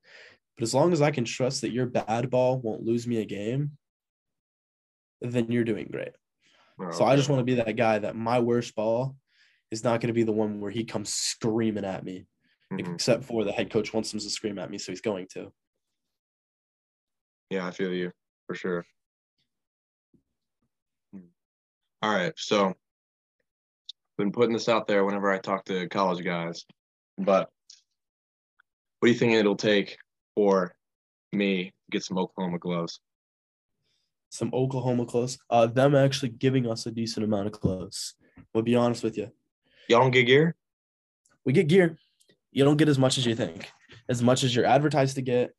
But 0.57 0.63
as 0.63 0.73
long 0.73 0.93
as 0.93 1.01
I 1.01 1.11
can 1.11 1.25
trust 1.25 1.61
that 1.61 1.71
your 1.71 1.85
bad 1.85 2.31
ball 2.31 2.59
won't 2.59 2.81
lose 2.81 3.05
me 3.05 3.21
a 3.21 3.25
game, 3.25 3.77
then 5.21 5.51
you're 5.51 5.63
doing 5.63 5.87
great. 5.91 6.13
So 6.91 7.05
I 7.05 7.15
just 7.15 7.29
want 7.29 7.39
to 7.39 7.43
be 7.43 7.53
that 7.55 7.75
guy 7.75 7.99
that 7.99 8.15
my 8.15 8.39
worst 8.39 8.73
ball 8.73 9.15
is 9.69 9.83
not 9.83 10.01
going 10.01 10.07
to 10.07 10.13
be 10.13 10.23
the 10.23 10.31
one 10.31 10.59
where 10.59 10.71
he 10.71 10.85
comes 10.85 11.13
screaming 11.13 11.85
at 11.85 12.03
me, 12.03 12.25
Mhm. 12.71 12.95
except 12.95 13.25
for 13.25 13.43
the 13.43 13.51
head 13.51 13.69
coach 13.69 13.93
wants 13.93 14.11
him 14.11 14.19
to 14.19 14.29
scream 14.29 14.57
at 14.57 14.71
me, 14.71 14.79
so 14.79 14.91
he's 14.91 15.01
going 15.01 15.27
to. 15.33 15.53
Yeah, 17.51 17.67
I 17.67 17.71
feel 17.71 17.93
you 17.93 18.11
for 18.47 18.55
sure. 18.55 18.87
All 22.01 22.13
right, 22.13 22.33
so 22.37 22.75
been 24.17 24.31
putting 24.31 24.53
this 24.53 24.67
out 24.67 24.87
there 24.87 25.05
whenever 25.05 25.31
I 25.31 25.37
talk 25.37 25.65
to 25.65 25.87
college 25.89 26.23
guys, 26.23 26.65
but 27.19 27.51
what 28.99 29.07
do 29.07 29.11
you 29.11 29.17
think 29.17 29.33
it'll 29.33 29.55
take 29.55 29.97
for 30.35 30.75
me 31.31 31.65
to 31.65 31.71
get 31.91 32.03
some 32.03 32.17
Oklahoma 32.17 32.59
gloves? 32.59 32.99
Some 34.29 34.51
Oklahoma 34.53 35.05
clothes. 35.05 35.37
Uh, 35.49 35.67
them 35.67 35.95
actually 35.95 36.29
giving 36.29 36.69
us 36.69 36.85
a 36.85 36.91
decent 36.91 37.23
amount 37.23 37.47
of 37.47 37.53
clothes. 37.53 38.15
We'll 38.53 38.63
be 38.63 38.75
honest 38.75 39.03
with 39.03 39.17
you. 39.17 39.31
Y'all 39.87 40.01
don't 40.01 40.11
get 40.11 40.23
gear? 40.23 40.55
we 41.47 41.53
get 41.53 41.69
gear. 41.69 41.97
You 42.51 42.65
don't 42.65 42.75
get 42.75 42.89
as 42.89 42.99
much 42.99 43.17
as 43.17 43.25
you 43.25 43.33
think, 43.33 43.71
as 44.09 44.21
much 44.21 44.43
as 44.43 44.53
you're 44.53 44.65
advertised 44.65 45.15
to 45.15 45.21
get, 45.21 45.53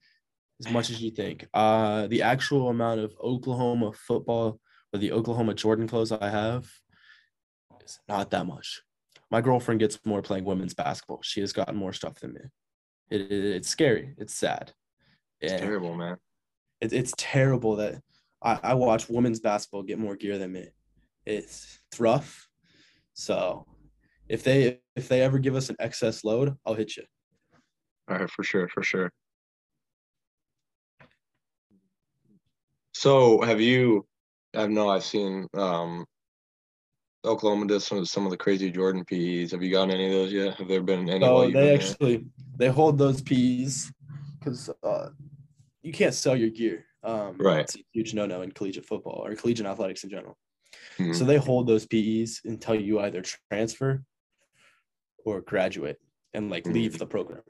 as 0.61 0.71
much 0.71 0.91
as 0.91 1.01
you 1.01 1.11
think. 1.11 1.49
Uh, 1.55 2.07
the 2.09 2.23
actual 2.23 2.69
amount 2.69 3.01
of 3.01 3.15
Oklahoma 3.25 3.93
football 3.95 4.61
or 4.93 4.99
the 4.99 5.13
Oklahoma 5.13 5.55
Jordan 5.55 5.89
clothes 5.89 6.13
I 6.13 6.29
have 6.29 6.71
is 7.83 7.99
not 8.07 8.31
that 8.33 8.47
much. 8.47 8.83
My 9.31 9.41
girlfriend 9.41 9.81
gets 9.81 9.99
more 10.05 10.21
playing 10.21 10.45
women's 10.45 10.75
basketball. 10.75 11.21
She 11.23 11.41
has 11.41 11.55
gotten 11.55 11.75
more 11.75 11.95
stuff 11.95 12.21
than 12.21 12.35
me. 12.35 12.41
It, 13.11 13.21
it- 13.23 13.57
it's 13.57 13.69
scary. 13.69 14.15
It's 14.19 14.35
sad. 14.35 14.73
It's 15.41 15.53
And 15.53 15.63
terrible, 15.63 15.95
man. 15.95 16.17
it, 16.81 16.93
it's 16.93 17.13
terrible 17.17 17.77
that 17.77 18.03
I, 18.43 18.59
I 18.63 18.75
watch 18.75 19.09
women's 19.09 19.41
basketball 19.41 19.83
get 19.83 19.99
more 19.99 20.17
gear 20.17 20.39
than 20.39 20.53
me. 20.53 20.69
It's, 21.27 21.79
it's 21.91 22.01
rough. 22.01 22.49
So 23.15 23.67
if 24.29 24.43
they 24.45 24.81
if 24.95 25.09
they 25.09 25.23
ever 25.23 25.39
give 25.39 25.55
us 25.57 25.71
an 25.71 25.77
excess 25.79 26.25
load, 26.25 26.57
I'll 26.67 26.75
hit 26.75 26.97
you. 26.97 27.05
All 28.09 28.19
right, 28.19 28.31
for 28.31 28.43
sure, 28.43 28.69
for 28.69 28.83
sure. 28.83 29.11
So, 32.95 33.41
have 33.43 33.61
you? 33.61 34.07
I 34.55 34.67
know 34.67 34.89
I've 34.89 35.05
seen 35.05 35.47
um, 35.55 36.05
Oklahoma 37.25 37.67
does 37.67 37.85
some 37.85 37.99
of 37.99 38.09
some 38.09 38.25
of 38.25 38.31
the 38.31 38.37
crazy 38.37 38.71
Jordan 38.71 39.05
PEs. 39.05 39.51
Have 39.51 39.63
you 39.63 39.73
gotten 39.73 39.91
any 39.91 40.07
of 40.07 40.13
those 40.13 40.33
yet? 40.33 40.55
Have 40.55 40.69
there 40.69 40.83
been 40.83 41.09
any? 41.09 41.21
while 41.21 41.41
they 41.41 41.53
been 41.53 41.65
there? 41.65 41.75
actually 41.75 42.25
they 42.57 42.69
hold 42.69 42.99
those 42.99 43.21
PEs 43.23 43.91
because 44.39 44.71
uh, 44.83 45.09
you 45.83 45.93
can't 45.93 46.15
sell 46.15 46.37
your 46.37 46.51
gear. 46.51 46.85
Um, 47.03 47.37
Right. 47.39 47.61
It's 47.61 47.77
a 47.77 47.85
huge 47.93 48.15
no 48.15 48.27
no 48.27 48.43
in 48.43 48.53
collegiate 48.53 48.87
football 48.87 49.25
or 49.25 49.35
collegiate 49.35 49.67
athletics 49.67 50.05
in 50.05 50.11
general. 50.11 50.37
Mhm. 50.99 51.15
So 51.15 51.25
they 51.25 51.37
hold 51.39 51.67
those 51.67 51.87
PEs 51.87 52.41
until 52.45 52.75
you 52.77 53.01
either 53.01 53.23
transfer 53.51 54.05
or 55.25 55.41
graduate 55.41 56.01
and 56.35 56.51
like 56.51 56.65
Mhm. 56.65 56.75
leave 56.75 56.99
the 56.99 57.07
program. 57.07 57.43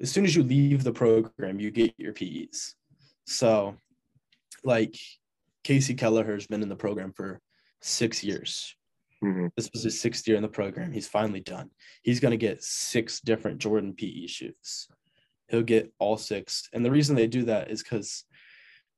As 0.00 0.10
soon 0.10 0.24
as 0.24 0.36
you 0.36 0.42
leave 0.42 0.84
the 0.84 0.92
program, 0.92 1.58
you 1.58 1.70
get 1.70 1.94
your 1.98 2.12
PEs. 2.12 2.74
So, 3.26 3.76
like 4.64 4.96
Casey 5.64 5.94
Kelleher 5.94 6.32
has 6.34 6.46
been 6.46 6.62
in 6.62 6.68
the 6.68 6.76
program 6.76 7.12
for 7.12 7.40
six 7.80 8.22
years. 8.22 8.76
Mhm. 9.22 9.50
This 9.56 9.70
was 9.72 9.82
his 9.82 10.00
sixth 10.00 10.26
year 10.26 10.36
in 10.36 10.42
the 10.42 10.48
program. 10.48 10.92
He's 10.92 11.08
finally 11.08 11.40
done. 11.40 11.70
He's 12.02 12.20
going 12.20 12.30
to 12.30 12.38
get 12.38 12.62
six 12.62 13.20
different 13.20 13.58
Jordan 13.58 13.94
PE 13.94 14.26
shoes. 14.26 14.88
He'll 15.48 15.62
get 15.62 15.92
all 15.98 16.16
six. 16.16 16.68
And 16.72 16.84
the 16.84 16.90
reason 16.90 17.16
they 17.16 17.26
do 17.26 17.44
that 17.44 17.70
is 17.70 17.82
because 17.82 18.24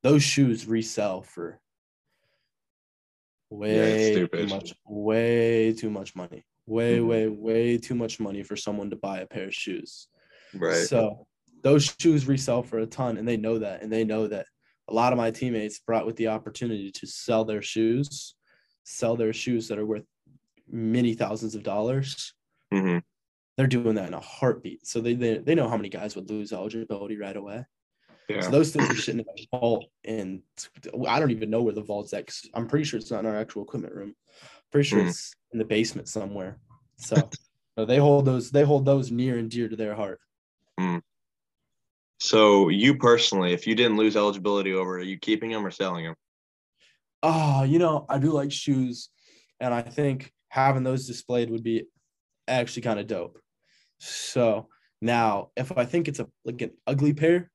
those 0.03 0.23
shoes 0.23 0.67
resell 0.67 1.23
for 1.23 1.61
way 3.51 4.27
too 4.27 4.47
much, 4.47 4.75
way 4.87 5.73
too 5.73 5.91
much 5.91 6.15
money. 6.15 6.45
Way, 6.67 6.99
Mhm. 6.99 7.07
way, 7.07 7.29
way 7.29 7.79
too 7.79 7.95
much 7.95 8.21
money 8.21 8.43
for 8.43 8.57
someone 8.57 8.91
to 8.91 8.97
buy 8.97 9.21
a 9.21 9.27
pair 9.27 9.49
of 9.49 9.55
shoes. 9.55 10.09
Right. 10.55 10.87
So 10.87 11.27
those 11.63 11.95
shoes 11.99 12.27
resell 12.27 12.63
for 12.63 12.79
a 12.79 12.87
ton, 12.87 13.17
and 13.19 13.27
they 13.27 13.37
know 13.37 13.59
that. 13.59 13.83
And 13.83 13.93
they 13.93 14.05
know 14.05 14.27
that 14.29 14.47
a 14.89 14.95
lot 14.95 15.13
of 15.13 15.17
my 15.17 15.31
teammates 15.31 15.81
brought 15.81 16.07
with 16.07 16.17
the 16.17 16.29
opportunity 16.29 16.91
to 16.93 17.07
sell 17.07 17.45
their 17.45 17.63
shoes, 17.63 18.35
sell 18.85 19.17
their 19.17 19.33
shoes 19.33 19.69
that 19.69 19.79
are 19.79 19.87
worth 19.87 20.07
many 20.73 21.15
thousands 21.15 21.55
of 21.55 21.63
dollars. 21.63 22.35
hmm 22.73 22.99
They're 23.57 23.67
doing 23.67 23.95
that 23.97 24.09
in 24.09 24.15
a 24.15 24.21
heartbeat. 24.21 24.87
So 24.87 25.01
they 25.01 25.15
they, 25.15 25.39
they 25.39 25.55
know 25.55 25.69
how 25.69 25.77
many 25.77 25.89
guys 25.89 26.17
would 26.17 26.31
lose 26.31 26.53
eligibility 26.53 27.17
right 27.17 27.37
away. 27.37 27.65
Yeah. 28.29 28.41
So 28.41 28.51
those 28.51 28.73
things 28.73 28.91
are 28.91 28.97
sitting 28.97 29.21
in 29.21 29.27
a 29.27 29.59
vault, 29.59 29.91
and 30.05 30.43
I 31.07 31.21
don't 31.21 31.33
even 31.33 31.51
know 31.51 31.63
where 31.63 31.75
the 31.75 31.83
vault's 31.83 32.15
at. 32.15 32.31
I'm 32.55 32.67
pretty 32.67 32.85
sure 32.85 32.99
it's 32.99 33.11
not 33.11 33.21
in 33.21 33.27
our 33.27 33.37
actual 33.37 33.63
equipment 33.63 33.95
room. 33.95 34.15
Pretty 34.71 34.89
sure 34.89 35.01
Mm. 35.01 35.09
it's 35.09 35.35
in 35.53 35.59
the 35.59 35.65
basement 35.65 36.09
somewhere. 36.09 36.59
So 36.97 37.29
uh, 37.77 37.85
they 37.85 37.99
hold 37.99 38.25
those 38.25 38.51
they 38.51 38.65
hold 38.65 38.87
those 38.87 39.11
near 39.11 39.39
and 39.39 39.51
dear 39.51 39.69
to 39.69 39.77
their 39.77 39.95
heart. 39.95 40.21
So 42.23 42.69
you 42.69 42.97
personally, 42.99 43.53
if 43.53 43.67
you 43.67 43.75
didn't 43.75 43.97
lose 43.97 44.17
eligibility 44.17 44.73
over, 44.73 44.99
are 44.99 45.03
you 45.03 45.19
keeping 45.19 45.51
them 45.51 45.67
or 45.67 45.73
selling 45.73 46.05
them? 46.05 46.15
Oh, 47.23 47.65
you 47.65 47.81
know, 47.81 48.07
I 48.09 48.19
do 48.19 48.31
like 48.31 48.53
shoes, 48.53 49.09
and 49.59 49.75
I 49.75 49.83
think 49.83 50.33
having 50.53 50.83
those 50.83 51.07
displayed 51.07 51.49
would 51.49 51.63
be 51.63 51.87
actually 52.47 52.83
kind 52.83 53.01
of 53.01 53.07
dope. 53.07 53.39
So 53.97 54.69
now, 55.01 55.49
if 55.57 55.73
I 55.79 55.87
think 55.87 56.09
it's 56.09 56.21
a 56.21 56.29
like 56.45 56.61
an 56.61 56.73
ugly 56.87 57.15
pair 57.15 57.51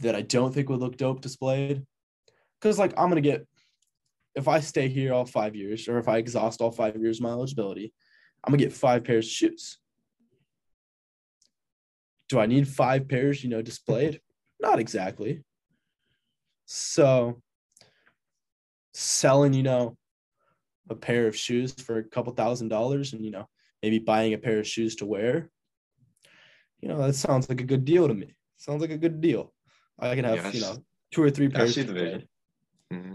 that 0.00 0.16
I 0.16 0.22
don't 0.22 0.52
think 0.52 0.68
would 0.68 0.80
look 0.80 0.96
dope 0.96 1.20
displayed, 1.20 1.86
because 2.60 2.80
like 2.80 2.92
I'm 2.98 3.08
gonna 3.08 3.20
get 3.20 3.46
if 4.34 4.48
I 4.48 4.58
stay 4.58 4.88
here 4.88 5.14
all 5.14 5.24
five 5.24 5.54
years, 5.54 5.86
or 5.86 5.98
if 5.98 6.08
I 6.08 6.18
exhaust 6.18 6.60
all 6.60 6.72
five 6.72 6.96
years 6.96 7.18
of 7.18 7.22
my 7.22 7.30
eligibility, 7.30 7.92
I'm 8.42 8.50
gonna 8.50 8.64
get 8.64 8.72
five 8.72 9.04
pairs 9.04 9.26
of 9.26 9.30
shoes. 9.30 9.78
Do 12.28 12.40
I 12.40 12.46
need 12.46 12.66
five 12.66 13.08
pairs, 13.08 13.44
you 13.44 13.50
know, 13.50 13.62
displayed? 13.62 14.20
Not 14.60 14.80
exactly. 14.80 15.44
So 16.66 17.40
selling, 18.92 19.54
you 19.54 19.62
know, 19.62 19.96
a 20.88 20.94
pair 20.94 21.26
of 21.26 21.36
shoes 21.36 21.72
for 21.72 21.98
a 21.98 22.04
couple 22.04 22.32
thousand 22.32 22.68
dollars 22.68 23.12
and, 23.12 23.24
you 23.24 23.30
know, 23.30 23.48
maybe 23.82 23.98
buying 23.98 24.34
a 24.34 24.38
pair 24.38 24.58
of 24.58 24.66
shoes 24.66 24.96
to 24.96 25.06
wear, 25.06 25.50
you 26.80 26.88
know, 26.88 26.98
that 26.98 27.14
sounds 27.14 27.48
like 27.48 27.60
a 27.60 27.64
good 27.64 27.84
deal 27.84 28.08
to 28.08 28.14
me. 28.14 28.34
Sounds 28.56 28.80
like 28.80 28.90
a 28.90 28.98
good 28.98 29.20
deal. 29.20 29.52
I 29.98 30.14
can 30.14 30.24
have, 30.24 30.36
Yeah, 30.36 30.48
I 30.48 30.50
you 30.52 30.60
know, 30.60 30.84
two 31.12 31.22
or 31.22 31.30
three 31.30 31.46
I 31.46 31.50
pairs. 31.50 31.74
see 31.74 31.82
the 31.82 31.92
vision. 31.92 32.28
hmm 32.90 33.14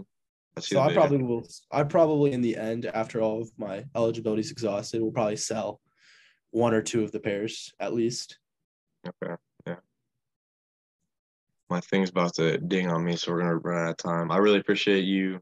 I 0.56 0.60
see 0.60 0.74
So 0.74 0.80
I 0.80 0.92
probably 0.92 1.18
will. 1.18 1.46
I 1.70 1.82
probably 1.82 2.32
in 2.32 2.40
the 2.40 2.56
end, 2.56 2.86
after 2.86 3.20
all 3.20 3.42
of 3.42 3.50
my 3.58 3.84
eligibility 3.94 4.40
is 4.40 4.50
exhausted, 4.50 5.02
will 5.02 5.12
probably 5.12 5.36
sell 5.36 5.80
one 6.50 6.72
or 6.72 6.80
two 6.82 7.04
of 7.04 7.12
the 7.12 7.20
pairs 7.20 7.72
at 7.80 7.92
least. 7.92 8.38
Okay. 9.06 9.34
Yeah. 9.66 9.76
My 11.68 11.80
thing's 11.80 12.10
about 12.10 12.34
to 12.36 12.58
ding 12.58 12.88
on 12.88 13.04
me, 13.04 13.16
so 13.16 13.32
we're 13.32 13.40
gonna 13.40 13.56
run 13.56 13.84
out 13.84 13.90
of 13.90 13.96
time. 13.98 14.30
I 14.30 14.38
really 14.38 14.60
appreciate 14.60 15.02
you 15.04 15.40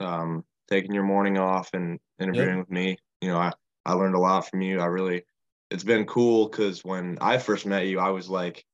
um, 0.00 0.44
taking 0.72 0.94
your 0.94 1.04
morning 1.04 1.36
off 1.36 1.68
and 1.74 2.00
interviewing 2.18 2.58
with 2.58 2.70
me. 2.70 2.96
You 3.20 3.28
know, 3.28 3.38
I 3.38 3.52
I 3.84 3.92
learned 3.92 4.14
a 4.14 4.18
lot 4.18 4.48
from 4.48 4.62
you. 4.62 4.80
I 4.80 4.86
really, 4.86 5.24
it's 5.70 5.84
been 5.84 6.06
cool 6.06 6.48
because 6.48 6.82
when 6.82 7.18
I 7.20 7.38
first 7.38 7.66
met 7.66 7.86
you, 7.86 8.00
I 8.00 8.08
was 8.08 8.28
like 8.30 8.64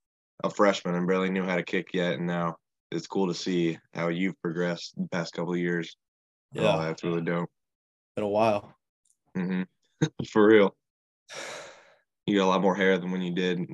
a 0.44 0.51
freshman 0.51 0.94
and 0.94 1.09
barely 1.09 1.30
knew 1.30 1.42
how 1.42 1.57
to 1.57 1.62
kick 1.64 1.88
yet, 1.92 2.14
and 2.14 2.26
now 2.26 2.57
it's 2.92 3.07
cool 3.09 3.26
to 3.26 3.34
see 3.34 3.78
how 3.92 4.09
you've 4.09 4.40
progressed 4.40 4.94
the 4.96 5.09
past 5.09 5.32
couple 5.32 5.53
of 5.53 5.59
years. 5.59 5.96
Oh, 6.57 6.62
Yeah, 6.62 6.76
that's 6.78 7.03
really 7.03 7.22
dope. 7.22 7.51
been 8.14 8.24
a 8.24 8.28
while. 8.28 8.74
Mm-hmm. 9.36 9.62
For 10.30 10.46
real, 10.46 10.76
you 12.26 12.38
got 12.38 12.44
a 12.46 12.51
lot 12.51 12.62
more 12.62 12.76
hair 12.76 12.96
than 12.99 13.11
when 13.11 13.22
you 13.22 13.34
did 13.34 13.68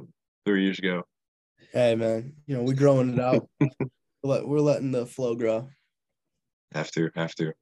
three 0.46 0.64
years 0.64 0.78
ago. 0.78 1.02
Hey 1.72 1.94
man, 1.94 2.36
you 2.46 2.56
know 2.56 2.62
we're 2.62 2.74
growing 2.74 3.14
it 3.14 3.20
out. 3.20 3.48
we're 4.22 4.60
letting 4.60 4.92
the 4.92 5.04
flow 5.04 5.34
grow. 5.34 5.68
Have 6.72 6.90
to, 6.92 7.10
have 7.14 7.34
to. 7.36 7.52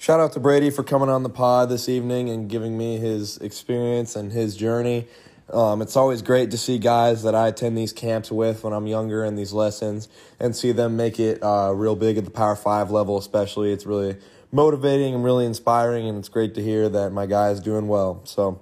Shout 0.00 0.18
out 0.18 0.32
to 0.32 0.40
Brady 0.40 0.70
for 0.70 0.82
coming 0.82 1.10
on 1.10 1.24
the 1.24 1.28
pod 1.28 1.68
this 1.68 1.86
evening 1.86 2.30
and 2.30 2.48
giving 2.48 2.78
me 2.78 2.96
his 2.96 3.36
experience 3.36 4.16
and 4.16 4.32
his 4.32 4.56
journey. 4.56 5.06
Um, 5.52 5.82
it's 5.82 5.94
always 5.94 6.22
great 6.22 6.50
to 6.52 6.56
see 6.56 6.78
guys 6.78 7.22
that 7.22 7.34
I 7.34 7.48
attend 7.48 7.76
these 7.76 7.92
camps 7.92 8.32
with 8.32 8.64
when 8.64 8.72
I'm 8.72 8.86
younger 8.86 9.22
and 9.22 9.36
these 9.36 9.52
lessons 9.52 10.08
and 10.38 10.56
see 10.56 10.72
them 10.72 10.96
make 10.96 11.20
it 11.20 11.42
uh, 11.42 11.72
real 11.74 11.96
big 11.96 12.16
at 12.16 12.24
the 12.24 12.30
Power 12.30 12.56
Five 12.56 12.90
level, 12.90 13.18
especially. 13.18 13.72
It's 13.72 13.84
really 13.84 14.16
motivating 14.50 15.14
and 15.14 15.22
really 15.22 15.44
inspiring, 15.44 16.08
and 16.08 16.16
it's 16.16 16.30
great 16.30 16.54
to 16.54 16.62
hear 16.62 16.88
that 16.88 17.10
my 17.10 17.26
guy 17.26 17.50
is 17.50 17.60
doing 17.60 17.86
well. 17.86 18.22
So, 18.24 18.58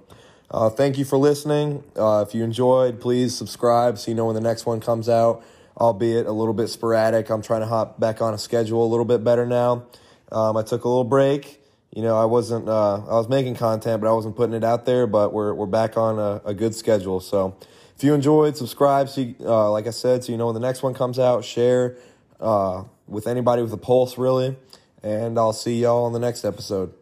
uh, 0.51 0.69
thank 0.69 0.97
you 0.97 1.05
for 1.05 1.17
listening. 1.17 1.85
Uh, 1.95 2.25
if 2.27 2.35
you 2.35 2.43
enjoyed, 2.43 2.99
please 2.99 3.33
subscribe 3.33 3.97
so 3.97 4.11
you 4.11 4.15
know 4.15 4.25
when 4.25 4.35
the 4.35 4.41
next 4.41 4.65
one 4.65 4.81
comes 4.81 5.07
out, 5.07 5.41
albeit 5.77 6.25
a 6.25 6.33
little 6.33 6.53
bit 6.53 6.67
sporadic. 6.67 7.29
I'm 7.29 7.41
trying 7.41 7.61
to 7.61 7.67
hop 7.67 7.97
back 7.97 8.21
on 8.21 8.33
a 8.33 8.37
schedule 8.37 8.83
a 8.83 8.89
little 8.89 9.05
bit 9.05 9.23
better 9.23 9.45
now. 9.45 9.85
Um, 10.31 10.57
I 10.57 10.63
took 10.63 10.83
a 10.83 10.87
little 10.87 11.03
break. 11.03 11.61
You 11.95 12.03
know, 12.03 12.17
I 12.17 12.25
wasn't. 12.25 12.69
Uh, 12.69 12.97
I 12.97 13.13
was 13.13 13.29
making 13.29 13.55
content, 13.55 14.01
but 14.01 14.09
I 14.09 14.13
wasn't 14.13 14.35
putting 14.35 14.55
it 14.55 14.63
out 14.63 14.85
there. 14.85 15.07
But 15.07 15.33
we're 15.33 15.53
we're 15.53 15.65
back 15.65 15.97
on 15.97 16.19
a, 16.19 16.41
a 16.45 16.53
good 16.53 16.75
schedule. 16.75 17.19
So, 17.19 17.57
if 17.95 18.03
you 18.03 18.13
enjoyed, 18.13 18.55
subscribe. 18.55 19.09
So, 19.09 19.21
you, 19.21 19.35
uh, 19.41 19.71
like 19.71 19.87
I 19.87 19.91
said, 19.91 20.23
so 20.23 20.31
you 20.31 20.37
know 20.37 20.45
when 20.45 20.53
the 20.55 20.61
next 20.61 20.83
one 20.83 20.93
comes 20.93 21.17
out. 21.17 21.43
Share 21.43 21.97
uh, 22.39 22.83
with 23.07 23.27
anybody 23.27 23.63
with 23.63 23.73
a 23.73 23.77
pulse, 23.77 24.17
really. 24.17 24.55
And 25.01 25.39
I'll 25.39 25.53
see 25.53 25.81
y'all 25.81 26.05
on 26.05 26.13
the 26.13 26.19
next 26.19 26.45
episode. 26.45 26.93